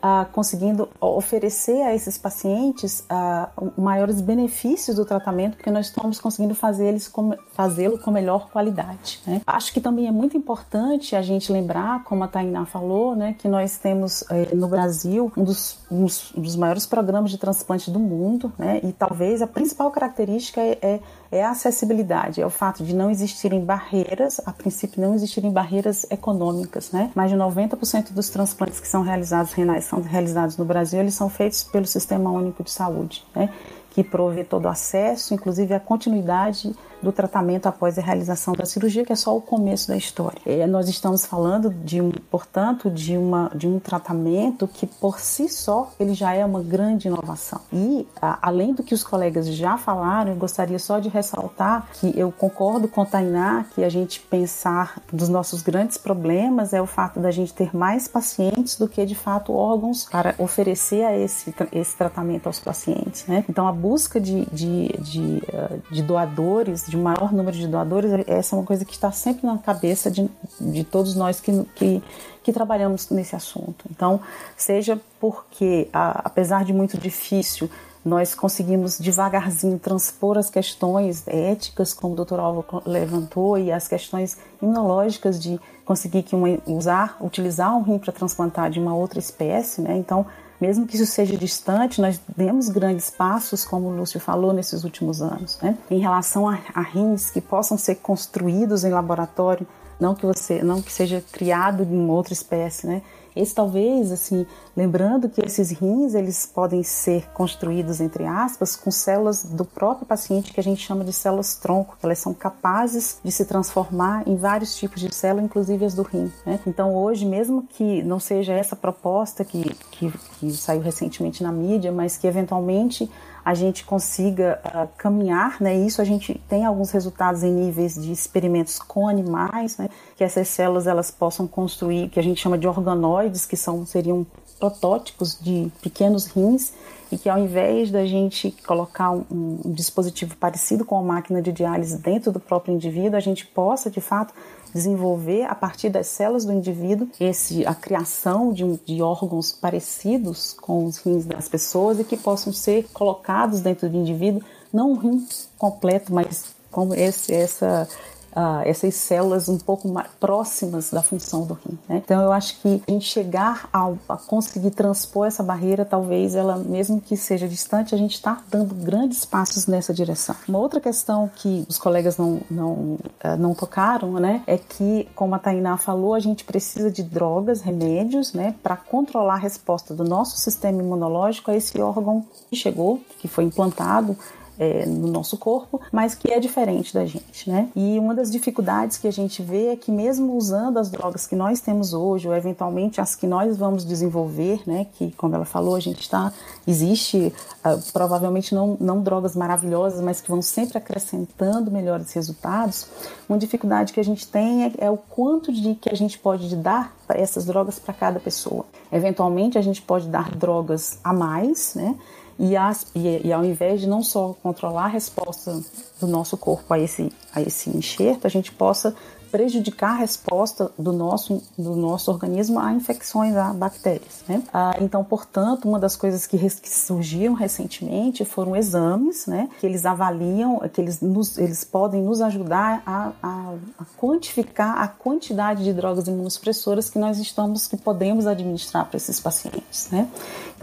ah, 0.07 0.27
conseguindo 0.31 0.87
oferecer 1.01 1.81
a 1.81 1.95
esses 1.95 2.19
pacientes 2.19 3.07
ah, 3.09 3.49
maiores 3.75 4.21
benefícios 4.21 4.97
do 4.97 5.05
tratamento, 5.07 5.57
porque 5.57 5.71
nós 5.71 5.87
estamos 5.87 6.21
conseguindo 6.21 6.55
fazer 6.55 6.89
eles 6.89 7.11
fazê-lo 7.55 7.99
com 7.99 8.11
melhor 8.11 8.51
qualidade. 8.51 9.23
Né? 9.27 9.41
Acho 9.47 9.73
que 9.73 9.81
também 9.81 10.07
é 10.07 10.11
muito 10.11 10.37
importante 10.37 11.17
a 11.17 11.23
gente 11.23 11.51
lembrar, 11.51 12.05
como 12.05 12.23
a 12.23 12.29
Tainá 12.29 12.67
falou, 12.67 13.17
né, 13.17 13.35
que 13.39 13.49
nós 13.49 13.79
temos 13.79 14.23
eh, 14.31 14.55
no 14.55 14.69
Brasil 14.69 15.33
um 15.39 15.43
dos, 15.43 15.79
um 15.91 16.05
dos, 16.05 16.57
maiores 16.57 16.85
programas 16.85 17.31
de 17.31 17.39
transplante 17.39 17.91
do 17.91 17.99
mundo, 17.99 18.53
né, 18.59 18.81
e 18.85 18.93
talvez 18.93 19.41
a 19.41 19.47
principal 19.47 19.91
característica 19.91 20.61
é, 20.61 20.79
é 20.83 21.01
é 21.35 21.43
a 21.43 21.51
acessibilidade, 21.51 22.41
é 22.41 22.47
o 22.47 22.51
fato 22.51 22.85
de 22.85 22.95
não 22.95 23.11
existirem 23.11 23.65
barreiras, 23.65 24.41
a 24.47 24.53
princípio 24.53 25.03
não 25.03 25.15
existirem 25.15 25.51
barreiras 25.51 26.07
econômicas, 26.09 26.93
né? 26.93 27.11
Mais 27.13 27.31
de 27.31 27.37
90% 27.37 28.13
dos 28.13 28.29
transplantes 28.29 28.79
que 28.79 28.87
são 28.87 29.03
realizados 29.03 29.53
renais 29.53 29.85
são 29.85 30.01
realizados 30.01 30.57
no 30.57 30.65
Brasil, 30.65 31.01
eles 31.01 31.15
são 31.15 31.29
feitos 31.29 31.65
pelo 31.65 31.87
Sistema 31.87 32.31
Único 32.31 32.63
de 32.63 32.71
Saúde, 32.71 33.25
né? 33.35 33.51
Que 33.91 34.05
provê 34.05 34.45
todo 34.45 34.67
o 34.67 34.69
acesso, 34.69 35.35
inclusive 35.35 35.75
a 35.75 35.81
continuidade 35.81 36.73
do 37.05 37.13
tratamento 37.13 37.67
após 37.67 37.99
a 37.99 38.03
realização 38.03 38.55
da 38.55 38.65
cirurgia, 38.65 39.05
que 39.05 39.13
é 39.13 39.17
só 39.17 39.37
o 39.37 39.41
começo 39.41 39.89
da 39.89 39.97
história. 39.97 40.41
É, 40.45 40.67
nós 40.67 40.89
estamos 40.89 41.25
falando 41.25 41.71
de 41.71 42.01
portanto, 42.31 42.91
de, 42.91 43.17
uma, 43.17 43.51
de 43.55 43.67
um 43.69 43.79
tratamento 43.79 44.67
que 44.67 44.87
por 44.87 45.21
si 45.21 45.49
só 45.49 45.93
ele 46.01 46.15
já 46.15 46.35
é 46.35 46.45
uma 46.45 46.63
grande 46.63 47.09
inovação. 47.09 47.61
E 47.73 48.07
a, 48.21 48.39
além 48.49 48.75
do 48.75 48.83
que 48.83 48.95
os 48.95 49.05
colegas 49.05 49.47
já 49.47 49.77
falaram, 49.77 50.33
eu 50.33 50.37
gostaria 50.37 50.79
só 50.79 50.99
de 50.99 51.09
ressaltar 51.09 51.89
que 51.93 52.19
eu 52.19 52.33
concordo 52.33 52.89
com 52.89 53.03
a 53.03 53.07
Tainá 53.07 53.67
que 53.75 53.85
a 53.85 53.89
gente 53.89 54.21
pensar 54.21 55.01
dos 55.13 55.29
nossos 55.29 55.63
grandes 55.63 55.99
problemas 55.99 56.73
é 56.73 56.81
o 56.81 56.87
fato 56.87 57.21
da 57.21 57.31
gente 57.31 57.53
ter 57.53 57.75
mais 57.77 58.09
pacientes 58.09 58.77
do 58.77 58.89
que 58.89 59.05
de 59.05 59.15
fato 59.15 59.53
órgãos 59.53 60.07
para 60.11 60.35
oferecer 60.39 61.05
a 61.05 61.17
esse, 61.17 61.55
esse 61.73 61.97
tratamento 61.97 62.47
aos 62.47 62.61
pacientes. 62.61 63.27
Né? 63.27 63.45
Então 63.49 63.67
a 63.69 63.73
busca 63.73 64.21
de, 64.21 64.47
de, 64.47 64.89
de, 64.99 65.43
eh, 65.53 65.79
de 65.91 66.03
doadores, 66.03 66.87
de 66.87 66.94
maior 66.97 67.33
número 67.33 67.57
de 67.57 67.67
doadores, 67.67 68.11
essa 68.27 68.55
é 68.55 68.59
uma 68.59 68.65
coisa 68.65 68.85
que 68.85 68.93
está 68.93 69.11
sempre 69.13 69.47
na 69.47 69.59
cabeça 69.59 70.11
de, 70.11 70.29
de 70.61 70.85
todos 70.85 71.15
nós 71.15 71.41
que, 71.41 71.65
que, 71.75 72.03
que 72.43 72.53
trabalhamos 72.53 73.11
nesse 73.11 73.35
assunto. 73.37 73.85
Então, 73.91 74.21
seja 74.57 75.01
porque, 75.21 75.89
a, 75.93 76.23
apesar 76.27 76.65
de 76.65 76.73
muito 76.73 76.99
difícil, 76.99 77.71
nós 78.05 78.35
conseguimos 78.35 78.99
devagarzinho 78.99 79.79
transpor 79.79 80.37
as 80.37 80.51
questões 80.51 81.27
éticas, 81.27 81.95
como 81.95 82.13
o 82.13 82.17
doutor 82.17 82.39
Alvo 82.39 82.83
levantou, 82.85 83.57
e 83.57 83.73
as 83.73 83.89
questões 83.89 84.37
imunológicas 84.61 85.43
de 85.43 85.59
conseguir 85.85 86.23
que 86.23 86.37
uma, 86.37 86.49
usar, 86.67 87.17
utilizar 87.21 87.75
um 87.77 87.83
rim 87.83 87.99
para 87.99 88.13
transplantar 88.13 88.71
de 88.71 88.79
uma 88.79 88.95
outra 88.95 89.19
espécie, 89.19 89.81
né? 89.81 89.97
Então, 89.97 90.27
mesmo 90.61 90.87
que 90.87 90.97
isso 90.97 91.07
seja 91.07 91.37
distante, 91.37 92.01
nós 92.01 92.21
demos 92.37 92.69
grandes 92.69 93.11
passos, 93.11 93.65
como 93.65 93.89
o 93.89 93.97
Lúcio 93.97 94.21
falou, 94.21 94.53
nesses 94.53 94.85
últimos 94.85 95.21
anos. 95.21 95.59
Né? 95.61 95.77
Em 95.91 95.99
relação 95.99 96.49
a, 96.49 96.59
a 96.75 96.81
rins 96.81 97.31
que 97.31 97.41
possam 97.41 97.77
ser 97.77 97.97
construídos 97.97 98.85
em 98.85 98.91
laboratório, 98.91 99.67
não 99.99 100.15
que 100.15 100.27
você, 100.27 100.63
não 100.63 100.83
que 100.83 100.93
seja 100.93 101.23
criado 101.33 101.83
em 101.83 102.09
outra 102.09 102.33
espécie, 102.33 102.87
né? 102.87 103.03
Esse 103.35 103.55
talvez, 103.55 104.13
assim, 104.13 104.47
lembrando 104.77 105.29
que 105.29 105.45
esses 105.45 105.71
rins, 105.71 106.15
eles 106.15 106.47
podem 106.47 106.83
ser 106.83 107.29
construídos, 107.33 108.01
entre 108.01 108.25
aspas, 108.25 108.77
com 108.77 108.91
células 108.91 109.43
do 109.43 109.65
próprio 109.65 110.07
paciente, 110.07 110.53
que 110.53 110.61
a 110.61 110.63
gente 110.63 110.85
chama 110.85 111.05
de 111.05 111.13
células 111.13 111.57
tronco, 111.57 111.97
que 111.99 112.07
elas 112.07 112.19
são 112.19 112.33
capazes 112.33 113.19
de 113.25 113.33
se 113.33 113.45
transformar 113.45 114.27
em 114.27 114.37
vários 114.37 114.77
tipos 114.77 115.01
de 115.01 115.13
célula, 115.15 115.45
inclusive 115.45 115.85
as 115.85 115.95
do 115.95 116.03
rim. 116.03 116.31
Né? 116.47 116.61
Então, 116.67 116.95
hoje, 116.95 117.27
mesmo 117.27 117.67
que 117.69 118.03
não 118.03 118.21
seja 118.21 118.53
essa 118.53 118.77
proposta 118.77 119.45
que, 119.45 119.75
que, 119.91 120.13
que 120.39 120.53
saiu 120.53 120.81
recentemente 120.81 121.43
na 121.43 121.51
mídia, 121.51 121.91
mas 121.91 122.17
que 122.17 122.27
eventualmente 122.27 123.11
a 123.45 123.53
gente 123.53 123.85
consiga 123.85 124.59
uh, 124.65 124.89
caminhar, 124.97 125.61
né? 125.61 125.77
Isso 125.77 126.01
a 126.01 126.05
gente 126.05 126.41
tem 126.49 126.65
alguns 126.65 126.91
resultados 126.91 127.43
em 127.43 127.53
níveis 127.53 127.95
de 127.95 128.11
experimentos 128.11 128.79
com 128.79 129.07
animais, 129.07 129.77
né? 129.77 129.91
Que 130.17 130.25
essas 130.25 130.49
células 130.49 130.87
elas 130.87 131.11
possam 131.11 131.47
construir, 131.47 132.09
que 132.09 132.19
a 132.19 132.23
gente 132.23 132.41
chama 132.41 132.57
de 132.57 132.67
organoides, 132.67 133.45
que 133.45 133.57
são 133.57 133.85
seriam 133.85 134.27
protótipos 134.59 135.39
de 135.39 135.71
pequenos 135.83 136.27
rins 136.27 136.73
e 137.13 137.19
que 137.19 137.29
ao 137.29 137.39
invés 137.39 137.91
da 137.91 138.07
gente 138.07 138.51
colocar 138.67 139.11
um, 139.11 139.25
um, 139.31 139.73
dispositivo 139.73 140.37
parecido 140.37 140.85
com 140.85 140.99
a 140.99 141.03
máquina 141.03 141.43
de 141.43 141.53
diálise 141.53 141.99
dentro 141.99 142.33
do 142.33 142.41
próprio 142.41 142.75
indivíduo, 142.75 143.17
a 143.17 143.21
gente 143.21 143.47
possa 143.47 143.91
de 143.91 144.01
fato 144.01 144.33
desenvolver 144.75 145.45
a 145.45 145.55
partir 145.55 145.89
das 145.89 146.09
células 146.09 146.45
do 146.45 146.53
indivíduo 146.53 147.09
esse, 147.21 147.65
a 147.65 147.75
criação 147.75 148.53
de, 148.53 148.65
de 148.85 149.01
órgãos 149.01 149.53
parecidos 149.53 150.55
com 150.61 150.85
os 150.85 150.99
rins 150.99 151.25
das 151.25 151.49
pessoas 151.49 152.01
e 152.01 152.05
que 152.05 152.17
possam 152.17 152.53
ser 152.53 152.89
colocados 152.93 153.61
dentro 153.61 153.89
do 153.89 153.97
indivíduo, 153.97 154.43
não 154.73 154.93
um 154.93 154.97
rim 154.97 155.27
completo, 155.57 156.13
mas 156.13 156.55
como 156.71 156.93
esse, 156.93 157.33
essa 157.33 157.89
uh, 158.35 158.63
essas 158.65 158.95
células 158.95 159.49
um 159.49 159.59
pouco 159.59 159.89
mais 159.89 160.09
próximas 160.21 160.91
da 160.91 161.03
função 161.03 161.47
do 161.47 161.55
rim. 161.55 161.79
Né? 161.89 162.03
Então 162.05 162.21
eu 162.21 162.33
acho 162.33 162.61
que 162.61 162.83
a 162.87 162.91
gente 162.91 163.07
chegar 163.07 163.69
a 163.73 164.17
conseguir 164.17 164.71
transpor 164.71 165.27
essa 165.27 165.43
barreira, 165.43 165.85
talvez 165.85 166.35
ela, 166.35 166.57
mesmo 166.57 167.01
que 167.01 167.17
seja 167.17 167.49
distante, 167.49 167.95
a 167.95 167.99
gente 167.99 168.15
está 168.15 168.43
dando 168.51 168.75
grandes 168.75 169.25
passos 169.25 169.67
nessa 169.67 169.95
direção. 169.95 170.35
Uma 170.49 170.59
outra 170.59 170.81
questão 170.81 171.31
que 171.35 171.65
os 171.69 171.79
colegas 171.79 172.17
não, 172.17 172.41
não, 172.51 172.73
uh, 172.73 173.37
não 173.39 173.55
tocaram, 173.55 174.13
né, 174.15 174.43
é 174.47 174.59
que, 174.59 175.09
como 175.15 175.35
a 175.35 175.39
Tainá 175.39 175.77
falou, 175.77 176.15
a 176.15 176.21
gente 176.21 176.45
precisa 176.45 176.91
de 176.91 177.03
drogas, 177.03 177.61
remédios, 177.61 178.33
né, 178.33 178.55
para 178.63 178.77
controlar 178.77 179.35
a 179.35 179.39
resposta 179.39 179.95
do 179.95 180.05
nosso 180.05 180.37
sistema 180.39 180.83
imunológico 180.83 181.51
a 181.51 181.57
esse 181.57 181.81
órgão 181.81 182.25
que 182.51 182.57
chegou, 182.57 183.01
que 183.19 183.29
foi 183.29 183.45
implantado 183.45 184.17
é, 184.59 184.87
no 184.87 185.09
nosso 185.09 185.37
corpo, 185.37 185.81
mas 185.91 186.15
que 186.15 186.33
é 186.33 186.39
diferente 186.39 186.95
da 186.95 187.05
gente, 187.05 187.51
né? 187.51 187.69
E 187.75 187.99
uma 187.99 188.15
das 188.15 188.31
dificuldades 188.31 188.97
que 188.97 189.09
a 189.09 189.13
gente 189.13 189.43
vê 189.43 189.69
é 189.69 189.77
que 189.77 189.91
mesmo 189.91 190.37
usando 190.37 190.79
as 190.79 190.91
drogas 190.91 191.27
que 191.27 191.35
nós 191.35 191.61
temos 191.61 191.93
hoje, 191.93 192.29
ou 192.29 192.35
eventualmente 192.35 193.01
as 193.01 193.15
que 193.15 193.27
nós 193.27 193.57
vamos 193.57 193.85
desenvolver, 193.85 194.63
né? 194.67 194.87
Que, 194.95 195.11
como 195.13 195.35
ela 195.35 195.45
falou, 195.45 195.75
a 195.75 195.81
gente 195.81 196.01
está 196.01 196.33
existe 196.67 197.33
uh, 197.65 197.93
provavelmente 197.93 198.55
não, 198.55 198.77
não 198.81 199.03
drogas 199.03 199.37
maravilhosas, 199.37 200.01
mas 200.01 200.21
que 200.21 200.31
vão 200.31 200.43
sempre 200.43 200.79
acrescentando 200.79 201.71
melhores 201.71 202.13
resultados. 202.13 202.87
Uma 203.29 203.39
dificuldade 203.39 203.93
que 203.93 204.01
a 204.01 204.05
gente 204.05 204.27
tem 204.27 204.65
é, 204.65 204.73
é 204.79 204.91
o 204.91 204.97
quanto 204.97 205.53
de 205.53 205.75
que 205.75 205.91
a 205.91 205.97
gente 205.97 206.19
pode 206.19 206.55
dar 206.57 206.95
essas 207.09 207.45
drogas 207.45 207.79
para 207.79 207.93
cada 207.93 208.21
pessoa. 208.21 208.65
Eventualmente 208.91 209.59
a 209.59 209.63
gente 209.63 209.83
pode 209.83 210.09
dar 210.09 210.31
drogas 210.35 210.99
a 211.03 211.13
mais, 211.13 211.75
né? 211.75 211.97
E, 212.39 212.57
as, 212.57 212.87
e, 212.95 213.27
e, 213.27 213.33
ao 213.33 213.45
invés 213.45 213.81
de 213.81 213.87
não 213.87 214.03
só 214.03 214.35
controlar 214.43 214.85
a 214.85 214.89
resposta 214.89 215.61
do 216.01 216.07
nosso 216.07 216.37
corpo 216.37 216.73
a 216.75 216.79
esse, 216.79 217.13
a 217.33 217.41
esse 217.41 217.71
enxerto, 217.71 218.27
a 218.27 218.31
gente 218.31 218.51
possa 218.53 218.95
prejudicar 219.35 219.91
a 219.91 219.97
resposta 219.97 220.71
do 220.79 220.93
nosso, 220.93 221.43
do 221.59 221.75
nosso 221.75 222.09
organismo 222.09 222.61
a 222.61 222.73
infecções, 222.73 223.35
a 223.35 223.53
bactérias. 223.53 224.23
Né? 224.29 224.41
Ah, 224.53 224.77
então, 224.81 225.03
portanto, 225.03 225.69
uma 225.69 225.81
das 225.81 225.97
coisas 225.97 226.25
que, 226.25 226.39
que, 226.39 226.71
surgiram 226.71 227.35
recentemente 227.35 228.25
foram 228.25 228.55
exames, 228.55 229.27
né, 229.27 229.49
que 229.59 229.67
eles 229.67 229.85
avaliam, 229.85 230.61
que 230.73 230.81
eles, 230.81 231.01
nos, 231.01 231.37
eles 231.37 231.65
podem 231.65 232.01
nos 232.01 232.21
ajudar 232.21 232.81
a, 232.87 233.11
a, 233.21 233.55
a, 233.81 233.85
quantificar 233.99 234.81
a 234.81 234.87
quantidade 234.87 235.65
de 235.65 235.73
drogas 235.73 236.07
imunossupressoras 236.07 236.89
que 236.89 237.01
nós 237.01 237.19
estamos, 237.19 237.67
que 237.67 237.77
podemos 237.77 238.29
administrar 238.29 238.87
para 238.87 238.99
esses 238.99 239.19
pacientes. 239.19 239.91
Né? 239.91 240.09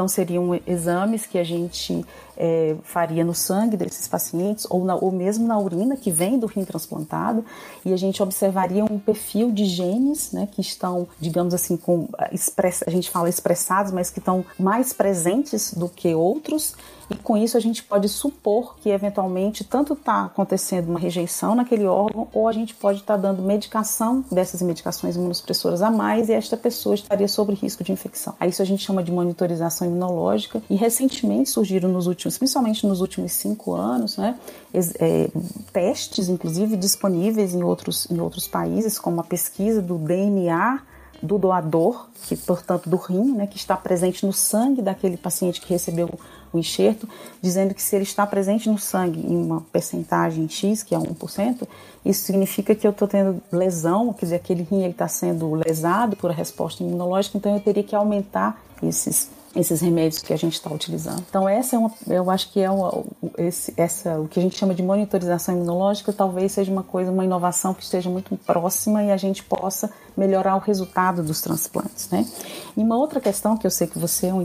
Então, 0.02 0.08
seriam 0.08 0.60
exames 0.66 1.28
que 1.28 1.38
a 1.38 1.44
gente 1.44 2.04
é, 2.36 2.76
faria 2.82 3.24
no 3.24 3.36
sangue 3.36 3.78
desses 3.78 4.08
pacientes 4.08 4.66
ou, 4.68 4.84
na, 4.84 4.96
ou 4.96 5.12
mesmo 5.12 5.46
na 5.46 5.60
urina 5.60 5.96
que 5.96 6.10
vem 6.10 6.40
do 6.40 6.48
rim 6.48 6.66
transplantado 6.66 7.46
e 7.86 7.94
a 7.94 7.98
gente 7.98 8.24
observaria 8.24 8.84
um 8.84 8.98
perfil 8.98 9.52
de 9.52 9.64
genes, 9.66 10.32
né, 10.32 10.48
que 10.52 10.60
estão, 10.60 11.08
digamos 11.20 11.54
assim, 11.54 11.78
com 11.78 12.10
express, 12.32 12.84
a 12.88 12.90
gente 12.90 13.12
fala 13.12 13.30
expressados, 13.30 13.92
mas 13.92 14.10
que 14.10 14.18
estão 14.18 14.44
mais 14.58 14.92
presentes 14.92 15.72
do 15.72 15.88
que 15.88 16.16
outros 16.16 16.74
e 17.12 17.16
com 17.18 17.36
isso 17.36 17.58
a 17.58 17.60
gente 17.60 17.84
pode 17.84 18.08
supor 18.08 18.78
que 18.78 18.90
eventualmente 18.90 19.66
tanto 19.66 19.94
está 19.94 20.26
acontecendo 20.26 20.88
uma 20.90 21.00
rejeição 21.00 21.54
naquele 21.56 21.86
órgão 21.86 22.28
ou 22.34 22.48
a 22.48 22.54
gente 22.54 22.74
pode 22.74 23.00
estar 23.00 23.16
tá 23.16 23.22
dando 23.22 23.42
medicação 23.42 24.24
dessas 24.32 24.62
medicações 24.62 25.18
imunossupressoras 25.18 25.82
a 25.82 25.92
mais 25.92 26.30
e 26.30 26.34
esta 26.34 26.56
pessoa 26.56 26.96
estaria 26.96 27.28
sob 27.28 27.54
risco 27.54 27.84
de 27.84 27.92
infecção. 27.92 28.34
A 28.40 28.48
isso 28.48 28.62
a 28.62 28.66
gente 28.66 28.84
chama 28.84 29.04
de 29.04 29.12
monitorização 29.12 29.88
imunológica 29.88 30.62
e 30.70 30.76
recentemente 30.76 31.50
surgiram 31.50 31.90
nos 31.90 32.08
últimos, 32.08 32.38
principalmente 32.38 32.88
nos 32.88 33.02
últimos 33.02 33.34
cinco 33.34 33.74
anos, 33.74 34.16
né, 34.16 34.40
é, 34.74 35.30
testes 35.74 36.30
inclusive 36.30 36.78
disponíveis 36.78 37.54
em 37.54 37.62
outros, 37.62 38.10
em 38.10 38.22
outros 38.22 38.48
países, 38.48 38.98
como 38.98 39.20
a 39.20 39.24
pesquisa 39.24 39.82
do 39.82 39.98
DNA 39.98 40.82
do 41.22 41.38
doador, 41.38 42.08
que 42.24 42.36
portanto 42.36 42.90
do 42.90 42.98
rim, 42.98 43.34
né, 43.34 43.46
que 43.46 43.58
está 43.58 43.78
presente 43.78 44.26
no 44.26 44.34
sangue 44.34 44.82
daquele 44.82 45.18
paciente 45.18 45.62
que 45.62 45.70
recebeu 45.70 46.10
o 46.54 46.58
enxerto, 46.58 47.08
dizendo 47.42 47.74
que 47.74 47.82
se 47.82 47.96
ele 47.96 48.04
está 48.04 48.26
presente 48.26 48.70
no 48.70 48.78
sangue 48.78 49.20
em 49.20 49.36
uma 49.36 49.62
percentagem 49.72 50.48
X, 50.50 50.84
que 50.84 50.94
é 50.94 50.98
1%, 50.98 51.68
isso 52.06 52.24
significa 52.24 52.76
que 52.76 52.86
eu 52.86 52.92
estou 52.92 53.08
tendo 53.08 53.42
lesão, 53.52 54.12
quer 54.14 54.26
dizer, 54.26 54.36
aquele 54.36 54.64
rim 54.64 54.86
está 54.86 55.08
sendo 55.08 55.54
lesado 55.54 56.16
por 56.16 56.32
a 56.32 56.34
resposta 56.34 56.84
imunológica, 56.84 57.38
então 57.38 57.54
eu 57.54 57.60
teria 57.60 57.84
que 57.84 57.96
aumentar 57.96 58.62
esses 58.84 59.30
esses 59.56 59.82
remédios 59.82 60.22
que 60.22 60.32
a 60.32 60.38
gente 60.38 60.54
está 60.54 60.74
utilizando. 60.74 61.24
Então 61.30 61.48
essa 61.48 61.76
é 61.76 61.80
uma, 61.80 61.92
eu 62.08 62.30
acho 62.30 62.52
que 62.52 62.60
é 62.62 62.70
uma, 62.70 63.04
esse, 63.38 63.74
essa 63.76 64.20
o 64.20 64.28
que 64.28 64.40
a 64.40 64.42
gente 64.42 64.58
chama 64.58 64.74
de 64.74 64.82
monitorização 64.82 65.56
imunológica 65.56 66.14
talvez 66.14 66.54
seja 66.54 66.72
uma 66.72 66.84
coisa, 66.84 67.12
uma 67.12 67.26
inovação 67.26 67.74
que 67.74 67.84
esteja 67.84 68.10
muito 68.10 68.36
próxima 68.38 69.04
e 69.04 69.12
a 69.12 69.18
gente 69.18 69.44
possa 69.44 69.92
melhorar 70.16 70.56
o 70.56 70.60
resultado 70.60 71.24
dos 71.24 71.42
transplantes, 71.42 72.10
né? 72.10 72.26
E 72.76 72.82
uma 72.82 72.98
outra 72.98 73.20
questão 73.20 73.58
que 73.58 73.66
eu 73.66 73.72
sei 73.72 73.88
que 73.88 74.00
você 74.00 74.28
é 74.28 74.34
um, 74.34 74.44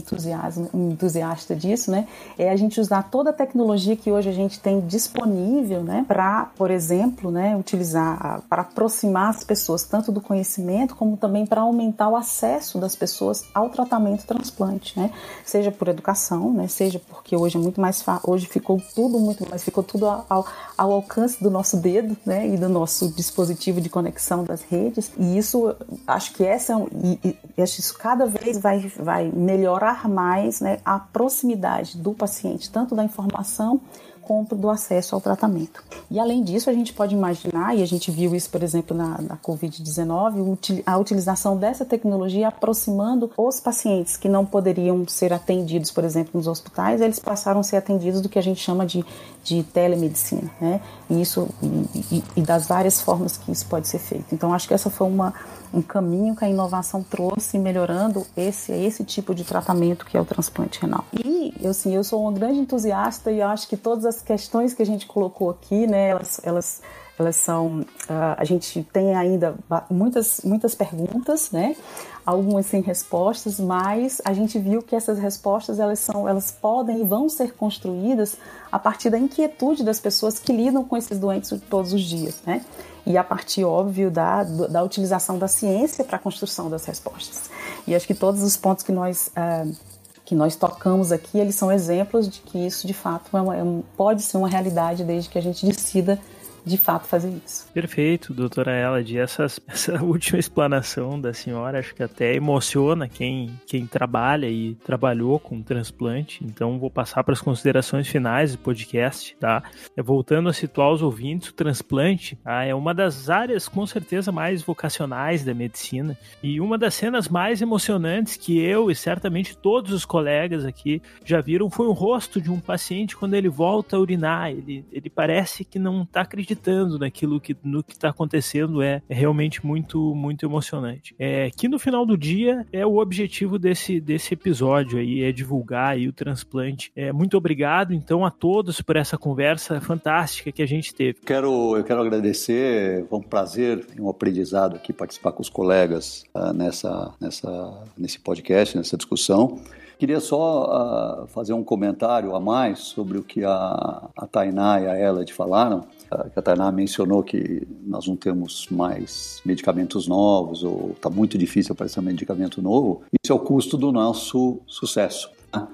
um 0.75 0.91
entusiasta 0.91 1.55
disso, 1.55 1.91
né, 1.91 2.07
é 2.39 2.51
a 2.51 2.57
gente 2.57 2.81
usar 2.81 3.05
toda 3.05 3.31
a 3.31 3.33
tecnologia 3.33 3.97
que 3.97 4.11
hoje 4.11 4.29
a 4.29 4.33
gente 4.33 4.59
tem 4.59 4.81
disponível, 4.81 5.83
né, 5.83 6.05
para, 6.07 6.51
por 6.57 6.71
exemplo, 6.71 7.31
né, 7.31 7.57
utilizar 7.57 8.43
para 8.49 8.63
aproximar 8.63 9.31
as 9.31 9.45
pessoas 9.45 9.85
tanto 9.85 10.11
do 10.11 10.21
conhecimento 10.21 10.95
como 10.95 11.17
também 11.17 11.47
para 11.47 11.61
aumentar 11.61 12.09
o 12.09 12.17
acesso 12.17 12.79
das 12.79 12.95
pessoas 12.95 13.45
ao 13.55 13.69
tratamento 13.71 14.27
transplante, 14.27 14.99
né? 14.99 15.11
Seja 15.45 15.71
por 15.71 15.89
educação, 15.89 16.53
né, 16.53 16.69
seja 16.69 17.01
porque 17.09 17.37
hoje 17.37 17.57
é 17.57 17.61
muito 17.61 17.81
mais 17.81 18.05
hoje 18.25 18.47
ficou 18.47 18.81
tudo 18.95 19.19
muito 19.19 19.49
mais, 19.49 19.65
ficou 19.65 19.83
tudo 19.83 20.07
ao, 20.07 20.47
ao 20.77 20.93
alcance 20.93 21.43
do 21.43 21.51
nosso 21.51 21.77
dedo, 21.77 22.17
né, 22.25 22.47
e 22.47 22.57
do 22.57 22.69
nosso 22.69 23.09
dispositivo 23.09 23.81
de 23.81 23.89
conexão 23.89 24.45
das 24.45 24.63
redes. 24.63 25.11
E 25.19 25.37
isso 25.39 25.56
isso, 25.57 25.77
acho 26.07 26.33
que 26.35 26.45
essa 26.45 26.75
é 26.75 26.77
e, 27.25 27.37
e 27.57 27.63
isso 27.63 27.97
cada 27.99 28.27
vez 28.27 28.59
vai, 28.59 28.81
vai 28.99 29.31
melhorar 29.33 30.09
mais 30.09 30.61
né, 30.61 30.79
a 30.85 30.99
proximidade 30.99 31.97
do 31.97 32.13
paciente, 32.13 32.71
tanto 32.71 32.95
da 32.95 33.05
informação 33.05 33.81
compra 34.27 34.59
do 34.59 34.69
acesso 34.69 35.15
ao 35.15 35.21
tratamento. 35.21 35.85
E 36.11 36.19
além 36.19 36.43
disso, 36.43 36.69
a 36.69 36.73
gente 36.73 36.93
pode 36.93 37.15
imaginar, 37.15 37.77
e 37.77 37.83
a 37.83 37.87
gente 37.87 38.11
viu 38.11 38.35
isso, 38.35 38.51
por 38.51 38.61
exemplo, 38.61 38.97
na, 38.97 39.23
na 39.23 39.37
Covid-19, 39.37 40.83
a 40.85 40.99
utilização 40.99 41.57
dessa 41.57 41.85
tecnologia 41.85 42.49
aproximando 42.49 43.31
os 43.37 43.61
pacientes 43.61 44.17
que 44.17 44.29
não 44.29 44.45
poderiam 44.45 45.07
ser 45.07 45.33
atendidos, 45.33 45.93
por 45.93 46.03
exemplo, 46.03 46.33
nos 46.35 46.49
hospitais, 46.49 47.01
eles 47.01 47.21
passaram 47.21 47.61
a 47.61 47.63
ser 47.63 47.77
atendidos 47.77 48.21
do 48.21 48.29
que 48.29 48.39
a 48.39 48.43
gente 48.43 48.61
chama 48.61 48.85
de, 48.85 49.05
de 49.45 49.63
telemedicina, 49.63 50.51
né? 50.61 50.81
E 51.09 51.21
isso 51.21 51.49
e, 51.63 52.23
e 52.37 52.43
das 52.43 52.67
várias 52.67 53.01
formas 53.01 53.37
que 53.37 53.51
isso 53.53 53.67
pode 53.67 53.89
ser 53.89 53.99
feito. 53.99 54.35
Então, 54.35 54.53
acho 54.53 54.67
que 54.67 54.75
essa 54.75 54.91
foi 54.91 55.07
uma 55.07 55.33
um 55.73 55.83
caminho 55.83 56.35
que 56.35 56.45
a 56.45 56.49
inovação 56.49 57.03
trouxe 57.03 57.59
melhorando 57.59 58.27
esse 58.37 58.73
esse 58.73 59.05
tipo 59.05 59.35
de 59.35 59.45
tratamento 59.45 60.07
que 60.07 60.17
é 60.17 60.21
o 60.21 60.25
transplante 60.25 60.81
renal. 60.81 61.05
E 61.13 61.55
eu 61.61 61.75
sim, 61.75 61.95
eu 61.95 62.05
sou 62.05 62.23
uma 62.23 62.33
grande 62.33 62.59
entusiasta 62.59 63.31
e 63.31 63.43
acho 63.43 63.69
que 63.69 63.77
todas 63.77 64.05
as 64.05 64.23
questões 64.23 64.75
que 64.75 64.83
a 64.83 64.87
gente 64.87 65.07
colocou 65.07 65.51
aqui, 65.51 65.87
né, 65.87 66.09
elas, 66.09 66.41
elas 66.43 66.83
elas 67.19 67.37
são 67.37 67.81
uh, 67.81 68.37
a 68.37 68.45
gente 68.45 68.83
tem 68.93 69.15
ainda 69.15 69.55
muitas 69.91 70.41
muitas 70.45 70.75
perguntas 70.75 71.51
né 71.51 71.77
algumas 72.25 72.67
sem 72.67 72.83
respostas 72.83 73.59
mas 73.59 74.21
a 74.25 74.33
gente 74.33 74.59
viu 74.59 74.83
que 74.83 74.95
essas 74.95 75.19
respostas 75.19 75.79
elas 75.79 75.99
são 75.99 76.29
elas 76.29 76.51
podem 76.51 77.01
e 77.01 77.05
vão 77.05 77.29
ser 77.29 77.55
construídas 77.55 78.37
a 78.71 78.79
partir 78.79 79.11
da 79.11 79.19
inquietude 79.19 79.85
das 79.85 80.01
pessoas 80.01 80.39
que 80.39 80.53
lidam 80.53 80.85
com 80.85 80.97
esses 80.97 81.19
doentes 81.19 81.53
todos 81.71 81.93
os 81.93 82.03
dias 82.03 82.43
né 82.47 82.63
e 83.07 83.17
a 83.17 83.23
partir, 83.23 83.63
óbvio, 83.63 84.11
da, 84.11 84.43
da 84.43 84.83
utilização 84.83 85.39
da 85.39 85.47
ciência 85.47 86.03
para 86.03 86.17
a 86.17 86.19
construção 86.19 86.69
das 86.69 86.85
respostas. 86.85 87.49
E 87.87 87.95
acho 87.95 88.05
que 88.05 88.15
todos 88.15 88.43
os 88.43 88.57
pontos 88.57 88.83
que 88.83 88.91
nós. 88.91 89.29
Uh, 89.29 89.97
que 90.25 90.35
nós 90.35 90.57
tocamos 90.57 91.13
aqui, 91.13 91.39
eles 91.39 91.55
são 91.55 91.71
exemplos 91.71 92.29
de 92.29 92.41
que 92.41 92.59
isso 92.67 92.85
de 92.85 92.93
fato 92.93 93.37
é 93.37 93.41
uma, 93.41 93.57
é 93.57 93.63
um, 93.63 93.81
pode 93.97 94.23
ser 94.23 94.37
uma 94.37 94.49
realidade 94.49 95.05
desde 95.05 95.31
que 95.31 95.39
a 95.39 95.41
gente 95.41 95.65
decida 95.65 96.19
de 96.67 96.77
fato 96.77 97.07
fazer 97.07 97.33
isso. 97.47 97.69
Perfeito, 97.73 98.35
doutora 98.35 98.77
Elad. 98.77 99.17
Essa, 99.17 99.47
essa 99.69 100.03
última 100.03 100.39
explanação 100.39 101.21
da 101.21 101.33
senhora 101.33 101.79
acho 101.79 101.95
que 101.95 102.03
até 102.03 102.35
emociona 102.35 103.09
quem, 103.09 103.59
quem 103.67 103.87
trabalha 103.87 104.49
e 104.49 104.75
trabalhou 104.75 105.39
com 105.39 105.63
transplante. 105.63 106.45
Então 106.45 106.79
vou 106.79 106.91
passar 106.91 107.23
para 107.23 107.35
as 107.35 107.41
considerações 107.41 108.09
finais 108.09 108.53
do 108.53 108.59
podcast, 108.59 109.37
tá? 109.39 109.63
É, 109.97 110.03
voltando 110.03 110.49
a 110.49 110.53
situar 110.53 110.91
os 110.91 111.03
ouvintes, 111.03 111.51
o 111.51 111.55
transplante 111.55 112.35
tá? 112.43 112.65
é 112.65 112.75
uma 112.75 112.93
das 112.93 113.31
áreas 113.31 113.69
com 113.69 113.87
certeza 113.87 114.33
mais 114.33 114.63
vocacionais 114.63 115.45
da 115.45 115.55
medicina 115.55 116.19
e 116.43 116.61
uma 116.61 116.77
das 116.77 116.95
cenas 116.95 117.29
mais 117.29 117.63
emocionantes 117.63 118.37
que 118.37 118.59
eu 118.59 118.91
e 118.91 118.95
certamente 118.97 119.57
todos 119.57 119.93
os 119.93 120.05
colegas 120.05 120.65
aqui 120.65 121.01
já 121.25 121.41
viram 121.41 121.71
foi 121.71 121.87
o 121.87 121.93
rosto 121.93 122.41
de 122.41 122.51
um 122.51 122.59
paciente 122.59 123.17
quando 123.17 123.35
ele 123.35 123.49
volta 123.49 123.97
a 123.97 124.01
urinar. 124.01 124.51
Ele, 124.51 124.85
ele 124.91 125.09
parece 125.09 125.65
que 125.65 125.79
não 125.79 126.03
está 126.03 126.23
acreditando 126.23 126.56
acreditando 126.57 126.99
naquilo 126.99 127.41
que 127.41 127.57
no 127.63 127.83
que 127.83 127.93
está 127.93 128.09
acontecendo 128.09 128.83
é, 128.83 129.03
é, 129.09 129.15
realmente 129.15 129.65
muito 129.65 130.15
muito 130.15 130.45
emocionante. 130.45 131.15
É 131.19 131.51
que 131.51 131.69
no 131.69 131.79
final 131.79 132.07
do 132.07 132.17
dia 132.17 132.67
é 132.73 132.85
o 132.87 132.97
objetivo 132.97 133.59
desse 133.59 134.01
desse 134.01 134.35
episódio 134.35 134.99
aí 134.99 135.23
é 135.23 135.31
divulgar 135.31 135.91
aí 135.91 136.09
o 136.09 136.13
transplante. 136.13 136.91
É 136.97 137.13
muito 137.13 137.37
obrigado 137.37 137.93
então 137.93 138.25
a 138.25 138.31
todos 138.31 138.81
por 138.81 138.97
essa 138.97 139.19
conversa 139.19 139.81
fantástica 139.81 140.51
que 140.51 140.63
a 140.63 140.67
gente 140.67 140.95
teve. 140.95 141.21
Quero 141.25 141.77
eu 141.77 141.85
quero 141.85 142.01
agradecer, 142.01 143.07
foi 143.09 143.19
um 143.19 143.23
prazer, 143.23 143.87
um 143.99 144.09
aprendizado 144.09 144.77
aqui 144.77 144.93
participar 144.93 145.33
com 145.33 145.43
os 145.43 145.51
colegas 145.51 146.25
uh, 146.35 146.53
nessa 146.53 147.15
nessa 147.21 147.85
nesse 147.97 148.19
podcast, 148.19 148.77
nessa 148.77 148.97
discussão. 148.97 149.61
Queria 149.99 150.21
só 150.21 151.23
uh, 151.23 151.27
fazer 151.29 151.55
um 151.55 151.65
comentário 151.65 152.35
a 152.35 152.41
mais 152.41 152.81
sobre 152.81 153.17
o 153.17 153.23
que 153.23 153.43
a, 153.45 154.11
a 154.15 154.27
Tainá 154.27 154.79
e 154.79 154.87
a 154.87 154.99
Elad 154.99 155.33
falaram. 155.33 155.87
Uh, 156.13 156.31
a 156.37 156.43
Tainá 156.43 156.71
mencionou 156.71 157.23
que 157.23 157.67
nós 157.87 158.07
não 158.07 158.15
temos 158.15 158.69
mais 158.71 159.41
medicamentos 159.45 160.07
novos 160.07 160.63
ou 160.63 160.91
está 160.91 161.09
muito 161.09 161.39
difícil 161.39 161.73
aparecer 161.73 162.01
um 162.01 162.03
medicamento 162.03 162.61
novo. 162.61 163.03
Isso 163.23 163.33
é 163.33 163.35
o 163.35 163.39
custo 163.39 163.79
do 163.79 163.91
nosso 163.91 164.61
sucesso. 164.67 165.31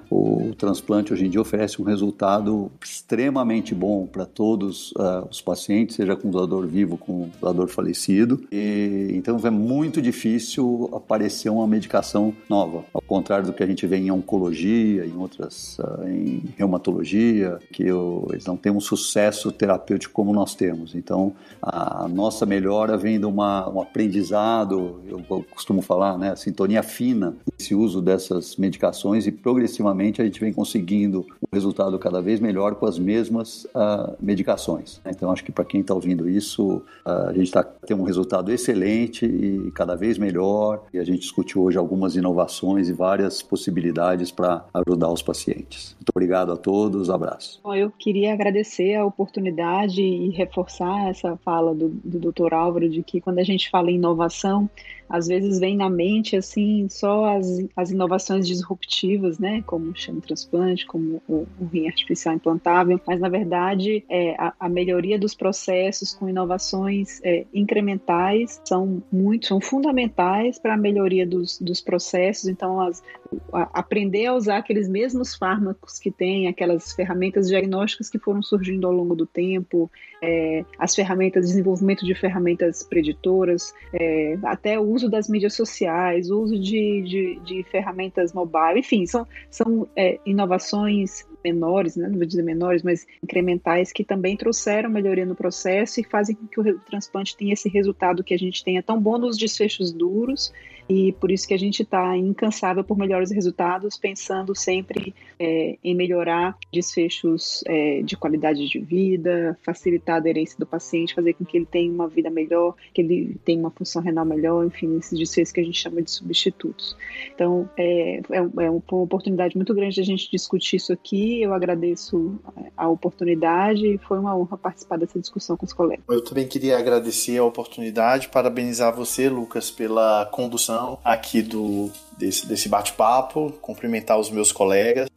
O 0.09 0.53
transplante 0.57 1.11
hoje 1.11 1.25
em 1.25 1.29
dia 1.29 1.41
oferece 1.41 1.81
um 1.81 1.85
resultado 1.85 2.71
extremamente 2.83 3.73
bom 3.73 4.05
para 4.05 4.25
todos 4.25 4.91
uh, 4.93 5.27
os 5.29 5.41
pacientes, 5.41 5.95
seja 5.95 6.15
com 6.15 6.29
doador 6.29 6.65
vivo, 6.67 6.97
com 6.97 7.29
doador 7.41 7.67
falecido. 7.67 8.43
E, 8.51 9.09
então 9.13 9.39
é 9.43 9.49
muito 9.49 10.01
difícil 10.01 10.89
aparecer 10.93 11.49
uma 11.49 11.67
medicação 11.67 12.33
nova, 12.49 12.85
ao 12.93 13.01
contrário 13.01 13.45
do 13.45 13.53
que 13.53 13.63
a 13.63 13.67
gente 13.67 13.85
vê 13.87 13.97
em 13.97 14.11
oncologia, 14.11 15.05
em 15.05 15.15
outras, 15.17 15.77
uh, 15.79 16.07
em 16.07 16.43
reumatologia, 16.57 17.59
que 17.71 17.83
eu, 17.83 18.27
eles 18.31 18.45
não 18.45 18.55
têm 18.55 18.71
um 18.71 18.79
sucesso 18.79 19.51
terapêutico 19.51 20.13
como 20.13 20.33
nós 20.33 20.55
temos. 20.55 20.95
Então 20.95 21.33
a 21.61 22.07
nossa 22.07 22.45
melhora 22.45 22.97
vem 22.97 23.19
de 23.19 23.25
uma, 23.25 23.69
um 23.69 23.81
aprendizado, 23.81 25.01
eu, 25.07 25.21
eu 25.29 25.45
costumo 25.49 25.81
falar, 25.81 26.17
né, 26.17 26.31
a 26.31 26.35
sintonia 26.35 26.83
fina, 26.83 27.35
esse 27.59 27.73
uso 27.73 28.01
dessas 28.01 28.55
medicações 28.55 29.25
e 29.27 29.31
progressivamente 29.31 29.72
progressivamente 29.73 30.21
a 30.21 30.25
gente 30.25 30.39
vem 30.39 30.53
conseguindo 30.53 31.25
um 31.41 31.55
resultado 31.55 31.97
cada 31.97 32.21
vez 32.21 32.39
melhor 32.39 32.75
com 32.75 32.85
as 32.85 32.99
mesmas 32.99 33.65
uh, 33.65 34.15
medicações. 34.19 35.01
Então 35.05 35.31
acho 35.31 35.43
que 35.43 35.51
para 35.51 35.65
quem 35.65 35.81
está 35.81 35.93
ouvindo 35.93 36.29
isso, 36.29 36.83
uh, 37.05 37.29
a 37.29 37.33
gente 37.33 37.45
está 37.45 37.63
tendo 37.63 38.01
um 38.01 38.05
resultado 38.05 38.51
excelente 38.51 39.25
e 39.25 39.71
cada 39.71 39.95
vez 39.95 40.17
melhor. 40.17 40.83
E 40.93 40.99
a 40.99 41.03
gente 41.03 41.19
discutiu 41.19 41.63
hoje 41.63 41.77
algumas 41.77 42.15
inovações 42.15 42.89
e 42.89 42.93
várias 42.93 43.41
possibilidades 43.41 44.31
para 44.31 44.65
ajudar 44.73 45.11
os 45.11 45.21
pacientes. 45.21 45.95
Muito 45.95 46.09
obrigado 46.13 46.51
a 46.51 46.57
todos, 46.57 47.09
abraço. 47.09 47.59
Eu 47.75 47.91
queria 47.91 48.33
agradecer 48.33 48.95
a 48.95 49.05
oportunidade 49.05 50.01
e 50.01 50.29
reforçar 50.29 51.09
essa 51.09 51.35
fala 51.37 51.73
do, 51.73 51.89
do 51.89 52.31
Dr. 52.31 52.53
Álvaro 52.53 52.89
de 52.89 53.01
que 53.01 53.19
quando 53.19 53.39
a 53.39 53.43
gente 53.43 53.69
fala 53.69 53.89
em 53.89 53.95
inovação, 53.95 54.69
às 55.09 55.27
vezes 55.27 55.59
vem 55.59 55.77
na 55.77 55.89
mente 55.89 56.35
assim 56.35 56.87
só 56.89 57.37
as, 57.37 57.63
as 57.75 57.91
inovações 57.91 58.47
disruptivas, 58.47 59.37
né, 59.37 59.52
como 59.61 59.91
o 59.91 59.95
chama 59.95 60.21
transplante, 60.21 60.85
como 60.85 61.21
o, 61.27 61.47
o 61.59 61.65
rim 61.65 61.87
artificial 61.87 62.35
implantável, 62.35 62.99
mas 63.05 63.19
na 63.19 63.29
verdade 63.29 64.03
é, 64.09 64.35
a, 64.37 64.53
a 64.59 64.69
melhoria 64.69 65.17
dos 65.17 65.33
processos 65.33 66.13
com 66.13 66.27
inovações 66.27 67.19
é, 67.23 67.45
incrementais 67.53 68.61
são 68.65 69.03
muito, 69.11 69.47
são 69.47 69.59
fundamentais 69.61 70.59
para 70.59 70.73
a 70.73 70.77
melhoria 70.77 71.25
dos, 71.25 71.59
dos 71.59 71.81
processos. 71.81 72.47
Então, 72.47 72.79
as, 72.79 73.03
a, 73.51 73.79
aprender 73.79 74.27
a 74.27 74.33
usar 74.33 74.57
aqueles 74.57 74.87
mesmos 74.87 75.35
fármacos 75.35 75.99
que 75.99 76.11
tem, 76.11 76.47
aquelas 76.47 76.93
ferramentas 76.93 77.47
diagnósticas 77.47 78.09
que 78.09 78.19
foram 78.19 78.41
surgindo 78.41 78.87
ao 78.87 78.93
longo 78.93 79.15
do 79.15 79.25
tempo, 79.25 79.89
é, 80.21 80.63
as 80.77 80.95
ferramentas, 80.95 81.47
desenvolvimento 81.47 82.05
de 82.05 82.15
ferramentas 82.15 82.83
preditoras, 82.83 83.73
é, 83.93 84.37
até 84.43 84.79
o 84.79 84.83
uso 84.83 85.09
das 85.09 85.27
mídias 85.27 85.53
sociais, 85.53 86.29
o 86.29 86.41
uso 86.41 86.57
de, 86.59 87.01
de, 87.01 87.39
de 87.43 87.63
ferramentas 87.63 88.33
mobile, 88.33 88.79
enfim, 88.79 89.05
são, 89.05 89.27
são 89.53 89.87
é, 89.95 90.19
inovações 90.25 91.27
menores, 91.43 91.95
né, 91.95 92.07
não 92.07 92.17
vou 92.17 92.25
dizer 92.25 92.41
menores, 92.41 92.81
mas 92.81 93.05
incrementais, 93.21 93.91
que 93.91 94.03
também 94.03 94.35
trouxeram 94.35 94.89
melhoria 94.89 95.25
no 95.25 95.35
processo 95.35 95.99
e 95.99 96.03
fazem 96.03 96.35
com 96.35 96.47
que 96.47 96.59
o 96.59 96.79
transplante 96.79 97.37
tenha 97.37 97.53
esse 97.53 97.69
resultado 97.69 98.23
que 98.23 98.33
a 98.33 98.37
gente 98.37 98.63
tenha 98.63 98.81
tão 98.81 98.99
bom 98.99 99.17
nos 99.19 99.37
desfechos 99.37 99.91
duros 99.91 100.51
e 100.87 101.13
por 101.13 101.31
isso 101.31 101.47
que 101.47 101.53
a 101.53 101.59
gente 101.59 101.83
está 101.83 102.15
incansável 102.17 102.83
por 102.83 102.97
melhores 102.97 103.31
resultados, 103.31 103.97
pensando 103.97 104.55
sempre 104.55 105.13
é, 105.39 105.77
em 105.83 105.95
melhorar 105.95 106.57
desfechos 106.71 107.63
é, 107.65 108.01
de 108.01 108.17
qualidade 108.17 108.67
de 108.67 108.79
vida, 108.79 109.57
facilitar 109.63 110.15
a 110.15 110.17
aderência 110.17 110.57
do 110.57 110.65
paciente, 110.65 111.13
fazer 111.13 111.33
com 111.33 111.45
que 111.45 111.57
ele 111.57 111.65
tenha 111.65 111.91
uma 111.91 112.07
vida 112.07 112.29
melhor, 112.29 112.75
que 112.93 113.01
ele 113.01 113.37
tenha 113.45 113.59
uma 113.59 113.71
função 113.71 114.01
renal 114.01 114.25
melhor, 114.25 114.65
enfim, 114.65 114.97
esses 114.97 115.17
desfechos 115.17 115.51
que 115.51 115.59
a 115.59 115.63
gente 115.63 115.79
chama 115.79 116.01
de 116.01 116.11
substitutos. 116.11 116.95
Então, 117.33 117.69
é, 117.77 118.17
é, 118.29 118.37
é 118.37 118.69
uma 118.69 118.81
oportunidade 118.91 119.55
muito 119.55 119.73
grande 119.73 119.95
de 119.95 120.01
a 120.01 120.05
gente 120.05 120.29
discutir 120.29 120.77
isso 120.77 120.91
aqui. 120.91 121.41
Eu 121.41 121.53
agradeço 121.53 122.39
é, 122.57 122.71
a 122.75 122.87
oportunidade 122.87 123.85
e 123.85 123.97
foi 123.97 124.19
uma 124.19 124.35
honra 124.35 124.57
participar 124.57 124.97
dessa 124.97 125.19
discussão 125.19 125.55
com 125.55 125.65
os 125.65 125.73
colegas. 125.73 126.03
Eu 126.09 126.23
também 126.23 126.47
queria 126.47 126.77
agradecer 126.77 127.37
a 127.37 127.43
oportunidade, 127.43 128.29
parabenizar 128.29 128.93
você, 128.95 129.29
Lucas, 129.29 129.71
pela 129.71 130.25
condução 130.31 130.72
aqui 131.03 131.41
do 131.41 131.91
desse, 132.17 132.45
desse 132.45 132.69
bate-papo, 132.69 133.51
cumprimentar 133.61 134.19
os 134.19 134.29
meus 134.29 134.51
colegas. 134.51 135.09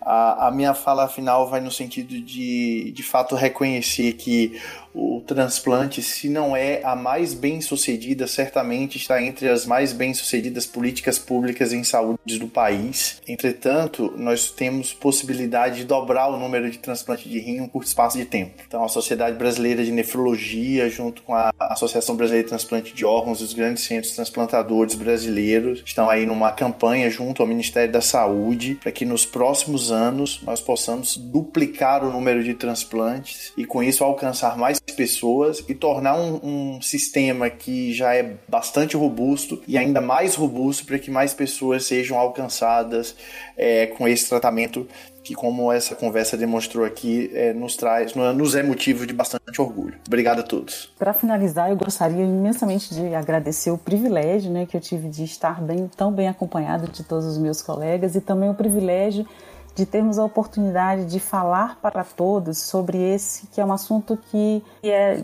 A, 0.00 0.48
a, 0.48 0.50
minha 0.50 0.74
fala 0.74 1.08
final 1.08 1.50
vai 1.50 1.60
no 1.60 1.70
sentido 1.70 2.20
de, 2.20 2.92
de 2.92 3.02
fato, 3.02 3.34
reconhecer 3.34 4.14
que 4.14 4.58
o 4.94 5.20
transplante, 5.26 6.02
se 6.02 6.28
não 6.28 6.56
é 6.56 6.82
a 6.82 6.96
mais 6.96 7.34
bem 7.34 7.60
sucedida, 7.60 8.26
certamente 8.26 8.96
está 8.96 9.22
entre 9.22 9.48
as 9.48 9.66
mais 9.66 9.92
bem 9.92 10.14
sucedidas 10.14 10.66
políticas 10.66 11.18
públicas 11.18 11.72
em 11.72 11.84
saúde 11.84 12.38
do 12.38 12.48
país. 12.48 13.20
Entretanto, 13.28 14.12
nós 14.16 14.50
temos 14.50 14.92
possibilidade 14.92 15.78
de 15.78 15.84
dobrar 15.84 16.28
o 16.28 16.38
número 16.38 16.70
de 16.70 16.78
transplantes 16.78 17.30
de 17.30 17.38
rim 17.38 17.56
em 17.56 17.60
um 17.60 17.68
curto 17.68 17.86
espaço 17.86 18.16
de 18.16 18.24
tempo. 18.24 18.54
Então, 18.66 18.84
a 18.84 18.88
Sociedade 18.88 19.36
Brasileira 19.36 19.84
de 19.84 19.92
Nefrologia, 19.92 20.88
junto 20.88 21.22
com 21.22 21.34
a 21.34 21.52
Associação 21.60 22.16
Brasileira 22.16 22.44
de 22.44 22.48
Transplante 22.48 22.94
de 22.94 23.04
Órgãos, 23.04 23.40
os 23.40 23.52
grandes 23.52 23.84
centros 23.84 24.14
transplantadores 24.14 24.94
brasileiros, 24.94 25.82
estão 25.84 26.08
aí 26.08 26.26
numa 26.28 26.52
campanha 26.52 27.10
junto 27.10 27.42
ao 27.42 27.48
Ministério 27.48 27.90
da 27.90 28.00
Saúde 28.00 28.76
para 28.80 28.92
que 28.92 29.04
nos 29.04 29.26
próximos 29.26 29.90
anos 29.90 30.40
nós 30.44 30.60
possamos 30.60 31.16
duplicar 31.16 32.04
o 32.04 32.12
número 32.12 32.44
de 32.44 32.54
transplantes 32.54 33.52
e 33.56 33.64
com 33.64 33.82
isso 33.82 34.04
alcançar 34.04 34.56
mais 34.56 34.78
pessoas 34.78 35.64
e 35.68 35.74
tornar 35.74 36.16
um, 36.16 36.40
um 36.76 36.82
sistema 36.82 37.50
que 37.50 37.92
já 37.92 38.14
é 38.14 38.34
bastante 38.46 38.96
robusto 38.96 39.62
e 39.66 39.76
ainda 39.76 40.00
mais 40.00 40.34
robusto 40.34 40.84
para 40.84 40.98
que 40.98 41.10
mais 41.10 41.34
pessoas 41.34 41.84
sejam 41.84 42.18
alcançadas 42.18 43.16
é, 43.56 43.86
com 43.86 44.06
esse 44.06 44.28
tratamento 44.28 44.86
que, 45.28 45.34
como 45.34 45.70
essa 45.70 45.94
conversa 45.94 46.38
demonstrou 46.38 46.86
aqui, 46.86 47.30
é, 47.34 47.52
nos 47.52 47.76
traz, 47.76 48.14
nos 48.14 48.54
é 48.54 48.62
motivo 48.62 49.06
de 49.06 49.12
bastante 49.12 49.60
orgulho. 49.60 49.94
Obrigado 50.06 50.38
a 50.38 50.42
todos. 50.42 50.90
Para 50.98 51.12
finalizar, 51.12 51.68
eu 51.68 51.76
gostaria 51.76 52.24
imensamente 52.24 52.94
de 52.94 53.14
agradecer 53.14 53.70
o 53.70 53.76
privilégio 53.76 54.50
né, 54.50 54.64
que 54.64 54.74
eu 54.74 54.80
tive 54.80 55.10
de 55.10 55.24
estar 55.24 55.60
bem, 55.60 55.86
tão 55.94 56.10
bem 56.10 56.28
acompanhado 56.28 56.90
de 56.90 57.04
todos 57.04 57.26
os 57.26 57.36
meus 57.36 57.60
colegas 57.60 58.14
e 58.14 58.22
também 58.22 58.48
o 58.48 58.54
privilégio 58.54 59.26
de 59.74 59.84
termos 59.84 60.18
a 60.18 60.24
oportunidade 60.24 61.04
de 61.04 61.20
falar 61.20 61.78
para 61.82 62.02
todos 62.02 62.56
sobre 62.56 62.96
esse 62.96 63.46
que 63.48 63.60
é 63.60 63.64
um 63.64 63.72
assunto 63.72 64.18
que 64.30 64.62
é 64.82 65.20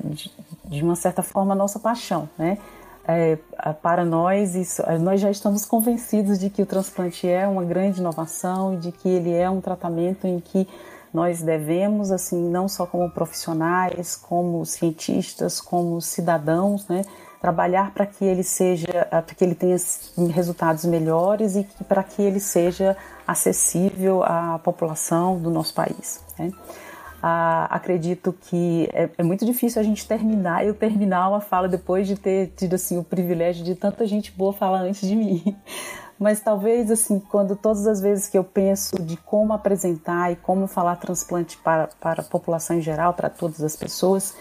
de, 0.66 0.82
uma 0.82 0.96
certa 0.96 1.22
forma 1.22 1.54
nossa 1.54 1.78
paixão, 1.78 2.28
né? 2.36 2.58
É, 3.06 3.36
para 3.82 4.04
nós, 4.04 4.54
isso, 4.54 4.82
nós 5.00 5.20
já 5.20 5.30
estamos 5.30 5.64
convencidos 5.66 6.38
de 6.38 6.48
que 6.48 6.62
o 6.62 6.66
transplante 6.66 7.28
é 7.28 7.46
uma 7.46 7.64
grande 7.64 8.00
inovação 8.00 8.74
e 8.74 8.76
de 8.78 8.92
que 8.92 9.08
ele 9.08 9.32
é 9.32 9.48
um 9.48 9.60
tratamento 9.60 10.26
em 10.26 10.40
que 10.40 10.66
nós 11.12 11.42
devemos, 11.42 12.10
assim, 12.10 12.50
não 12.50 12.66
só 12.66 12.86
como 12.86 13.08
profissionais, 13.10 14.16
como 14.16 14.64
cientistas, 14.66 15.60
como 15.60 16.00
cidadãos, 16.00 16.88
né, 16.88 17.02
trabalhar 17.40 17.92
para 17.92 18.06
que 18.06 18.24
ele 18.24 18.42
seja, 18.42 19.06
para 19.10 19.22
que 19.22 19.44
ele 19.44 19.54
tenha 19.54 19.76
resultados 20.32 20.84
melhores 20.86 21.54
e 21.54 21.64
para 21.86 22.02
que 22.02 22.22
ele 22.22 22.40
seja 22.40 22.96
acessível 23.26 24.24
à 24.24 24.58
população 24.58 25.38
do 25.38 25.50
nosso 25.50 25.74
país. 25.74 26.20
Né? 26.38 26.50
Ah, 27.26 27.64
acredito 27.70 28.34
que 28.38 28.86
é, 28.92 29.08
é, 29.16 29.22
muito 29.22 29.46
difícil 29.46 29.80
a 29.80 29.82
gente 29.82 30.06
terminar, 30.06 30.66
eu 30.66 30.74
terminar 30.74 31.26
uma 31.30 31.40
fala 31.40 31.66
depois 31.66 32.06
de 32.06 32.16
ter 32.16 32.52
tido 32.54 32.74
assim 32.74 32.98
o 32.98 33.02
privilégio 33.02 33.64
de 33.64 33.74
tanta 33.74 34.06
gente 34.06 34.30
boa 34.30 34.52
falar 34.52 34.80
antes 34.80 35.08
de 35.08 35.16
mim. 35.16 35.56
Mas 36.20 36.42
talvez 36.42 36.90
assim, 36.90 37.18
quando 37.18 37.56
todas 37.56 37.86
as 37.86 37.98
vezes 37.98 38.28
que 38.28 38.36
eu 38.36 38.44
penso 38.44 39.00
de 39.00 39.16
como 39.16 39.54
apresentar 39.54 40.32
e 40.32 40.36
como 40.36 40.66
falar 40.66 40.96
transplante 40.96 41.56
para, 41.56 41.88
para 41.98 42.20
a 42.20 42.24
população 42.24 42.76
em 42.76 42.82
geral, 42.82 43.14
para 43.14 43.30
todas 43.30 43.62
as 43.62 43.74
pessoas, 43.74 44.36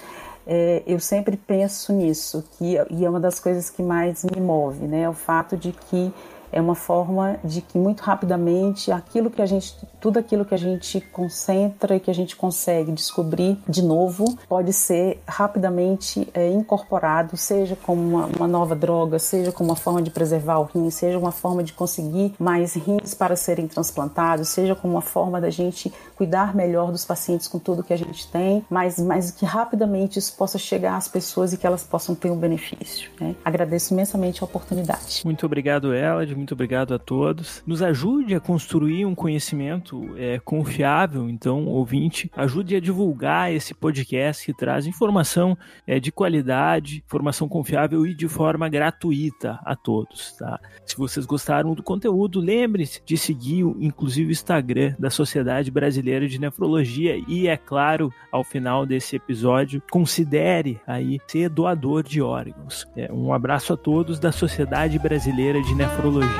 é, 0.45 0.83
eu 0.85 0.99
sempre 0.99 1.37
penso 1.37 1.93
nisso, 1.93 2.43
que, 2.57 2.75
e 2.91 3.05
é 3.05 3.09
uma 3.09 3.21
das 3.21 3.39
coisas 3.39 3.69
que 3.69 3.81
mais 3.81 4.25
me 4.25 4.41
move, 4.41 4.87
né? 4.87 5.07
O 5.07 5.13
fato 5.13 5.55
de 5.55 5.71
que 5.71 6.13
é 6.53 6.61
uma 6.61 6.75
forma 6.75 7.37
de 7.43 7.61
que 7.61 7.77
muito 7.77 8.01
rapidamente 8.01 8.91
aquilo 8.91 9.29
que 9.29 9.41
a 9.41 9.45
gente, 9.45 9.75
tudo 9.99 10.19
aquilo 10.19 10.45
que 10.45 10.53
a 10.53 10.57
gente 10.57 11.01
concentra 11.01 11.95
e 11.95 11.99
que 11.99 12.11
a 12.11 12.13
gente 12.13 12.35
consegue 12.35 12.91
descobrir 12.91 13.57
de 13.67 13.81
novo 13.81 14.37
pode 14.47 14.71
ser 14.71 15.21
rapidamente 15.27 16.27
é, 16.33 16.49
incorporado, 16.49 17.35
seja 17.35 17.75
como 17.75 18.01
uma, 18.01 18.25
uma, 18.27 18.47
nova 18.47 18.75
droga, 18.75 19.17
seja 19.17 19.51
como 19.51 19.69
uma 19.69 19.75
forma 19.75 20.01
de 20.01 20.11
preservar 20.11 20.59
o 20.59 20.63
rim, 20.63 20.89
seja 20.89 21.17
uma 21.17 21.31
forma 21.31 21.63
de 21.63 21.73
conseguir 21.73 22.33
mais 22.39 22.75
rins 22.75 23.13
para 23.13 23.35
serem 23.35 23.67
transplantados, 23.67 24.49
seja 24.49 24.75
como 24.75 24.93
uma 24.93 25.01
forma 25.01 25.41
da 25.41 25.49
gente 25.49 25.91
cuidar 26.15 26.55
melhor 26.55 26.91
dos 26.91 27.03
pacientes 27.03 27.47
com 27.47 27.57
tudo 27.57 27.83
que 27.83 27.93
a 27.93 27.97
gente 27.97 28.27
tem, 28.27 28.63
mas, 28.69 28.99
mas 28.99 29.31
que 29.31 29.45
rapidamente 29.45 30.19
isso 30.19 30.35
possa 30.37 30.59
chegar 30.59 30.97
às 30.97 31.07
pessoas 31.07 31.53
e 31.53 31.57
que 31.57 31.65
elas 31.65 31.83
possam 31.83 32.13
ter 32.13 32.29
um 32.29 32.37
benefício. 32.37 33.09
Né? 33.19 33.35
Agradeço 33.43 33.93
imensamente 33.93 34.43
a 34.43 34.45
oportunidade. 34.45 35.21
Muito 35.25 35.45
obrigado, 35.45 35.93
Elad, 35.93 36.33
muito 36.43 36.53
obrigado 36.53 36.93
a 36.93 36.99
todos. 36.99 37.63
Nos 37.65 37.81
ajude 37.81 38.35
a 38.35 38.39
construir 38.39 39.05
um 39.05 39.15
conhecimento 39.15 40.13
é, 40.17 40.39
confiável, 40.39 41.29
então, 41.29 41.65
ouvinte, 41.65 42.29
ajude 42.35 42.75
a 42.75 42.81
divulgar 42.81 43.51
esse 43.53 43.73
podcast 43.73 44.45
que 44.45 44.53
traz 44.53 44.85
informação 44.85 45.57
é, 45.87 46.01
de 46.01 46.11
qualidade, 46.11 47.01
informação 47.05 47.47
confiável 47.47 48.05
e 48.05 48.13
de 48.13 48.27
forma 48.27 48.67
gratuita 48.67 49.57
a 49.63 49.73
todos. 49.73 50.33
Tá? 50.33 50.59
Se 50.85 50.97
vocês 50.97 51.25
gostaram 51.25 51.73
do 51.73 51.81
conteúdo, 51.81 52.41
lembre-se 52.41 53.01
de 53.05 53.17
seguir, 53.17 53.63
inclusive, 53.79 54.29
o 54.29 54.31
Instagram 54.31 54.95
da 54.99 55.09
Sociedade 55.09 55.71
Brasileira 55.71 56.27
de 56.27 56.39
Nefrologia 56.39 57.23
e, 57.25 57.47
é 57.47 57.55
claro, 57.55 58.11
ao 58.29 58.43
final 58.43 58.85
desse 58.85 59.15
episódio, 59.15 59.81
considere 59.89 60.77
aí 60.85 61.21
ser 61.25 61.47
doador 61.47 62.03
de 62.03 62.21
órgãos. 62.21 62.85
É, 62.97 63.09
um 63.13 63.31
abraço 63.31 63.71
a 63.71 63.77
todos 63.77 64.19
da 64.19 64.33
Sociedade 64.33 64.99
Brasileira 64.99 65.61
de 65.61 65.73
Nefrologia. 65.73 66.32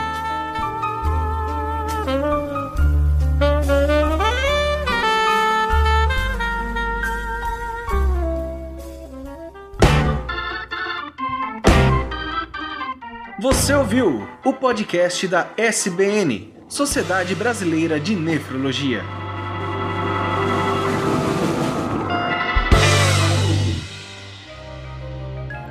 Você 13.44 13.74
ouviu 13.74 14.28
o 14.44 14.54
podcast 14.54 15.28
da 15.28 15.50
SBN, 15.58 16.54
Sociedade 16.70 17.36
Brasileira 17.36 18.00
de 18.00 18.16
Nefrologia. 18.16 19.04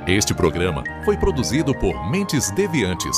Este 0.07 0.33
programa 0.33 0.83
foi 1.03 1.17
produzido 1.17 1.73
por 1.73 2.09
Mentes 2.11 2.51
Deviantes. 2.51 3.17